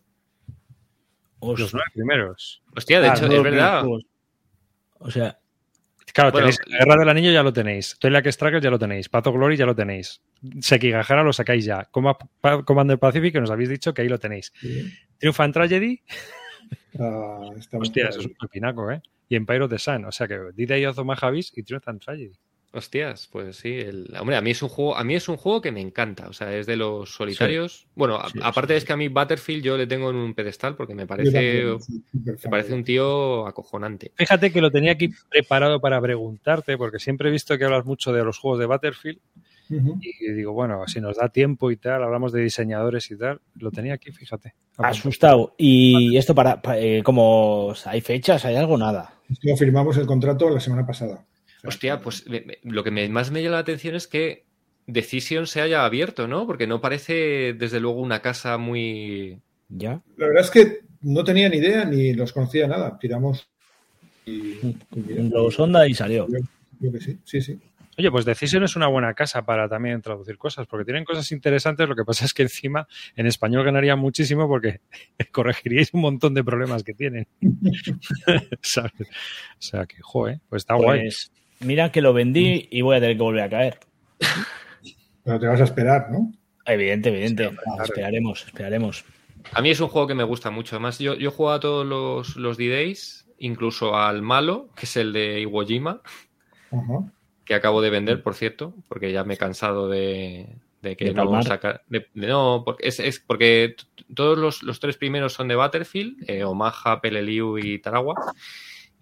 [1.40, 2.64] Os- Los nueve primeros.
[2.76, 3.86] Hostia, de Ah, hecho, es verdad.
[5.00, 5.38] O sea,
[6.14, 7.98] Claro, Bueno, tenéis la Guerra del Anillo ya lo tenéis.
[8.00, 9.10] Twilight Strikers ya lo tenéis.
[9.10, 10.22] Pato Glory ya lo tenéis.
[10.62, 11.90] Sekigahara lo sacáis ya.
[11.92, 14.54] Coma- Pa- Commander Pacific, que nos habéis dicho que ahí lo tenéis.
[14.62, 14.94] Sí.
[15.20, 16.02] Triumph and Tragedy,
[16.98, 19.02] Ah, hostia, eso es un pepinaco, ¿eh?
[19.28, 20.06] Y Empire of the Sun.
[20.06, 22.32] O sea que D-Day of Omaha Beach y Triumph and Tragedy.
[22.76, 23.74] Hostias, pues sí.
[23.74, 26.28] el- Hombre, a mí es un juego, a mí es un juego que me encanta.
[26.28, 27.88] O sea, es de los solitarios.
[27.96, 30.34] Bueno, a- Sí, aparte sí, es que a mí Battlefield yo le tengo en un
[30.34, 34.12] pedestal porque me parece, también, sí, súper me parece un tío acojonante.
[34.16, 38.12] Fíjate que lo tenía aquí preparado para preguntarte, porque siempre he visto que hablas mucho
[38.14, 39.20] de los juegos de Battlefield
[39.70, 39.98] Ujú.
[40.02, 43.40] y digo, bueno, si nos da tiempo y tal, hablamos de diseñadores y tal.
[43.56, 44.54] Lo tenía aquí, fíjate.
[44.78, 45.56] asustado.
[45.58, 48.78] ¿Y esto para, pa- eh, como hay fechas, hay algo?
[48.78, 49.14] Nada.
[49.30, 51.26] Esto firmamos el contrato la semana pasada.
[51.68, 54.46] Hostia, pues me- me- lo que me- más me llama la atención es que
[54.88, 56.46] Decision se haya abierto, ¿no?
[56.46, 59.40] Porque no parece, desde luego, una casa muy.
[59.68, 60.02] ¿Ya?
[60.18, 62.98] La verdad es que no tenía ni idea ni los conocía nada.
[63.00, 63.50] Tiramos
[64.26, 66.28] y, y sonda y salió.
[66.80, 67.60] yo que sí, sí, sí.
[67.98, 71.88] Oye, pues Decision es una buena casa para también traducir cosas, porque tienen cosas interesantes.
[71.88, 74.82] Lo que pasa es que encima en español ganaría muchísimo porque
[75.32, 77.26] corregiríais un montón de problemas que tienen.
[78.62, 78.92] ¿Sabes?
[79.02, 81.08] O sea que, joder, pues está guay.
[81.60, 83.80] Mira que lo vendí y voy a tener que volver a caer.
[85.24, 86.32] Pero te vas a esperar, ¿no?
[86.66, 87.50] Evidente, evidente.
[87.50, 87.84] Sí, claro.
[87.84, 89.06] Esperaremos, esperaremos.
[89.54, 90.76] A mí es un juego que me gusta mucho.
[90.76, 95.14] Además, yo, yo juego a todos los, los D-Days, incluso al malo, que es el
[95.14, 96.02] de Iwo Jima,
[97.46, 100.48] que acabo de vender, por cierto, porque ya me he cansado de,
[100.82, 101.82] de que De no saca.
[101.88, 103.76] de- de- no, porque es, es porque
[104.14, 108.16] todos los, los tres primeros son de Battlefield, eh, Omaha, Peleliu y Tarawa.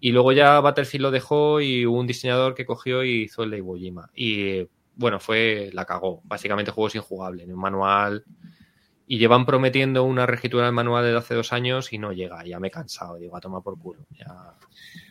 [0.04, 3.50] Y luego ya Battlefield lo dejó y hubo un diseñador que cogió y hizo el
[3.50, 4.10] de Iwo Jima.
[4.14, 6.20] Y bueno, fue la cagó.
[6.24, 7.44] Básicamente juego es injugable.
[7.44, 8.22] En un manual.
[9.06, 12.44] Y llevan prometiendo una reescritura del manual desde hace dos años y no llega.
[12.44, 13.16] Ya me he cansado.
[13.16, 14.04] Digo, a tomar por culo.
[14.10, 14.52] Ya.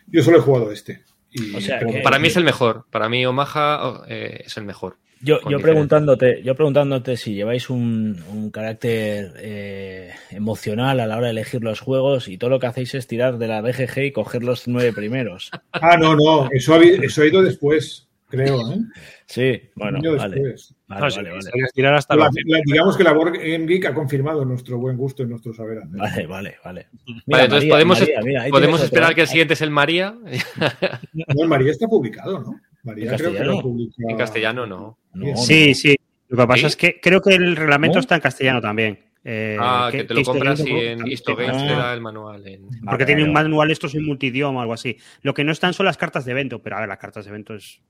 [0.06, 1.02] Yo solo he jugado este.
[1.32, 2.86] Y O sea, creo que- Para mí es el mejor.
[2.88, 4.98] Para mí Omaha oh, eh, es el mejor.
[5.24, 11.32] Yo, preguntándote, yo preguntándote si lleváis un, un carácter eh, emocional a la hora de
[11.32, 14.42] elegir los juegos y todo lo que hacéis es tirar de la BGG y coger
[14.44, 15.50] los nueve primeros.
[15.72, 18.78] Ah, no, no, eso ha, eso ha ido después, creo, ¿eh?
[19.26, 20.36] Sí, bueno, vale.
[20.36, 20.74] después.
[20.86, 21.50] Vale, No, si vale, vale.
[21.52, 24.78] queréis tirar hasta La- la la- digamos que la Board Game Geek ha confirmado nuestro
[24.78, 25.90] buen gusto y nuestro saber hacer.
[25.98, 26.86] Vale, vale, vale.
[27.26, 29.14] Vale, entonces podemos, María, mira, ahí podemos esperar otro.
[29.16, 30.14] que el siguiente es el María.
[31.12, 32.60] No, el María está publicado, ¿no?
[32.84, 33.56] María ¿En creo que castellano?
[33.56, 33.94] lo publica.
[34.08, 34.98] En castellano no.
[35.14, 35.74] No, Sí, no.
[35.74, 35.96] sí.
[36.28, 36.66] Lo que pasa ¿Sí?
[36.66, 38.00] es que creo que el reglamento ¿No?
[38.00, 38.98] está en castellano también.
[39.26, 41.66] Eh, Ah, que, te lo compras y en Histogames Ah.
[41.66, 42.46] te da el manual.
[42.46, 44.98] en- Porque Vale, tiene un manual, esto es un multidioma o algo así.
[45.22, 47.30] Lo que no están son las cartas de evento, pero a ver, las cartas de
[47.30, 47.80] evento es.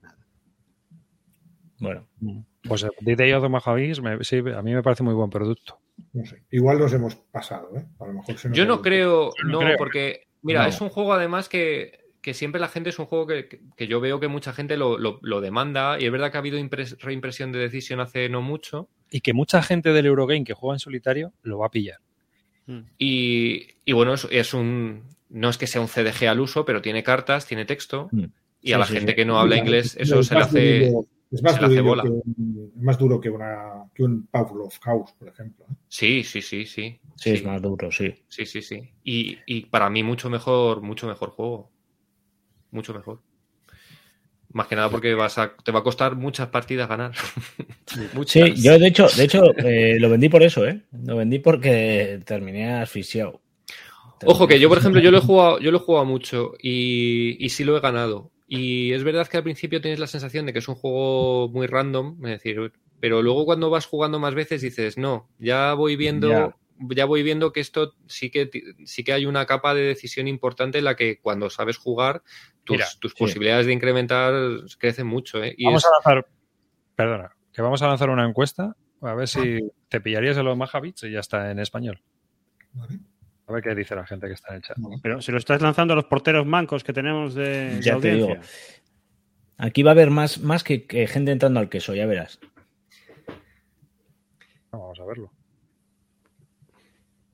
[1.81, 2.07] Bueno,
[2.66, 5.81] Pues Day of the Mojavís, me- sí, a mí me parece muy buen producto.
[6.12, 6.43] No sé.
[6.51, 7.85] Igual nos hemos pasado, ¿eh?
[8.01, 9.77] A lo mejor se nos Yo no creo, Yo no no, creo.
[9.77, 10.69] porque, mira, No.
[10.69, 14.01] es un juego además que, que siempre la gente es un juego que, que- yo
[14.01, 16.97] veo que mucha gente lo, lo- lo demanda y es verdad que ha habido impres-
[16.99, 20.81] reimpresión de Decision hace no mucho Y que mucha gente del Eurogame que juega en
[20.81, 21.99] solitario lo va a pillar.
[22.99, 26.81] y, y bueno, es, es un, no es que sea un CDG al uso, pero
[26.81, 28.25] tiene cartas, tiene texto Mm.
[28.63, 29.17] y a la sí, gente sí.
[29.17, 30.93] que no habla Mira, inglés es eso se le hace...
[31.31, 32.03] Es más, se le hace bola.
[32.05, 35.67] que un, es más duro que, una, que un Pavlov House, por ejemplo.
[35.89, 37.01] Sí, sí, sí, sí.
[37.17, 38.15] sí, es más duro, sí.
[38.29, 38.89] Sí, sí, sí.
[39.03, 41.73] Y, y para mí mucho mejor, mucho mejor juego.
[42.75, 43.21] Mucho mejor.
[44.53, 47.13] Más que nada porque vas a, te va a costar muchas partidas ganar.
[48.15, 48.33] Muchas.
[48.33, 50.83] Sí, yo de hecho, de hecho eh, lo vendí por eso, ¿eh?
[51.05, 53.41] Lo vendí porque terminé asfixiado.
[54.27, 57.37] Ojo que yo, por ejemplo, yo lo he jugado, yo lo he jugado mucho y,
[57.45, 58.33] y sí lo he ganado.
[58.49, 61.67] Y es verdad que al principio tienes la sensación de que es un juego muy
[61.67, 66.31] random, es decir, pero luego cuando vas jugando más veces dices, no, ya voy viendo,
[66.31, 66.57] Ya.
[66.95, 68.51] Ya, voy viendo que esto sí que
[68.85, 72.23] sí que hay una capa de decisión importante en la que cuando sabes jugar,
[72.65, 73.19] tus, Mira, tus sí.
[73.19, 74.33] posibilidades de incrementar
[74.79, 75.55] crecen mucho, ¿eh?
[75.57, 76.29] Y Vamos es- a lanzar,
[76.97, 81.03] perdona, que vamos a lanzar una encuesta a ver si te pillarías en los Majavits
[81.05, 82.01] y ya está en español.
[82.73, 82.99] ¿vale?
[83.47, 84.77] A ver qué dice la gente que está en el chat.
[85.03, 88.11] Pero se lo estás lanzando a los porteros mancos que tenemos de, de Ya te
[88.13, 88.35] audiencia.
[88.37, 88.47] digo.
[89.59, 92.41] Aquí va a haber más, más que, que gente entrando al queso, ya verás.
[94.73, 95.31] Vamos a verlo.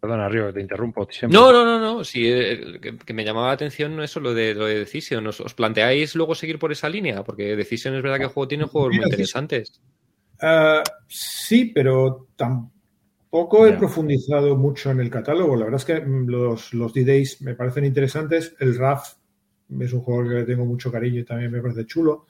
[0.01, 1.07] Perdona, Río, te interrumpo.
[1.11, 1.39] siempre.
[1.39, 2.05] No, no, no, no.
[2.05, 5.27] Sí, eh, que, que me llamaba la atención no eso lo de lo de Decision.
[5.27, 7.23] ¿Os, os planteáis luego seguir por esa línea?
[7.23, 9.81] Porque Decision es verdad que el juego tiene juegos muy interesantes.
[10.41, 15.55] Ah, sí, pero tampoco he profundizado mucho en el catálogo.
[15.55, 18.57] La verdad es que mm, los, los D-Days me parecen interesantes.
[18.59, 19.17] El RAF
[19.79, 22.27] es un juego que le tengo mucho cariño y también me parece chulo.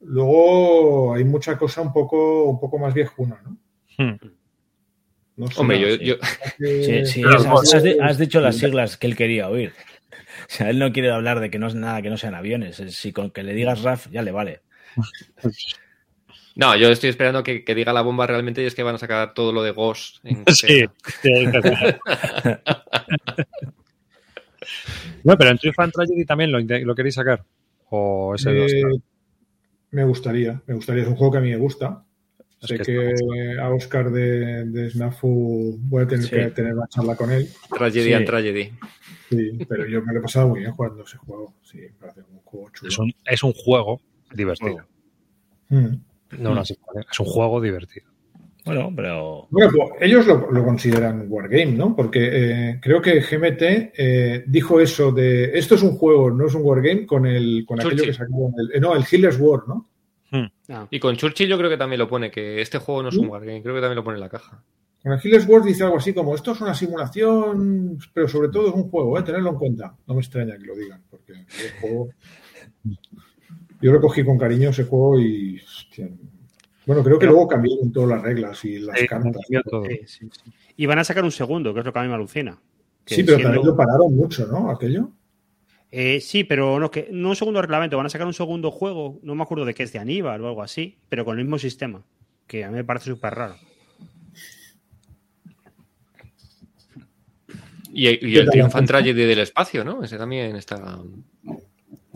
[0.00, 3.56] Luego hay mucha cosa un poco, un poco más viejuna, ¿no?
[3.96, 4.35] Hmm.
[5.36, 5.60] No sé.
[5.60, 6.04] Hombre, yo, sí.
[6.04, 6.14] yo,
[6.60, 7.58] Eh, Sí, sí, Pero
[8.02, 9.72] has, dicho las siglas que él quería oír.
[10.42, 12.76] O sea, él no quiere hablar de que no es nada que no sean aviones.
[12.76, 14.60] Si con que le digas RAF ya le vale.
[16.54, 18.98] no, yo estoy esperando que, que diga la bomba realmente y es que van a
[18.98, 20.24] sacar todo lo de Ghost.
[20.24, 20.84] En Sí.
[25.26, 27.44] No, pero en True Fan Tragedy también lo, queréis sacar.
[27.90, 28.82] O ese eh,
[29.90, 31.02] me gustaría, me gustaría.
[31.02, 32.04] Es un juego que a mí me gusta.
[32.62, 33.14] Es sé que
[33.60, 36.30] a Oscar de, de Snafu voy a tener Sí.
[36.30, 37.48] que tener una charla con él.
[37.76, 38.12] Tragedy Sí.
[38.14, 38.70] and Tragedy.
[39.30, 41.54] Sí, pero yo me lo he pasado muy bien jugando ese juego.
[41.62, 42.88] Sí, me parece un juego chulo.
[42.88, 44.00] Es un, es un juego
[44.34, 44.78] divertido.
[45.68, 45.86] Mm.
[46.38, 48.06] No una simulación, es un juego divertido.
[48.64, 49.46] Bueno, pero.
[49.50, 51.94] Bueno, pues ellos lo, lo consideran Wargame, ¿no?
[51.94, 53.62] Porque eh, creo que GMT
[53.96, 57.80] eh, dijo eso de esto es un juego, no es un Wargame, con el con
[57.80, 58.52] aquello que sacaron.
[58.58, 59.88] El, eh, no, el Healer's War, ¿no?
[60.68, 60.86] Ah.
[60.90, 63.26] Y con Churchill yo creo que también lo pone, que este juego no es un
[63.26, 63.30] ¿Mm?
[63.30, 64.62] wargame, creo que también lo pone en la caja.
[65.02, 68.68] Con el Healer's War dice algo así como esto es una simulación, pero sobre todo
[68.68, 69.22] es un juego, ¿eh?
[69.22, 69.94] Tenerlo en cuenta.
[70.06, 72.08] No me extraña que lo digan, porque el juego...
[73.80, 75.60] Yo lo cogí con cariño ese juego y...
[75.60, 76.08] hostia,
[76.86, 79.36] Bueno, creo que Pero- luego cambiaron todas las reglas y las Sí, cartas.
[79.48, 79.56] Sí,
[80.06, 80.52] sí, sí.
[80.78, 82.58] Y van a sacar un segundo, que es lo que a mí me alucina.
[83.04, 84.70] Que Sí, pero siendo- también lo pararon mucho, ¿no?
[84.70, 85.10] Aquello.
[85.92, 89.18] Eh, sí, pero no, que, no un segundo reglamento, van a sacar un segundo juego,
[89.22, 91.58] no me acuerdo de qué es de Aníbal o algo así, pero con el mismo
[91.58, 92.02] sistema,
[92.46, 93.56] que a mí me parece súper raro.
[97.92, 100.02] Y, y el Triumphant Tragedy del espacio, ¿no?
[100.02, 100.98] Ese también está.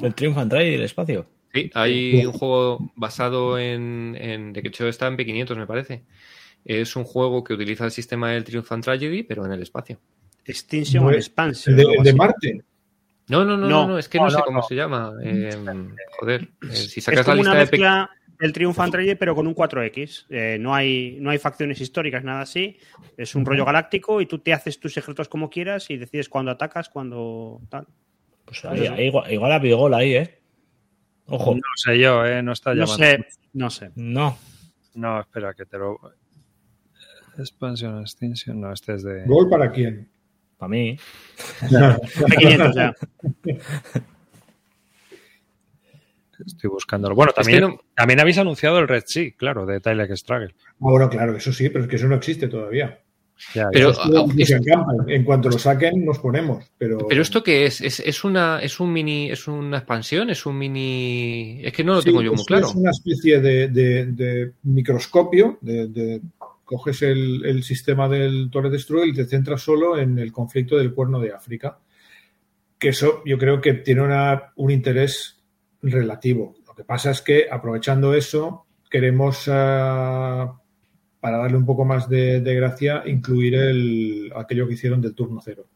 [0.02, 1.26] El Triumph and Trade y el espacio.
[1.54, 4.52] Sí, hay un juego basado en, en.
[4.52, 6.02] De hecho, está en P500, me parece.
[6.64, 9.98] Es un juego que utiliza el sistema del Triumphant Tragedy, pero en el espacio.
[10.44, 11.76] Extinction No and es- Expansion.
[11.76, 12.12] De.
[12.12, 12.62] Marte.
[13.28, 13.88] No, no, no, no, No.
[13.88, 14.62] no, es que no, No, sé no, cómo no.
[14.64, 15.12] se llama.
[15.22, 15.50] Eh,
[16.18, 17.70] joder, eh, si Es sacas la como lista una de P...
[17.72, 20.26] mezcla del Triumphant Tragedy, pero con un 4X.
[20.30, 22.78] Eh, no, hay, no hay facciones históricas, nada así.
[23.16, 26.50] Es un rollo galáctico y tú te haces tus ejércitos como quieras y decides cuándo
[26.50, 27.86] atacas, cuándo tal.
[28.46, 30.40] Pues ahí, ahí igual, igual ha habido gol ahí, ¿eh?
[31.26, 31.54] Ojo.
[31.54, 32.42] No sé yo, ¿eh?
[32.42, 33.04] No está No llamando.
[33.04, 33.90] sé, no sé.
[33.94, 34.36] No.
[34.94, 35.98] No, espera, que te lo.
[37.38, 38.60] Expansion Extinction.
[38.60, 39.24] No, este es de.
[39.26, 40.10] ¿Gol para quién?
[40.60, 40.96] Para mí.
[41.70, 42.92] De 500 ya.
[46.46, 47.14] Estoy buscándolo.
[47.14, 50.54] Bueno, Es también, que no- también habéis anunciado el Red Sea, claro, de Tyler Struggle.
[50.58, 52.98] Ah, bueno, claro, eso sí, pero es que eso no existe todavía.
[53.54, 53.90] Ya, Pero-
[54.36, 54.50] es.
[55.08, 56.70] En cuanto lo saquen, nos ponemos.
[56.76, 57.80] Pero, Pero esto qué es?
[57.80, 60.28] ¿Es, es una es un mini es una expansión?
[60.28, 62.66] ¿Es un mini es que no lo Sí, tengo yo muy claro.
[62.66, 65.56] Es una especie de, de- de microscopio.
[65.62, 66.20] De, de-
[66.70, 70.76] coges el, el sistema del Torre de Struggle y te centras solo en el conflicto
[70.76, 71.78] del cuerno de África.
[72.78, 75.42] Que eso yo creo que tiene una- un interés
[75.82, 76.54] relativo.
[76.64, 80.56] Lo que pasa es que aprovechando eso, queremos, ah,
[81.18, 85.40] para darle un poco más de, de gracia, incluir el, aquello que hicieron del turno
[85.44, 85.66] cero.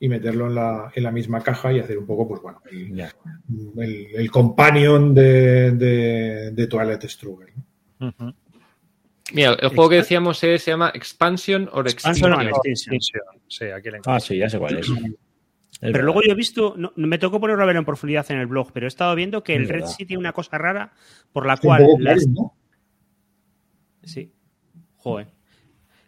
[0.00, 2.98] Y meterlo en la, en la misma caja y hacer un poco, pues bueno, el,
[3.78, 7.52] el, el companion de, de, de Twilight Struggle.
[8.00, 8.32] Ujú.
[9.32, 12.32] Mira, el juego que decíamos es- se llama Expansion or Expansion Extinction.
[12.32, 12.94] or Extinction.
[12.94, 13.22] Extinction.
[13.48, 14.86] Sí, aquí le Ah, sí, ya sé cuál es.
[15.80, 16.04] Pero verdad.
[16.04, 18.70] luego yo he visto, no, me tocó ponerlo a ver en profundidad en el blog,
[18.72, 19.88] pero he estado viendo que el Es Red verdad.
[19.94, 20.92] Sea tiene una cosa rara
[21.32, 22.54] por la cual las, claro, ¿no?
[24.02, 24.32] Sí.
[24.96, 25.26] Joder.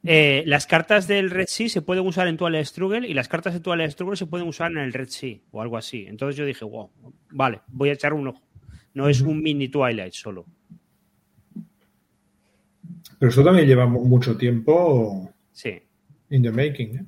[0.05, 3.55] Eh, las cartas del Red Sea se pueden usar en Twilight Struggle y las cartas
[3.55, 6.07] de Twilight Struggle se pueden usar en el Red Sea o algo así.
[6.07, 6.91] Entonces yo dije, wow,
[7.33, 8.43] vale, voy a echar un ojo.
[8.95, 10.47] No es un mini Twilight solo.
[13.19, 15.81] Pero eso también lleva mu- mucho tiempo Sí.
[16.31, 16.97] in the making.
[16.97, 17.05] ¿eh?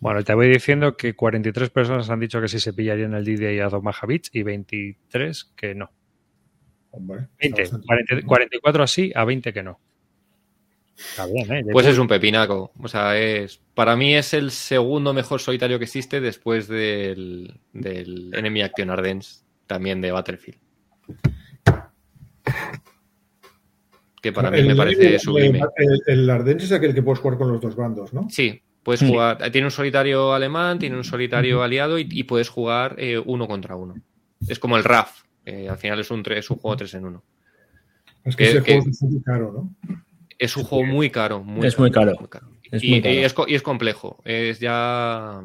[0.00, 3.64] Bueno, te voy diciendo que 43 personas han dicho que sí se pillarían el DDA
[3.66, 5.90] a Omaha Beach y 23 que no.
[6.92, 8.26] Hombre, está 20, bastante 40 bien.
[8.26, 9.78] 44 así a 20 que no.
[10.96, 11.62] Está bien, ¿eh?
[11.70, 12.72] Pues es un pepinaco.
[12.78, 18.34] O sea, es para mí es el segundo mejor solitario que existe después del, del
[18.34, 20.58] Enemy Action Ardens, también de Battlefield.
[24.20, 25.60] Que para mí El- me el- parece el- sublime.
[25.76, 28.26] El, el Ardennes es aquel que puedes jugar con los dos bandos, ¿no?
[28.30, 29.08] Sí, puedes Sí.
[29.08, 29.50] jugar.
[29.50, 33.76] Tiene un solitario alemán, tiene un solitario aliado y, y puedes jugar eh, uno contra
[33.76, 33.94] uno.
[34.46, 35.22] Es como el RAF.
[35.46, 37.24] eh, al final es un, es un juego 3 en 1.
[38.24, 39.96] Es que Que- ese que- juego es muy caro, ¿no?
[40.38, 41.42] Es un juego muy caro.
[41.42, 42.12] Muy Es muy caro.
[42.70, 43.14] Es y, muy caro.
[43.14, 44.20] y es, co- y es complejo.
[44.24, 45.40] Es ya.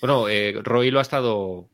[0.00, 1.68] Bueno, eh, Roy lo ha estado.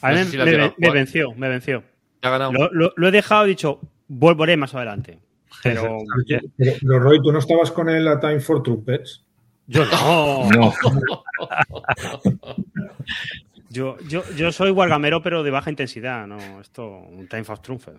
[0.00, 1.82] A No mí sé si lo has me, me venció, me venció.
[2.22, 2.52] Ya ha ganado.
[2.52, 5.20] Lo, lo- lo he dejado y dicho, volveré más adelante.
[5.62, 5.98] Pero
[6.56, 9.24] Pero, pero, Roy, ¿tú no estabas con él a Time for Trumpets?
[9.66, 10.50] yo no.
[10.50, 10.74] No,
[13.70, 16.26] Yo, yo, yo soy guargamero, pero de baja intensidad.
[16.26, 17.94] No, esto, un Time for Trumpet.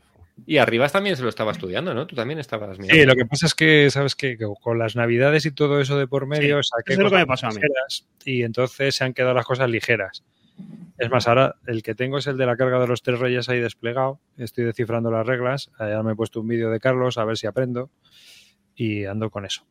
[0.45, 2.05] Y Arribas también se lo estaba estudiando, ¿no?
[2.07, 3.01] Tú también estabas mirando.
[3.01, 4.37] Sí, lo que pasa es que, ¿sabes qué?
[4.37, 7.09] Que con las navidades y todo eso de por medio, saqué eso es lo que
[7.11, 7.55] cosas me pasó a mí.
[7.55, 10.23] ligeras y entonces se han quedado las cosas ligeras.
[10.97, 13.49] Es más, ahora el que tengo es el de la carga de los tres reyes
[13.49, 14.19] ahí desplegado.
[14.37, 15.71] Estoy descifrando las reglas.
[15.79, 17.89] Ya me he puesto un vídeo de Carlos a ver si aprendo.
[18.75, 19.65] Y ando con eso.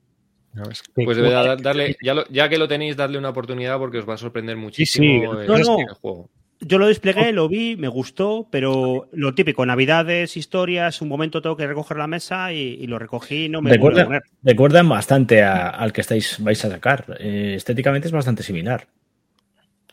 [0.95, 1.17] Pues
[1.63, 4.57] darle, ya, lo- ya que lo tenéis, darle una oportunidad porque os va a sorprender
[4.57, 4.61] sí.
[4.61, 5.79] muchísimo el, No, no.
[5.79, 6.31] el juego.
[6.63, 11.57] Yo lo desplegué, lo vi, me gustó, pero lo típico, navidades, historias, un momento tengo
[11.57, 15.69] que recoger la mesa y, y lo recogí y no me recuerda, recuerdan bastante a-
[15.71, 17.17] al que estáis vais a sacar.
[17.19, 18.89] Eh, estéticamente es bastante similar.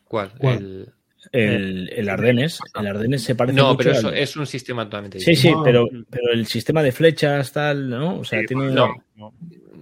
[0.07, 0.31] ¿Cuál?
[0.37, 0.55] ¿Cuál?
[0.57, 0.93] El-
[1.33, 4.85] El, el Ardenes, el Ardenes se parece No, mucho pero al- eso es un sistema
[4.85, 5.57] totalmente Sí, distinto.
[5.57, 5.63] sí, No.
[5.63, 8.19] pero, pero el sistema de flechas, tal, ¿no?
[8.19, 8.71] O sea, Sí, tiene.
[8.71, 8.95] No.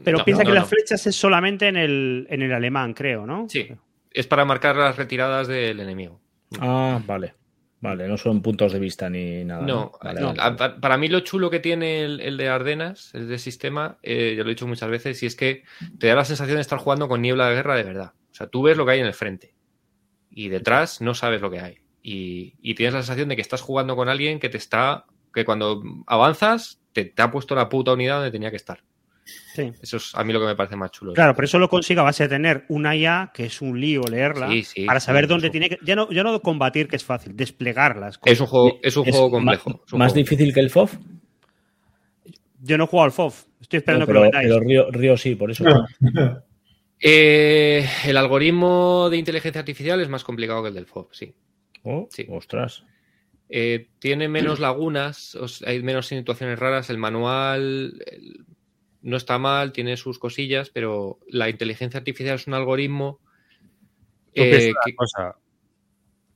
[0.03, 0.61] Pero No, piensa no, que no.
[0.61, 3.47] las flechas es solamente en el, en el alemán, creo, ¿no?
[3.49, 3.67] Sí,
[4.11, 6.19] es para marcar las retiradas del enemigo.
[6.59, 7.33] Ah, vale.
[7.81, 9.61] Vale, no son puntos de vista ni nada.
[9.67, 10.55] No, Vale, no, vale.
[10.57, 14.33] pa- para mí lo chulo que tiene el, el de Ardenas, el de sistema, eh,
[14.35, 15.63] ya lo he dicho muchas veces, y es que
[15.99, 18.13] te da la sensación de estar jugando con niebla de guerra de verdad.
[18.31, 19.53] O sea, tú ves lo que hay en el frente
[20.35, 21.77] y detrás no sabes lo que hay.
[22.03, 25.43] Y, y tienes la sensación de que estás jugando con alguien que te está, que
[25.45, 28.83] cuando avanzas te, te ha puesto la puta unidad donde tenía que estar.
[29.55, 29.71] Sí.
[29.81, 31.13] Eso es a mí lo que me parece más chulo.
[31.13, 34.01] Claro, pero eso lo consigo a base de tener una IA, que es un lío
[34.03, 35.79] leerla, Sí, sí, para saber dónde tiene que.
[35.83, 38.19] Ya no, ya no combatir, que es fácil, desplegarlas.
[38.25, 39.69] Es un juego, es un Es juego complejo.
[39.93, 40.95] Más juego- difícil que el FOF.
[42.61, 43.45] Yo no he jugado al FOF.
[43.61, 44.47] Estoy esperando No, que pero, lo metáis.
[44.47, 45.63] pero Río, Río sí, por eso.
[47.07, 51.35] Eh, el algoritmo de inteligencia artificial es más complicado que el del FOB, sí.
[51.83, 52.25] Oh, Sí.
[52.29, 52.83] Ostras.
[53.47, 55.37] Eh, tiene menos lagunas,
[55.67, 56.89] hay menos situaciones raras.
[56.89, 58.43] El manual el-
[59.03, 63.19] no está mal, tiene sus cosillas, pero la inteligencia artificial es un algoritmo
[64.33, 65.35] eh, cosa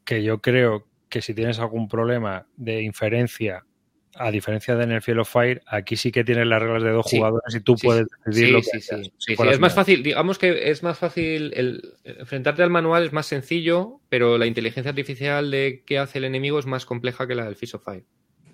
[0.06, 3.66] que yo creo que si tienes algún problema de inferencia,
[4.16, 6.92] a diferencia de en el Field of Fire, aquí sí que tienes las reglas de
[6.92, 7.18] dos Sí.
[7.18, 8.88] jugadores y tú Sí, puedes decidir sí, lo que sí, haces.
[8.88, 9.36] sí, Si sí, sí.
[9.36, 13.28] fueras Es más fácil, digamos que es más fácil el, enfrentarte al manual es más
[13.28, 17.46] sencillo, pero la inteligencia artificial de qué hace el enemigo es más compleja que la
[17.46, 18.04] del Fish of Fire.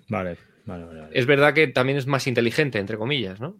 [0.08, 0.36] Vale.
[0.66, 1.18] Vale, vale, vale.
[1.18, 3.56] Es verdad que también es más inteligente, entre comillas, ¿no?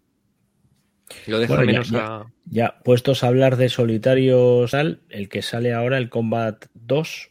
[1.29, 2.27] Lo deja Bueno, ya- menos ya- a.
[2.47, 7.29] Ya, puestos a hablar de solitarios, tal, el que sale ahora, el Combat 2.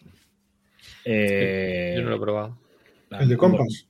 [1.05, 2.57] eh, Yo no lo he probado.
[3.19, 3.87] El de Compass.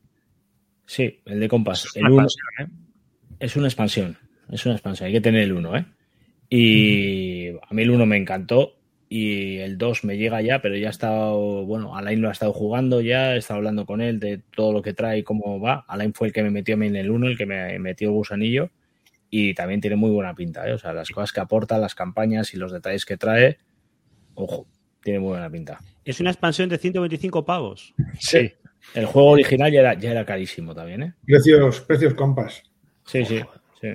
[0.86, 1.86] Sí, el de Compass.
[1.86, 2.28] Es El una uno-
[2.60, 2.68] ¿eh?
[3.40, 4.18] es una expansión.
[4.52, 5.07] Es una expansión.
[5.07, 5.86] Hay que tener el 1, ¿eh?
[6.49, 8.74] Y a mí el 1 me encantó.
[9.07, 11.66] Y el 2 me llega ya, pero ya ha estado.
[11.66, 13.36] Bueno, Alain lo ha estado jugando ya.
[13.36, 15.86] He estado hablando con él de todo lo que trae y cómo va.
[15.88, 18.10] Alain fue el que me metió a mí en el 1, el que me metió
[18.10, 18.72] el gusanillo.
[19.30, 20.74] Y también tiene muy buena pinta, ¿eh?
[20.74, 23.57] O sea, las cosas que aporta, las campañas y los detalles que trae.
[24.34, 24.68] Ojo,
[25.03, 25.80] tiene muy buena pinta.
[26.03, 27.94] Es una expansión de 125 pavos.
[28.20, 28.52] Sí.
[28.94, 31.14] El juego original ya era, ya era carísimo también, ¿eh?
[31.26, 32.64] Precios, precios Compass.
[33.06, 33.41] Sí, sí,
[33.82, 33.88] sí.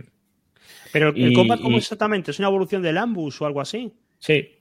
[0.93, 2.31] Pero el Y- combat, ¿cómo y- exactamente?
[2.33, 3.93] ¿Es una evolución del Ambus o algo así?
[4.19, 4.59] Sí.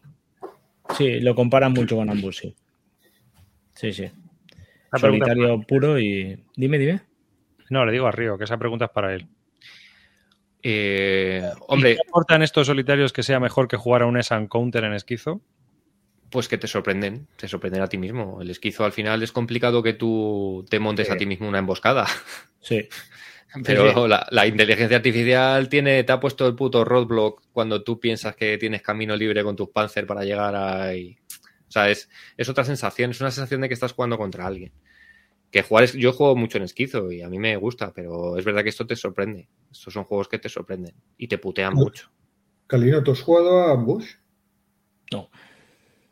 [0.98, 2.56] Sí, lo comparan mucho con Ambus, sí.
[3.76, 4.04] Sí, sí.
[4.92, 6.42] La pregunta- Solitario puro y.
[6.56, 7.02] Dime, dime.
[7.70, 9.28] No, le digo a Río, que esa pregunta es para él.
[10.64, 14.34] Eh, ¿Y hombre, ¿Qué aportan estos solitarios que sea mejor que jugar a un S
[14.50, 15.42] Counter en esquizo?
[16.30, 18.42] Pues que te sorprenden, te sorprenden a ti mismo.
[18.42, 21.14] El esquizo al final es complicado que tú te montes Sí.
[21.14, 22.06] a ti mismo una emboscada.
[22.62, 22.88] Sí.
[23.64, 24.10] Pero sí.
[24.10, 28.58] La, la inteligencia artificial tiene, te ha puesto el puto roadblock cuando tú piensas que
[28.60, 31.18] tienes camino libre con tus panzer para llegar ahí.
[31.68, 34.72] O sea, es, es otra sensación, es una sensación de que estás jugando contra alguien.
[35.52, 38.46] Que jugar es, yo juego mucho en esquizo y a mí me gusta, pero es
[38.46, 39.48] verdad que esto te sorprende.
[39.72, 42.12] Estos son juegos que te sorprenden y te putean mucho.
[42.68, 44.14] Calino, ¿tú has jugado a Ambush?
[45.12, 45.32] No.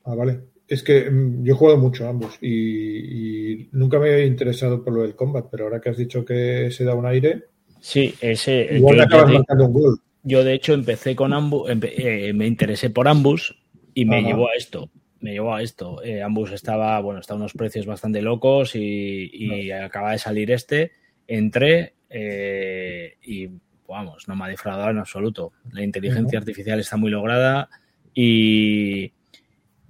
[0.08, 0.40] Ah, vale.
[0.68, 4.84] Es que mm, yo he jugado mucho a Ambush y, y nunca me he interesado
[4.84, 7.44] por lo del combat, pero ahora que has dicho que se da un aire,
[7.80, 8.68] Sí, ese.
[8.72, 10.00] igual yo, acabas de, marcando un gol.
[10.24, 11.70] yo, de hecho, empecé con Ambus.
[11.76, 13.56] me interesé por Ambus
[13.94, 14.28] y me Ajá.
[14.28, 14.90] llevó a esto.
[15.20, 16.04] Me llevó a esto.
[16.04, 20.52] Eh, Ambus estaba, bueno, está a unos precios bastante locos y, y acaba de salir
[20.52, 20.92] este.
[21.28, 23.48] Entré eh, y,
[23.88, 25.54] vamos, no me ha defraudado en absoluto.
[25.72, 27.70] La inteligencia artificial está muy lograda
[28.14, 29.12] y,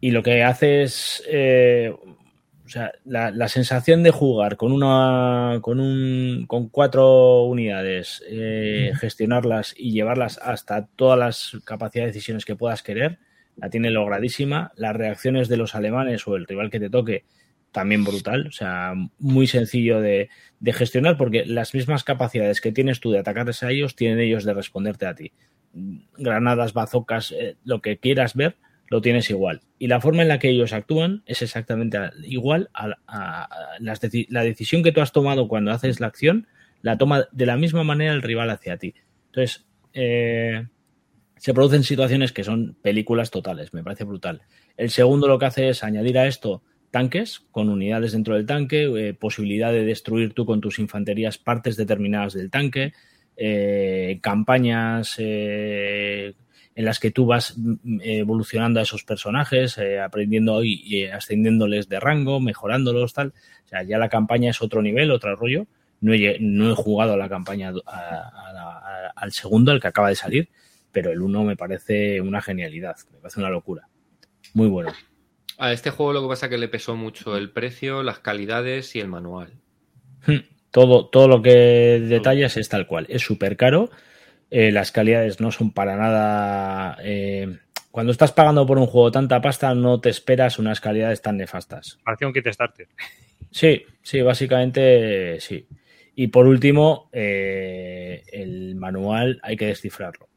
[0.08, 5.60] y lo que hace es, eh, o sea, la, la sensación de jugar con una,
[5.62, 12.46] con un, con cuatro unidades, eh, gestionarlas y llevarlas hasta todas las capacidades de decisiones
[12.46, 13.20] que puedas querer,
[13.58, 14.72] la tiene logradísima.
[14.78, 17.26] Las reacciones de los alemanes o el rival que te toque,
[17.74, 18.48] también brutal.
[18.48, 20.30] O sea, muy sencillo de,
[20.62, 24.46] de gestionar porque las mismas capacidades que tienes tú de atacarles a ellos, tienen ellos
[24.46, 25.34] de responderte a ti.
[26.18, 28.56] Granadas, bazocas, eh, lo que quieras ver,
[28.90, 29.62] lo tienes igual.
[29.80, 33.50] Y la forma en la que ellos actúan es exactamente igual a,
[33.80, 36.48] la decisión que tú has tomado cuando haces la acción,
[36.82, 38.94] la toma de la misma manera el rival hacia ti.
[39.28, 40.68] Entonces, eh,
[41.38, 44.42] se producen situaciones que son películas totales, me parece brutal.
[44.76, 48.84] El segundo lo que hace es añadir a esto tanques con unidades dentro del tanque,
[48.84, 52.94] eh, posibilidad de destruir tú con tus infanterías partes determinadas del tanque,
[53.36, 56.34] eh, campañas eh,
[56.78, 62.00] en las que tú vas mm, evolucionando a esos personajes, eh, aprendiendo y, ascendiéndoles de
[62.00, 63.34] rango, mejorándolos, tal.
[63.66, 65.66] O sea, ya la campaña es otro nivel, otro rollo.
[66.02, 69.82] No he, no he jugado a la campaña a- a la- a- al segundo, al
[69.82, 70.50] que acaba de salir,
[70.92, 73.88] pero el uno me parece una genialidad, me parece una locura.
[74.54, 74.94] Muy bueno.
[75.58, 78.96] A este juego lo que pasa es que le pesó mucho el precio, las calidades
[78.96, 79.54] y el manual.
[80.28, 80.42] Hmm.
[80.70, 81.50] Todo, todo lo que
[82.08, 83.08] detallas es tal cual.
[83.10, 83.90] Es súper caro.
[84.50, 86.98] Eh, las calidades no son para nada.
[87.04, 87.58] eh,
[87.92, 91.98] cuando estás pagando por un juego tanta pasta, no te esperas unas calidades tan nefastas.
[92.04, 92.88] Parecía un kit starter.
[93.50, 95.68] Sí, sí, básicamente sí.
[96.16, 100.28] Y por último, eh, el manual hay que descifrarlo.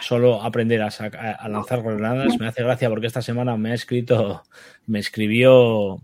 [0.00, 4.42] Solo aprender a, a lanzar granadas me hace gracia porque esta semana me ha escrito,
[4.86, 6.00] me escribió,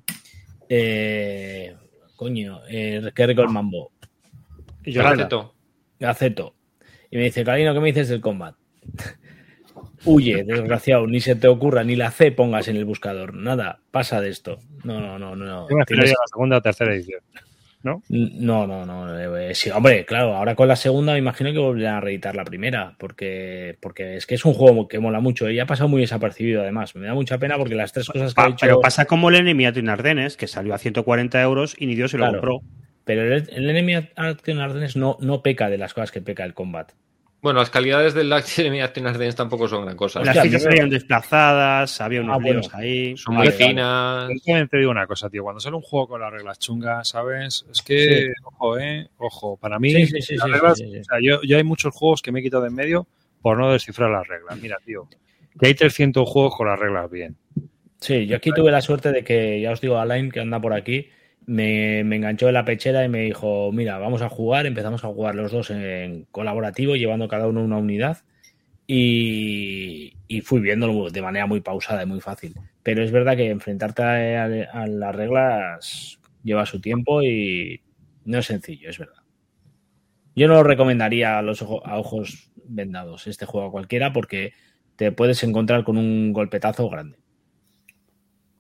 [0.69, 1.75] eh,
[2.17, 3.93] coño, eh, qué rico el mambo,
[4.85, 6.55] Y Yo.
[7.17, 8.55] Y me dice, Carino, ¿qué me dices del combat?
[10.05, 13.33] Huye, desgraciado, ni se te ocurra, ni la C pongas en el buscador.
[13.35, 14.59] Nada, pasa de esto.
[14.85, 15.67] No, no, no, no.
[15.87, 17.21] Tienes- la segunda o tercera edición.
[17.83, 18.03] No,
[18.67, 19.39] no, no.
[19.39, 22.45] eh, sí, hombre, claro, ahora con la segunda me imagino que volverán a reeditar la
[22.45, 26.01] primera, porque, porque es que es un juego que mola mucho y ha pasado muy
[26.01, 26.95] desapercibido además.
[26.97, 28.59] Me da mucha pena porque las tres cosas que ha dicho...
[28.67, 31.95] pero pasa como el Enemy at in Ardennes, que salió a 140 euros y ni
[31.95, 32.41] Dios se lo Claro.
[32.41, 32.61] compró.
[33.05, 36.55] Pero el, el Enemy Action Ardennes no, no peca de las cosas que peca el
[36.55, 36.91] combat.
[37.47, 40.21] Bueno, las calidades del Academy Action Ardens tampoco son gran cosa.
[40.25, 42.59] Las fichas salían desplazadas, había unos Ah, bueno.
[42.61, 43.17] líos ahí.
[43.17, 44.29] Son muy finas.
[44.45, 45.45] Te digo una cosa, tío.
[45.45, 47.65] Cuando sale un juego con las reglas chungas, ¿sabes?
[47.71, 48.33] Es que, Sí.
[48.43, 49.09] ojo, ¿eh?
[49.19, 49.57] Ojo.
[49.59, 52.41] Para mí, Sí, sí, sí, las reglas- o sea, yo hay muchos juegos que me
[52.41, 53.07] he quitado de en medio
[53.43, 54.61] por no descifrar las reglas.
[54.61, 55.09] Mira, tío,
[55.61, 57.37] que hay 300 juegos con las reglas bien.
[58.01, 60.73] Sí, yo aquí tuve la suerte de que, ya os digo, Alain, que anda por
[60.75, 61.11] aquí,
[61.47, 65.35] me, enganchó en la pechera y me dijo, mira, vamos a jugar, empezamos a jugar
[65.35, 68.19] los dos en colaborativo, llevando cada uno una unidad
[68.87, 70.13] y,
[70.43, 72.55] fui viéndolo de manera muy pausada y muy fácil.
[72.83, 77.81] Pero es verdad que enfrentarte a, las reglas lleva su tiempo y
[78.25, 79.23] no es sencillo, es verdad.
[80.35, 84.53] Yo no lo recomendaría a los a ojos vendados este juego a cualquiera porque
[84.97, 87.19] te puedes encontrar con un golpetazo grande.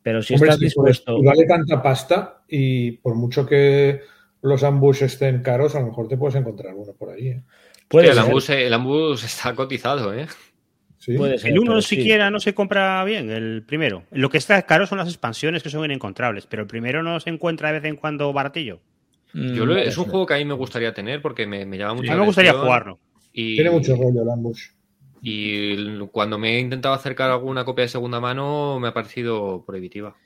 [0.07, 1.21] Pero si Hombre, estás es que por- dispuesto...
[1.21, 4.03] vale tanta pasta y por mucho que
[4.41, 7.27] los ambush estén caros, a lo mejor te puedes encontrar uno por ahí.
[7.31, 7.43] ¿eh?
[7.89, 8.23] puede el, ser,
[8.73, 10.29] ambus, el está cotizado, ¿eh?
[10.99, 11.17] Sí.
[11.17, 11.97] puede ser, El uno sí.
[11.97, 14.05] siquiera no se compra bien, el primero.
[14.13, 17.31] Lo que está caro son las expansiones que son inencontrables, pero el primero no se
[17.31, 18.79] encuentra de vez en cuando baratillo.
[19.33, 21.67] Mm, Yo lo- puede es un juego que a mí me gustaría tener porque me,
[21.67, 23.01] me llama mucho A la mí me gustaría jugarlo.
[23.33, 24.69] Y, Tiene mucho rollo el ambush.
[25.23, 29.65] Y cuando me he intentado acercar a alguna copia de segunda mano me ha parecido
[29.67, 30.17] prohibitiva.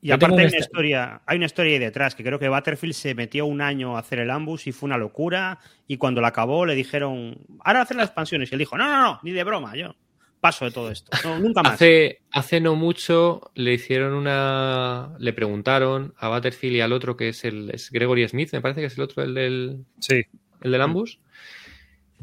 [0.00, 2.48] Y Yo aparte hay un una historia, hay una historia ahí detrás, que creo que
[2.48, 5.58] Butterfield se metió un año a hacer el ambus y fue una locura.
[5.86, 8.50] Y cuando la acabó le dijeron, ahora hacer las expansiones.
[8.50, 9.94] Y él dijo, no, no, no, ni de broma, yo
[10.40, 11.10] paso de todo esto.
[11.24, 11.74] No, nunca más.
[11.74, 15.14] Hace, hace no mucho le hicieron una.
[15.18, 18.80] Le preguntaron a Butterfield y al otro, que es el es Gregory Smith, me parece
[18.80, 20.24] que es el otro, el del, Sí,
[20.62, 21.18] el del Ambus.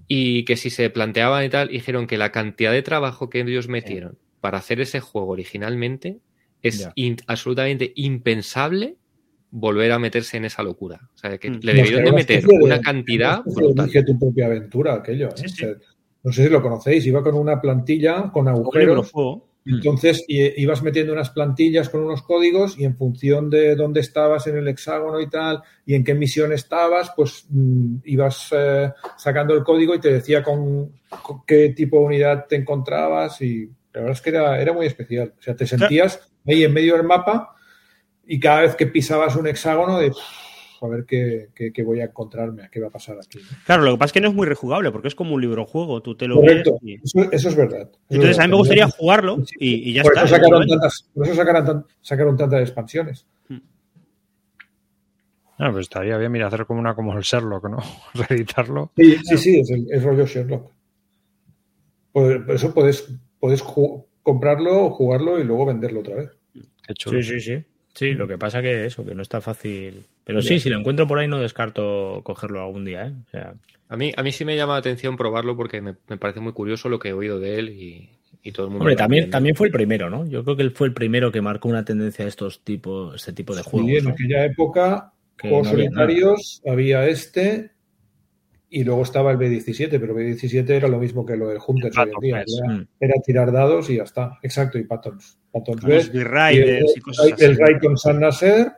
[0.08, 3.68] Y que si se planteaban y tal, dijeron que la cantidad de trabajo que ellos
[3.68, 6.20] metieron para hacer ese juego originalmente
[6.62, 8.96] es in- absolutamente impensable
[9.52, 11.00] volver a meterse en esa locura.
[11.14, 11.60] O sea, que Mm.
[11.64, 13.42] le debieron de meter de- una cantidad.
[13.78, 15.30] Elige tu propia aventura, aquello.
[15.30, 15.34] ¿eh?
[15.36, 15.64] Sí, sí.
[15.66, 15.76] O sea,
[16.24, 19.12] no sé si lo conocéis, iba con una plantilla con agujeros.
[19.66, 19.78] Juego.
[19.78, 24.46] Entonces i- ibas metiendo unas plantillas con unos códigos y en función de dónde estabas
[24.48, 29.54] en el hexágono y tal y en qué misión estabas, pues mm, ibas eh, sacando
[29.56, 30.92] el código y te decía con,
[31.24, 34.86] con qué tipo de unidad te encontrabas y la verdad es que era, era muy
[34.86, 35.34] especial.
[35.38, 37.56] O sea, te sentías ahí en medio del mapa
[38.28, 40.12] y cada vez que pisabas un hexágono de
[40.76, 43.40] "Uf, a ver qué, qué- qué voy a encontrarme, qué va a pasar aquí.
[43.66, 45.66] Claro, lo que pasa es que no es muy rejugable porque es como un libro
[45.66, 46.02] juego.
[46.02, 47.82] Tú te lo Correcto, lees y- eso, eso es verdad.
[47.82, 50.26] Eso es Entonces a mí me gustaría jugarlo y, y ya por está.
[50.26, 50.44] Eso ¿no?
[50.44, 53.26] sacaron tantas, por eso sacaron, tan- sacaron tantas expansiones.
[55.58, 57.78] Ah, pues estaría bien, mira, hacer como una como el Sherlock, ¿no?
[58.14, 58.92] Reeditarlo.
[58.98, 60.70] Sí, sí, sí, es, el, es rollo Sherlock.
[62.12, 63.64] Por, por eso puedes, puedes
[64.24, 66.30] comprarlo, jugarlo y luego venderlo otra vez.
[66.86, 67.22] Qué chulo.
[67.22, 67.66] Sí, sí, sí.
[67.96, 70.04] Sí, lo que pasa que eso, que no está fácil.
[70.26, 73.14] Pero sí, si lo encuentro por ahí no descarto cogerlo algún día, ¿eh?
[73.26, 73.54] O sea,
[73.90, 76.52] A mí, a mí sí me llama la atención probarlo porque me, me parece muy
[76.52, 78.10] curioso lo que he oído de él y,
[78.44, 78.84] y todo el mundo.
[78.84, 80.28] hombre, también, también fue el primero, ¿no?
[80.28, 83.32] Yo creo que él fue el primero que marcó una tendencia a estos tipos, este
[83.34, 83.90] tipo de juegos.
[83.90, 84.10] y en ¿no?
[84.12, 87.72] aquella época, juegos no había solitarios, había este
[88.78, 92.12] y luego estaba el B17, pero B17 era lo mismo que lo del Hunters hoy
[92.14, 92.44] en día.
[92.46, 92.88] Era, Mm.
[93.00, 94.38] era tirar dados y ya está.
[94.44, 95.40] Exacto, y Patons.
[95.52, 97.46] Patons Con los B, B-Riders y el, cosas así.
[97.46, 98.72] el Raycon San Nasser,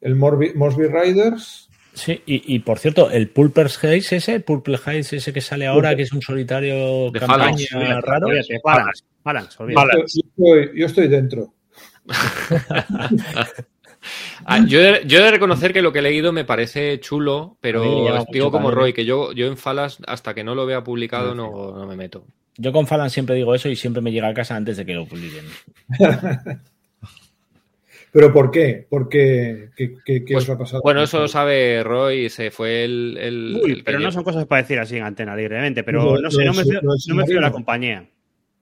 [0.00, 1.68] el Morbi- Mosby Riders.
[1.92, 5.66] Sí, y, y por cierto, el Pulpers Haze ese, el Purple Haze ese que sale
[5.66, 5.96] ahora, Pulper.
[5.96, 8.28] que es un solitario De campaña Phalanx, raro.
[8.62, 9.56] Phalanx, Phalanx,
[10.14, 11.52] yo estoy, yo estoy dentro.
[14.44, 17.56] Ah, yo, he, yo he de reconocer que lo que he leído me parece chulo,
[17.60, 17.82] pero
[18.32, 18.70] digo como.
[18.70, 21.96] Roy, que yo, yo en Falas, hasta que no lo vea publicado, no, no me
[21.96, 22.24] meto.
[22.58, 24.94] Yo con Falan siempre digo eso y siempre me llega a casa antes de que
[24.94, 25.44] lo publiquen.
[28.12, 28.86] ¿Pero por qué?
[28.88, 29.70] ¿Por qué?
[29.76, 30.82] ¿Qué, qué- qué Pues, os ha pasado?
[30.82, 33.18] Bueno, eso lo sabe Roy, se fue el.
[33.20, 36.16] el- Uy, el que pero no son cosas para decir así en antena libremente, pero
[36.18, 38.08] no sé, no me, fío, no me fío de la compañía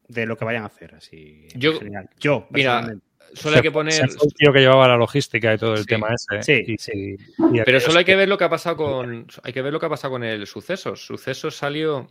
[0.09, 0.95] de lo que vayan a hacer.
[0.97, 1.79] Así, Yo-
[2.19, 2.97] yo Mira.
[3.35, 3.93] Solo hay que poner.
[3.93, 5.87] Se fue el tío que llevaba la logística y todo el Sí.
[5.87, 6.43] tema ese.
[6.43, 7.17] Sí, y, sí.
[7.53, 9.27] y Pero solo hay que ver lo que ha pasado con.
[9.43, 11.05] Hay que ver lo que ha pasado con el Sucesos.
[11.05, 12.09] Sucesos salió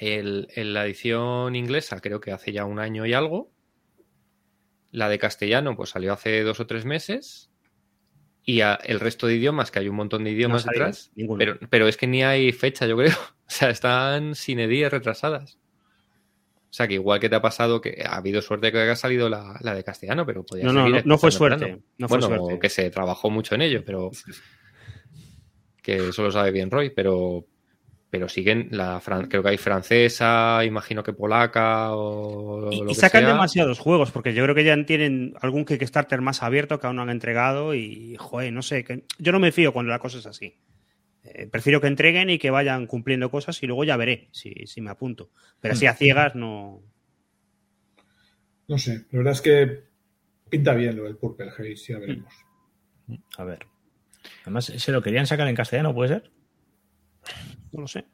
[0.00, 3.50] el- en la edición inglesa, creo que hace ya un año y algo.
[4.90, 7.50] La de castellano, pues salió hace dos o tres meses.
[8.44, 11.10] Y a- el resto de idiomas, que hay un montón de idiomas No detrás.
[11.38, 13.14] Pero, pero es que ni hay fecha, yo creo.
[13.46, 15.58] O sea, están sin edíes retrasadas.
[16.74, 19.28] O sea, que igual que te ha pasado que ha habido suerte que haya salido
[19.28, 21.66] la, la de castellano, pero podía No, no, no, no fue suerte.
[21.66, 21.78] plano.
[21.98, 22.58] No fue bueno, suerte.
[22.58, 24.10] que se trabajó mucho en ello, pero
[25.80, 27.44] que eso lo sabe bien Roy, pero
[28.10, 32.88] pero siguen la fran- creo que hay francesa, imagino que polaca o Y, lo y
[32.88, 33.32] que sacan sea.
[33.34, 37.02] demasiados juegos, porque yo creo que ya tienen algún Kickstarter más abierto que aún no
[37.02, 40.26] han entregado y, joder, no sé, que yo no me fío cuando la cosa es
[40.26, 40.54] así.
[41.24, 44.80] Eh, prefiero que entreguen y que vayan cumpliendo cosas y luego ya veré si, si
[44.80, 45.30] me apunto.
[45.60, 46.82] Pero así a ciegas no...
[48.68, 49.84] No sé, la verdad es que
[50.48, 52.32] pinta bien lo del Purple Haze, ya veremos.
[53.36, 53.66] A ver.
[54.42, 56.30] Además, ¿se lo querían sacar en castellano, puede ser?
[57.72, 58.06] No lo sé.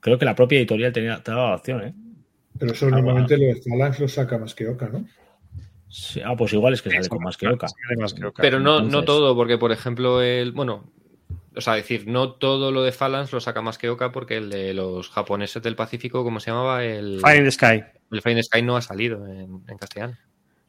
[0.00, 1.94] Creo que la propia editorial tenía, te daba la opción, ¿eh?
[2.58, 5.06] Pero eso Ah, normalmente lo de Phalanx lo saca más que Oca, ¿no?
[5.88, 7.66] Sí, ah, pues igual es que sale con más que Oca.
[8.38, 10.52] Pero no, no todo, porque por ejemplo, el.
[10.52, 10.92] Bueno,
[11.54, 14.50] o sea, decir, no todo lo de Phalanx lo saca más que Oka, porque el
[14.50, 16.84] de los japoneses del Pacífico, ¿cómo se llamaba?
[16.84, 17.82] El Fire in the Sky.
[18.10, 20.16] el Fire in the Sky no ha salido en, en castellano.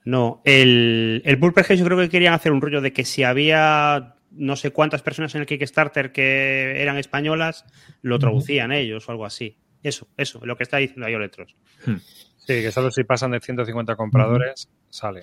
[0.06, 4.16] No, el, el Purple yo creo que querían hacer un rollo de que si había
[4.32, 7.66] no sé cuántas personas en el Kickstarter que eran españolas,
[8.02, 9.58] lo traducían ellos o algo así.
[9.82, 11.56] Eso, eso, lo que está diciendo ahí Oletros.
[11.86, 15.22] Sí, que solo si pasan de 150 compradores, sale.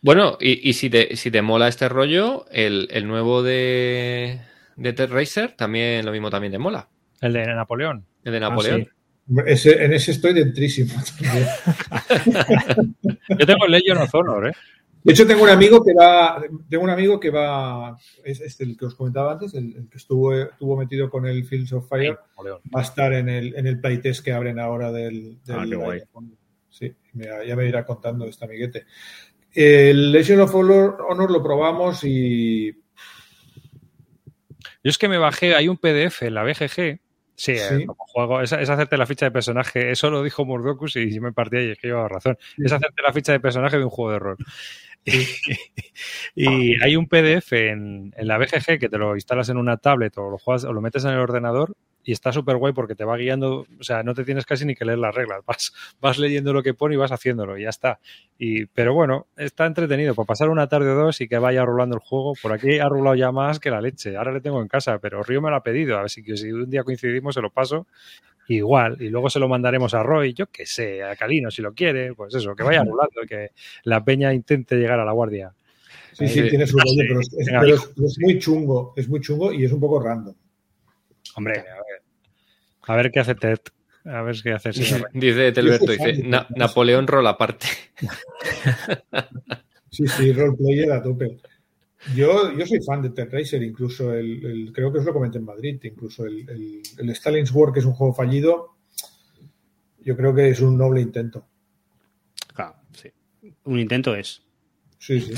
[0.00, 4.40] Bueno, y, y si, te, si te mola este rollo, el, el nuevo de,
[4.78, 6.88] de Ted Racer también lo mismo también te mola.
[7.20, 8.04] El de Napoleón.
[8.24, 8.84] El de Ah, Napoleón.
[8.84, 8.90] sí.
[9.46, 10.94] Ese- en ese estoy dentrísimo.
[13.38, 14.52] Yo tengo el Legion of Honor, ¿eh?
[15.04, 18.76] De hecho, tengo un amigo que va, tengo un amigo que va, es, es el
[18.76, 22.18] que os comentaba antes, el, el que estuvo, estuvo metido con el Fields of Fire,
[22.74, 25.76] va a estar en el, en el playtest que abren ahora del, del Ah, qué
[25.76, 26.00] guay.
[26.68, 28.86] Sí, me- ya me irá contando este amiguete.
[29.54, 32.70] El Legion of Honor, Honor lo probamos y
[34.84, 37.00] Yo es que me bajé, hay un PDF en la BGG.
[37.34, 37.86] Sí, eh, Sí.
[37.86, 39.90] como juego, es, es hacerte la ficha de personaje.
[39.90, 42.36] Eso lo dijo Murdokus y yo me partía y es que llevaba razón.
[42.56, 44.36] Es hacerte la ficha de personaje de un juego de rol.
[46.34, 50.16] y hay un PDF en, en la BGG que te lo instalas en una tablet
[50.18, 51.74] o lo, juegas, o lo metes en el ordenador
[52.08, 54.74] y está súper guay porque te va guiando, o sea, no te tienes casi ni
[54.74, 57.68] que leer las reglas, vas, vas leyendo lo que pone y vas haciéndolo y ya
[57.68, 57.98] está.
[58.38, 61.96] Y, pero bueno, está entretenido para pasar una tarde o dos y que vaya rolando
[61.96, 62.32] el juego.
[62.40, 64.16] Por aquí ha rolado ya más que la leche.
[64.16, 65.98] Ahora le tengo en casa, pero Río me lo ha pedido.
[65.98, 67.86] A ver si, si un día coincidimos se lo paso
[68.48, 68.96] igual.
[69.02, 72.14] Y luego se lo mandaremos a Roy, yo qué sé, a Calino si lo quiere.
[72.14, 73.50] Pues eso, que vaya rolando, que
[73.84, 75.52] la peña intente llegar a la guardia.
[76.14, 76.48] sí, sí, Sí.
[76.48, 77.20] tiene su rollo, pero,
[77.74, 80.34] es- es muy chungo, es muy chungo y es un poco random.
[81.36, 81.62] Hombre,
[82.88, 83.10] a ver.
[83.10, 83.58] Qué hace Ted.
[84.04, 84.70] A ver qué hace.
[85.12, 86.56] Dice Telberto, dice, de "Na- Ted.
[86.56, 87.66] Napoleón rol aparte.
[89.90, 91.38] Sí, sí, roleplayer a tope.
[92.14, 95.38] Yo, yo soy fan de Ted Racer, incluso el, el- creo que os lo comenté
[95.38, 98.76] en Madrid, incluso el, el, el Stalin's War, que es un juego fallido,
[100.00, 101.46] yo creo que es un noble intento.
[102.54, 103.10] Claro, sí.
[103.64, 104.42] Un intento es.
[104.98, 105.32] Sí, sí.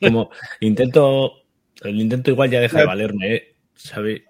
[0.00, 1.32] Como intento,
[1.82, 3.56] el intento igual ya deja de valerme, ¿eh?
[3.74, 4.24] ¿Sabe?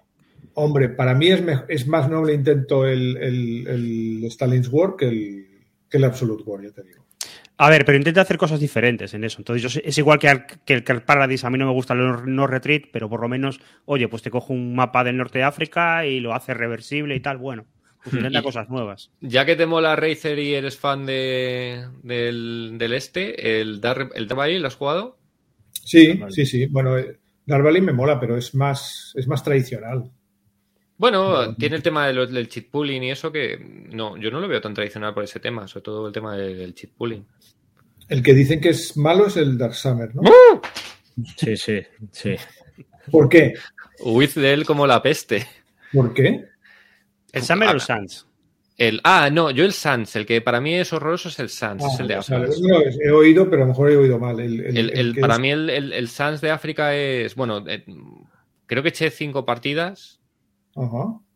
[0.55, 5.07] Hombre, para mí es, me- es más noble intento el, el, el Stalin's War que
[5.07, 5.47] el,
[5.89, 7.03] que el Absolute War, ya te digo.
[7.57, 9.37] A ver, pero intenta hacer cosas diferentes en eso.
[9.39, 11.45] Entonces, yo sé- es igual que, al- que el Car Paradise.
[11.45, 14.29] A mí no me gusta el no retreat, pero por lo menos, oye, pues te
[14.31, 17.37] cojo un mapa del norte de África y lo hace reversible y tal.
[17.37, 17.65] Bueno,
[18.03, 19.11] pues intenta Y- cosas nuevas.
[19.21, 24.27] Ya que te mola Racer y eres fan de, del, del este, el Dark, el
[24.27, 25.17] Dark Valley, ¿lo has jugado?
[25.71, 26.65] Sí, sí, sí.
[26.67, 30.11] Bueno, eh, Dark Valley me mola, pero es más, es más tradicional.
[30.97, 33.57] Bueno, tiene el tema de lo- del cheat pooling y eso que
[33.91, 36.57] no, yo no lo veo tan tradicional por ese tema, sobre todo el tema del,
[36.57, 37.25] del cheat pooling.
[38.09, 40.21] El que dicen que es malo es el Dark Summer, ¿no?
[41.37, 42.35] Sí, sí, sí.
[43.11, 43.53] ¿Por qué?
[43.99, 45.47] Huid de él como la peste.
[45.91, 46.45] ¿Por qué?
[47.31, 48.27] ¿El Summer o el Sans?
[48.77, 51.83] El, ah, no, yo el Sans, el que para mí es horroroso es el Sans,
[51.83, 52.39] es el de Ah, África.
[52.61, 54.39] No, he oído, pero a lo mejor he oído mal.
[54.39, 56.95] El, el- El- el el- que para es- mí el, el, el Sans de África
[56.95, 57.83] es, bueno, eh,
[58.65, 60.19] creo que eché cinco partidas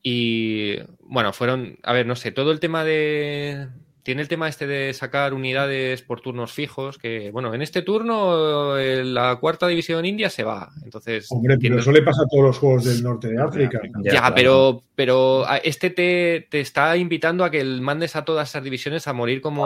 [0.03, 3.67] Y, bueno, fueron, a ver, no sé, todo el tema de...
[4.03, 8.77] Tiene el tema este de sacar unidades por turnos fijos, que, bueno, en este turno
[8.77, 11.27] eh, la cuarta división india se va, entonces...
[11.29, 13.81] Hombre, pero tiene- eso le pasa a todos los juegos del norte de África.
[13.83, 14.35] Ya, Ya, claro.
[14.35, 19.09] pero, pero a- este te, te está invitando a que mandes a todas esas divisiones
[19.09, 19.65] a morir como,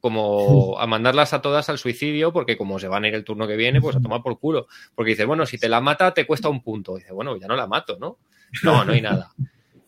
[0.00, 3.46] como a mandarlas a todas al suicidio, porque como se van a ir el turno
[3.46, 4.66] que viene, pues a tomar por culo.
[4.94, 6.96] Porque dices, bueno, si te la mata te cuesta un punto.
[6.96, 8.18] dice, bueno, ya no la mato, ¿no?
[8.64, 9.32] No, no hay nada.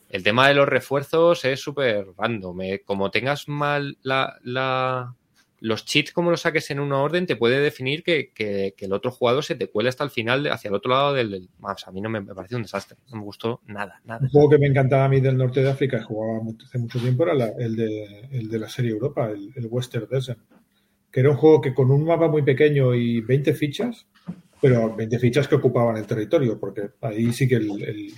[0.08, 2.60] El tema de los refuerzos es súper random.
[2.62, 2.82] eh.
[2.84, 5.14] Como tengas mal la,
[5.60, 8.30] los cheats, como los saques en una orden, te puede definir que,
[8.78, 11.48] el otro jugador se te cuele hasta el final, hacia el otro lado del...
[11.58, 12.96] Vamos, a mí no me, me parece un desastre.
[13.10, 14.20] No me gustó nada, nada.
[14.22, 17.24] Un juego que me encantaba a mí del norte de África, jugaba hace mucho tiempo,
[17.24, 20.38] era la- el, de, la serie Europa, el, Western Desert.
[21.10, 24.06] Que era un juego que con un mapa muy pequeño y 20 fichas,
[24.60, 28.14] pero 20 fichas que ocupaban el territorio, porque ahí sí que el-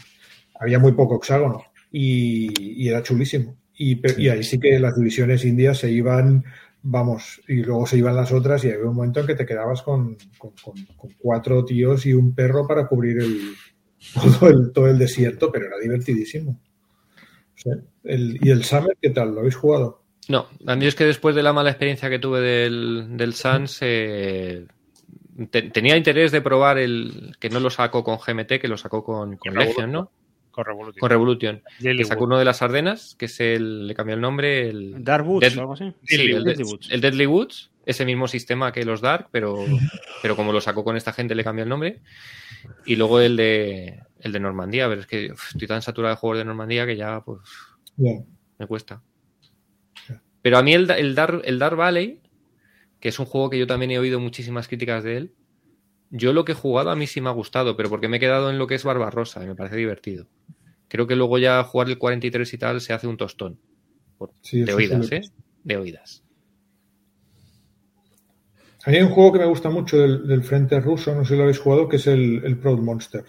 [0.60, 1.62] había muy poco hexágono
[1.92, 3.56] y, y era chulísimo.
[3.78, 6.44] Y, pe- y ahí sí que las divisiones indias se iban,
[6.82, 9.82] vamos, y luego se iban las otras y había un momento en que te quedabas
[9.82, 13.40] con, con- con- con cuatro tíos y un perro para cubrir el,
[14.14, 16.52] todo el, todo el desierto, pero era divertidísimo.
[17.54, 17.74] O sea,
[18.04, 19.34] el- ¿Y el Summer qué tal?
[19.34, 20.02] ¿Lo habéis jugado?
[20.28, 23.78] No, a mí es que después de la mala experiencia que tuve del, del Sans,
[23.82, 24.66] eh,
[25.50, 29.04] te- tenía interés de probar el que no lo sacó con GMT, que lo sacó
[29.04, 30.10] con, con Legion, ¿no?
[30.56, 30.98] Con Revolution.
[31.00, 31.62] Con Revolution.
[31.80, 33.86] Daily Que sacó uno de las Ardenas, que es el.
[33.86, 34.68] Le cambió el nombre.
[34.70, 35.92] El, Dark Woods Dead- o algo así.
[36.04, 36.88] sí, Deadly el, de- Deadly Woods.
[36.90, 37.70] el Deadly Woods.
[37.84, 39.64] Ese mismo sistema que los Dark, pero,
[40.20, 42.00] pero como lo sacó con esta gente, le cambió el nombre.
[42.84, 44.00] Y luego el de.
[44.20, 44.88] El de Normandía.
[44.88, 47.40] Pero es que uf, estoy tan saturado de juegos de Normandía que ya, pues.
[47.96, 49.02] Me cuesta.
[50.42, 52.20] Pero a mí el, el, Dark, el Dark Valley,
[52.98, 55.32] que es un juego que yo también he oído muchísimas críticas de él,
[56.10, 58.20] yo lo que he jugado a mí sí me ha gustado, pero porque me he
[58.20, 60.26] quedado en lo que es Barbarossa y me parece divertido.
[60.88, 63.58] Creo que luego ya jugar el 43 y tal se hace un tostón.
[64.18, 65.20] Por- Sí, de oídas, ¿eh?
[65.64, 66.22] De oídas.
[68.84, 71.30] A mí hay un juego que me gusta mucho del, del frente ruso, no sé
[71.30, 73.24] si lo habéis jugado, que es el, el Proud Monster.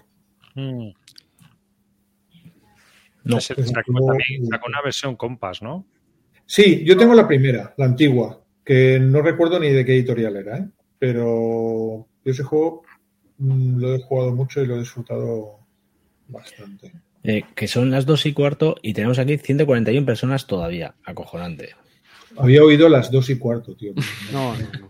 [0.53, 0.89] Mm.
[3.23, 3.41] No.
[3.41, 3.61] Sacó,
[4.05, 5.85] también sacó una versión Compass, ¿no?
[6.45, 10.57] Sí, yo tengo la primera, la antigua, que no recuerdo ni de qué editorial era,
[10.59, 10.69] ¿eh?
[10.99, 12.83] Pero yo ese juego
[13.37, 15.59] mm, lo he jugado mucho y lo he disfrutado
[16.27, 16.91] bastante.
[17.23, 20.95] Eh, que son las dos y cuarto y tenemos aquí 141 personas todavía.
[21.03, 21.69] Acojonante.
[22.37, 23.93] Había oído las dos y cuarto, tío.
[24.31, 24.87] No, no, no.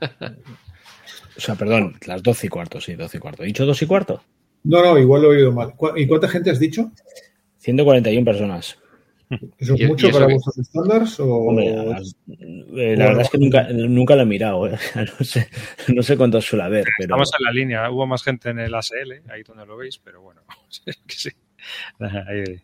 [1.37, 3.43] O sea, perdón, las 12 y cuarto, sí, 12 y cuarto.
[3.43, 4.23] ¿He dicho dos y cuarto?
[4.63, 5.75] No, no, igual lo he oído mal.
[5.75, 6.91] ¿Cu- ¿Y cuánta gente has dicho?
[7.59, 8.77] 141 personas.
[9.57, 10.33] ¿Eso es ¿Y- y mucho para qué?
[10.33, 11.19] vuestros estándares?
[11.19, 11.25] O...
[11.35, 14.67] Hombre, eh, la verdad es que nunca, nunca lo he mirado.
[14.67, 14.77] eh.
[15.19, 15.47] No, sé,
[15.93, 17.91] no sé cuántos suele haber, pero Estamos en la línea.
[17.91, 20.41] Hubo más gente en el ASL, ahí donde lo veis, pero bueno.
[20.85, 21.29] que sí.
[21.99, 22.61] Ahí-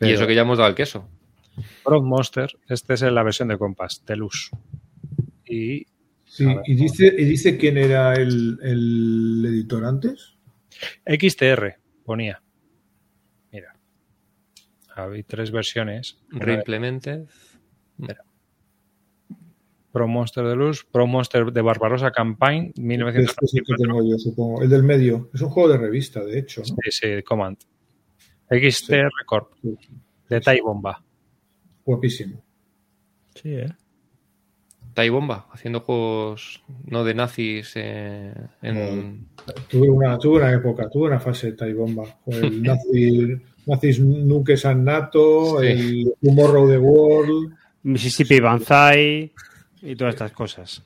[0.00, 1.08] Y eso que ya hemos dado el queso.
[1.82, 4.50] Frog Monster, este es la versión de Compass, Telus.
[5.46, 5.86] Y
[6.24, 6.60] Sí, ver.
[6.64, 10.34] y dice, y dice quién era el, el editor antes.
[11.06, 11.76] XTR
[12.06, 12.40] ponía.
[14.96, 16.18] Hay tres versiones.
[16.32, 17.24] Una de Reimplemented.
[19.92, 23.76] Pro Monster de Luz, Pro Monster de Barbarossa Campaign, Este es el que 1994.
[23.76, 24.62] tengo yo, supongo.
[24.62, 25.28] El del medio.
[25.34, 26.62] Es un juego de revista, de hecho.
[26.62, 26.66] ¿no?
[26.66, 27.58] Sí, sí, Command.
[28.50, 29.76] XTR Corp, Sí.
[30.30, 31.02] de Tai Bomba.
[31.84, 32.42] Guapísimo.
[33.34, 33.68] sí, ¿eh?
[34.94, 39.26] Tai Bomba, haciendo juegos no de nazis eh, en...
[39.70, 42.04] Tuve una, tuve una época, tuve una fase de Tai Bomba.
[42.26, 45.66] El nazi, Nazis Nukes and NATO, Sí.
[45.66, 47.54] el Tomorrow the World.
[47.84, 49.32] Mississippi Banzai
[49.82, 50.82] y todas estas cosas.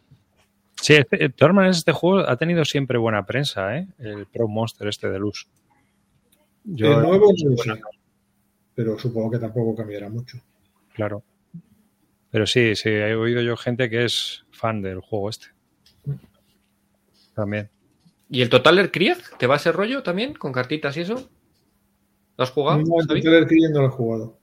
[0.81, 3.87] Sí, este- de todas maneras, este juego ha tenido siempre buena prensa, ¿eh?
[3.99, 5.47] El Pro Monster este de Luz.
[6.65, 7.81] Yo- el nuevo no sé,
[8.75, 10.39] pero supongo que tampoco cambiará mucho.
[10.95, 11.23] Claro.
[12.31, 15.47] Pero sí, sí, he oído yo gente que es fan del juego este.
[17.35, 17.69] También.
[18.31, 19.19] ¿Y el Totaler Krieg?
[19.39, 20.35] ¿Te va ese rollo también?
[20.35, 21.31] ¿Con cartitas y eso?
[22.37, 22.83] ¿Lo has jugado?
[22.83, 23.07] No, el?
[23.07, 24.39] Total Krieg no lo he jugado.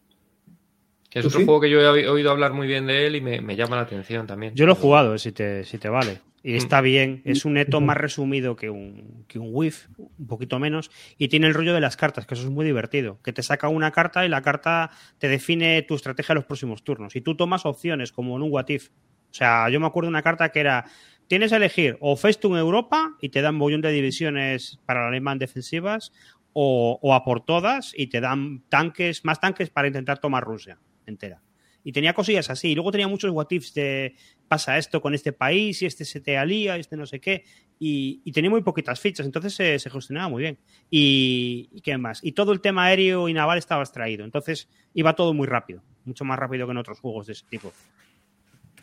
[1.09, 1.45] Que es ¿Tú otro sí?
[1.45, 3.83] juego que yo he oído hablar muy bien de él y me, me llama la
[3.83, 4.55] atención también.
[4.55, 6.21] Yo lo he jugado, si te, si te vale.
[6.43, 6.49] Mm.
[6.49, 7.21] Y está bien.
[7.23, 10.91] Es un neto más resumido que un, que un WIF, un poquito menos.
[11.17, 13.19] Y tiene el rollo de las cartas, que eso es muy divertido.
[13.23, 14.89] Que te saca una carta y la carta
[15.19, 17.15] te define tu estrategia en los próximos turnos.
[17.15, 18.89] Y tú tomas opciones, como en un What If.
[18.89, 20.85] O sea, yo me acuerdo de una carta que era:
[21.27, 25.39] tienes a elegir o Festung Europa y te dan bollón de divisiones para la alemán
[25.39, 26.11] defensivas,
[26.53, 30.79] o, o a por todas y te dan tanques, más tanques para intentar tomar Rusia
[31.05, 31.41] entera.
[31.85, 32.69] Y tenía cosillas así.
[32.69, 34.15] Y luego tenía muchos what ifs de
[34.47, 37.43] pasa esto con este país y este se te alía, este no sé qué.
[37.77, 40.57] Y, y tenía muy poquitas fichas, entonces se, se gestionaba muy bien.
[40.89, 42.23] Y, y qué más.
[42.23, 44.23] Y todo el tema aéreo y naval estaba extraído.
[44.23, 47.73] Entonces iba todo muy rápido, mucho más rápido que en otros juegos de ese tipo.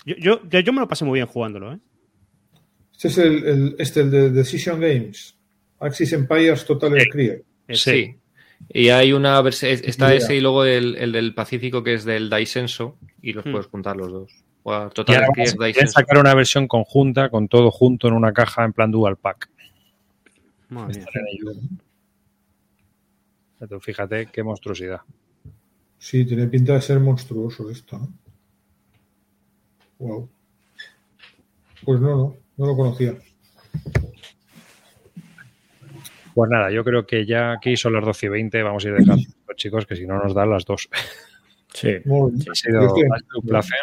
[0.05, 1.79] Yo, yo, me lo pasé muy bien jugándolo, ¿eh?
[2.93, 5.37] Este es el, el- este, el de Decision Games.
[5.79, 7.09] Axis Empires Total Sí.
[7.09, 7.45] Krieg.
[7.75, 8.17] Sí.
[8.69, 12.29] Y hay una versión, está ese y luego el, el del Pacífico que es del
[12.29, 13.53] Daisenso y los Hmm.
[13.53, 14.31] puedes juntar los dos.
[14.63, 15.93] Y Total Krieg quieren Daisenso.
[15.93, 19.49] sacar una versión conjunta con todo junto en una caja en plan dual pack.
[20.69, 21.05] Madre mía.
[21.07, 21.61] Estaré en ello.
[23.59, 25.01] Pero fíjate qué monstruosidad.
[25.99, 27.99] Sí, tiene pinta de ser monstruoso esto.
[27.99, 28.09] ¿no?
[29.99, 30.31] Wow.
[31.85, 33.15] Pues no, no, no lo conocía.
[36.35, 38.63] Pues nada, yo creo que ya aquí son las 12 y 20.
[38.63, 39.23] Vamos a ir dejando,
[39.57, 40.89] chicos, que si no nos dan las dos.
[41.73, 41.97] Sí.
[42.05, 42.33] Muy.
[42.51, 43.79] Ha sido, ha un placer.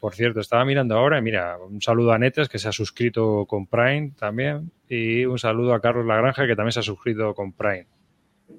[0.00, 3.46] Por cierto, estaba mirando ahora y mira, un saludo a Netes que se ha suscrito
[3.46, 7.54] con Prime también y un saludo a Carlos Lagranja que también se ha suscrito con
[7.54, 7.86] Prime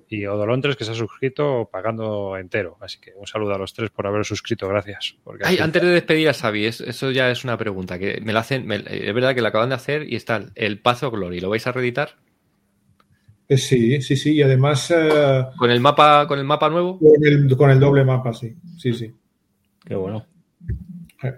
[0.09, 2.77] y Odolontres que se ha suscrito pagando entero.
[2.81, 5.17] Así que un saludo a los tres por haber suscrito, gracias.
[5.23, 8.33] Porque Ay, antes de despedir a Xavi, es- eso ya es una pregunta que me
[8.33, 11.41] la hacen, me- es verdad que la acaban de hacer y está el Pazo Glory,
[11.41, 12.15] ¿lo vais a reeditar?
[13.47, 14.33] Eh, sí, sí, sí.
[14.35, 16.97] Y además eh, ¿Con el mapa, con el mapa nuevo?
[16.99, 18.55] con, el, con el doble mapa, sí.
[18.77, 19.13] Sí, sí.
[19.85, 20.25] Qué bueno.
[21.23, 21.33] Eh.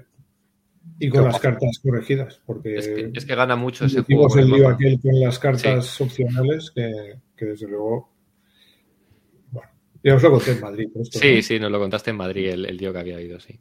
[0.99, 4.35] Y con las cartas corregidas, porque Es que, es que gana mucho ese juego.
[4.37, 4.73] el lío mapa.
[4.75, 8.09] aquel con las cartas opcionales que, que desde luego
[9.51, 9.69] bueno,
[10.03, 10.89] Ya os lo conté en Madrid.
[10.95, 11.41] Esto, Sí, ¿no?
[11.41, 13.59] sí, nos lo contaste en Madrid el, el tío que había ido, sí.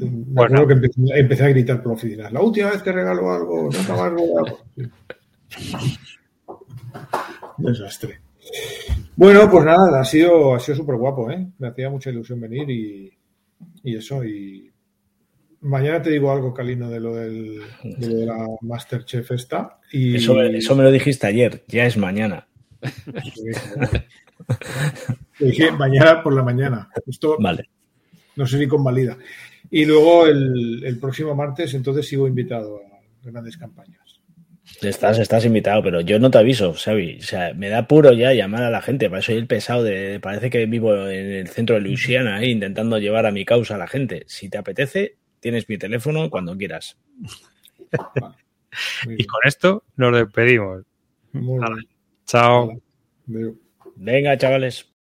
[0.00, 0.66] Me Bueno.
[0.66, 2.30] que empecé, empecé a gritar por la oficina.
[2.30, 4.58] La última vez que regalo algo, nunca más regalo.
[7.58, 8.20] Desastre.
[9.16, 11.46] Bueno, pues nada, ha sido, ha sido súper guapo, ¿eh?
[11.58, 13.12] Me hacía mucha ilusión venir y,
[13.84, 14.24] y eso.
[14.24, 14.70] Y
[15.60, 19.78] mañana te digo algo, Calino, de lo, del, de, lo de la Masterchef esta.
[19.92, 22.46] Y, Eso, eso me lo dijiste ayer, ya es mañana.
[25.38, 26.88] Te dije mañana por la mañana.
[27.06, 27.68] Esto Vale.
[28.36, 29.18] no sé si convalida.
[29.70, 34.09] Y luego el, el próximo martes, entonces sigo invitado a grandes campañas.
[34.82, 37.18] Estás, estás invitado, pero yo no te aviso, Xavi.
[37.20, 39.08] O sea, me da puro ya llamar a la gente.
[39.08, 40.20] Para eso soy el pesado de.
[40.20, 43.78] Parece que vivo en el centro de Luisiana, ahí, intentando llevar a mi causa a
[43.78, 44.24] la gente.
[44.26, 46.96] Si te apetece, tienes mi teléfono cuando quieras.
[49.06, 50.84] Y con esto nos despedimos.
[52.26, 52.80] Chao.
[53.96, 54.90] Venga, chavales.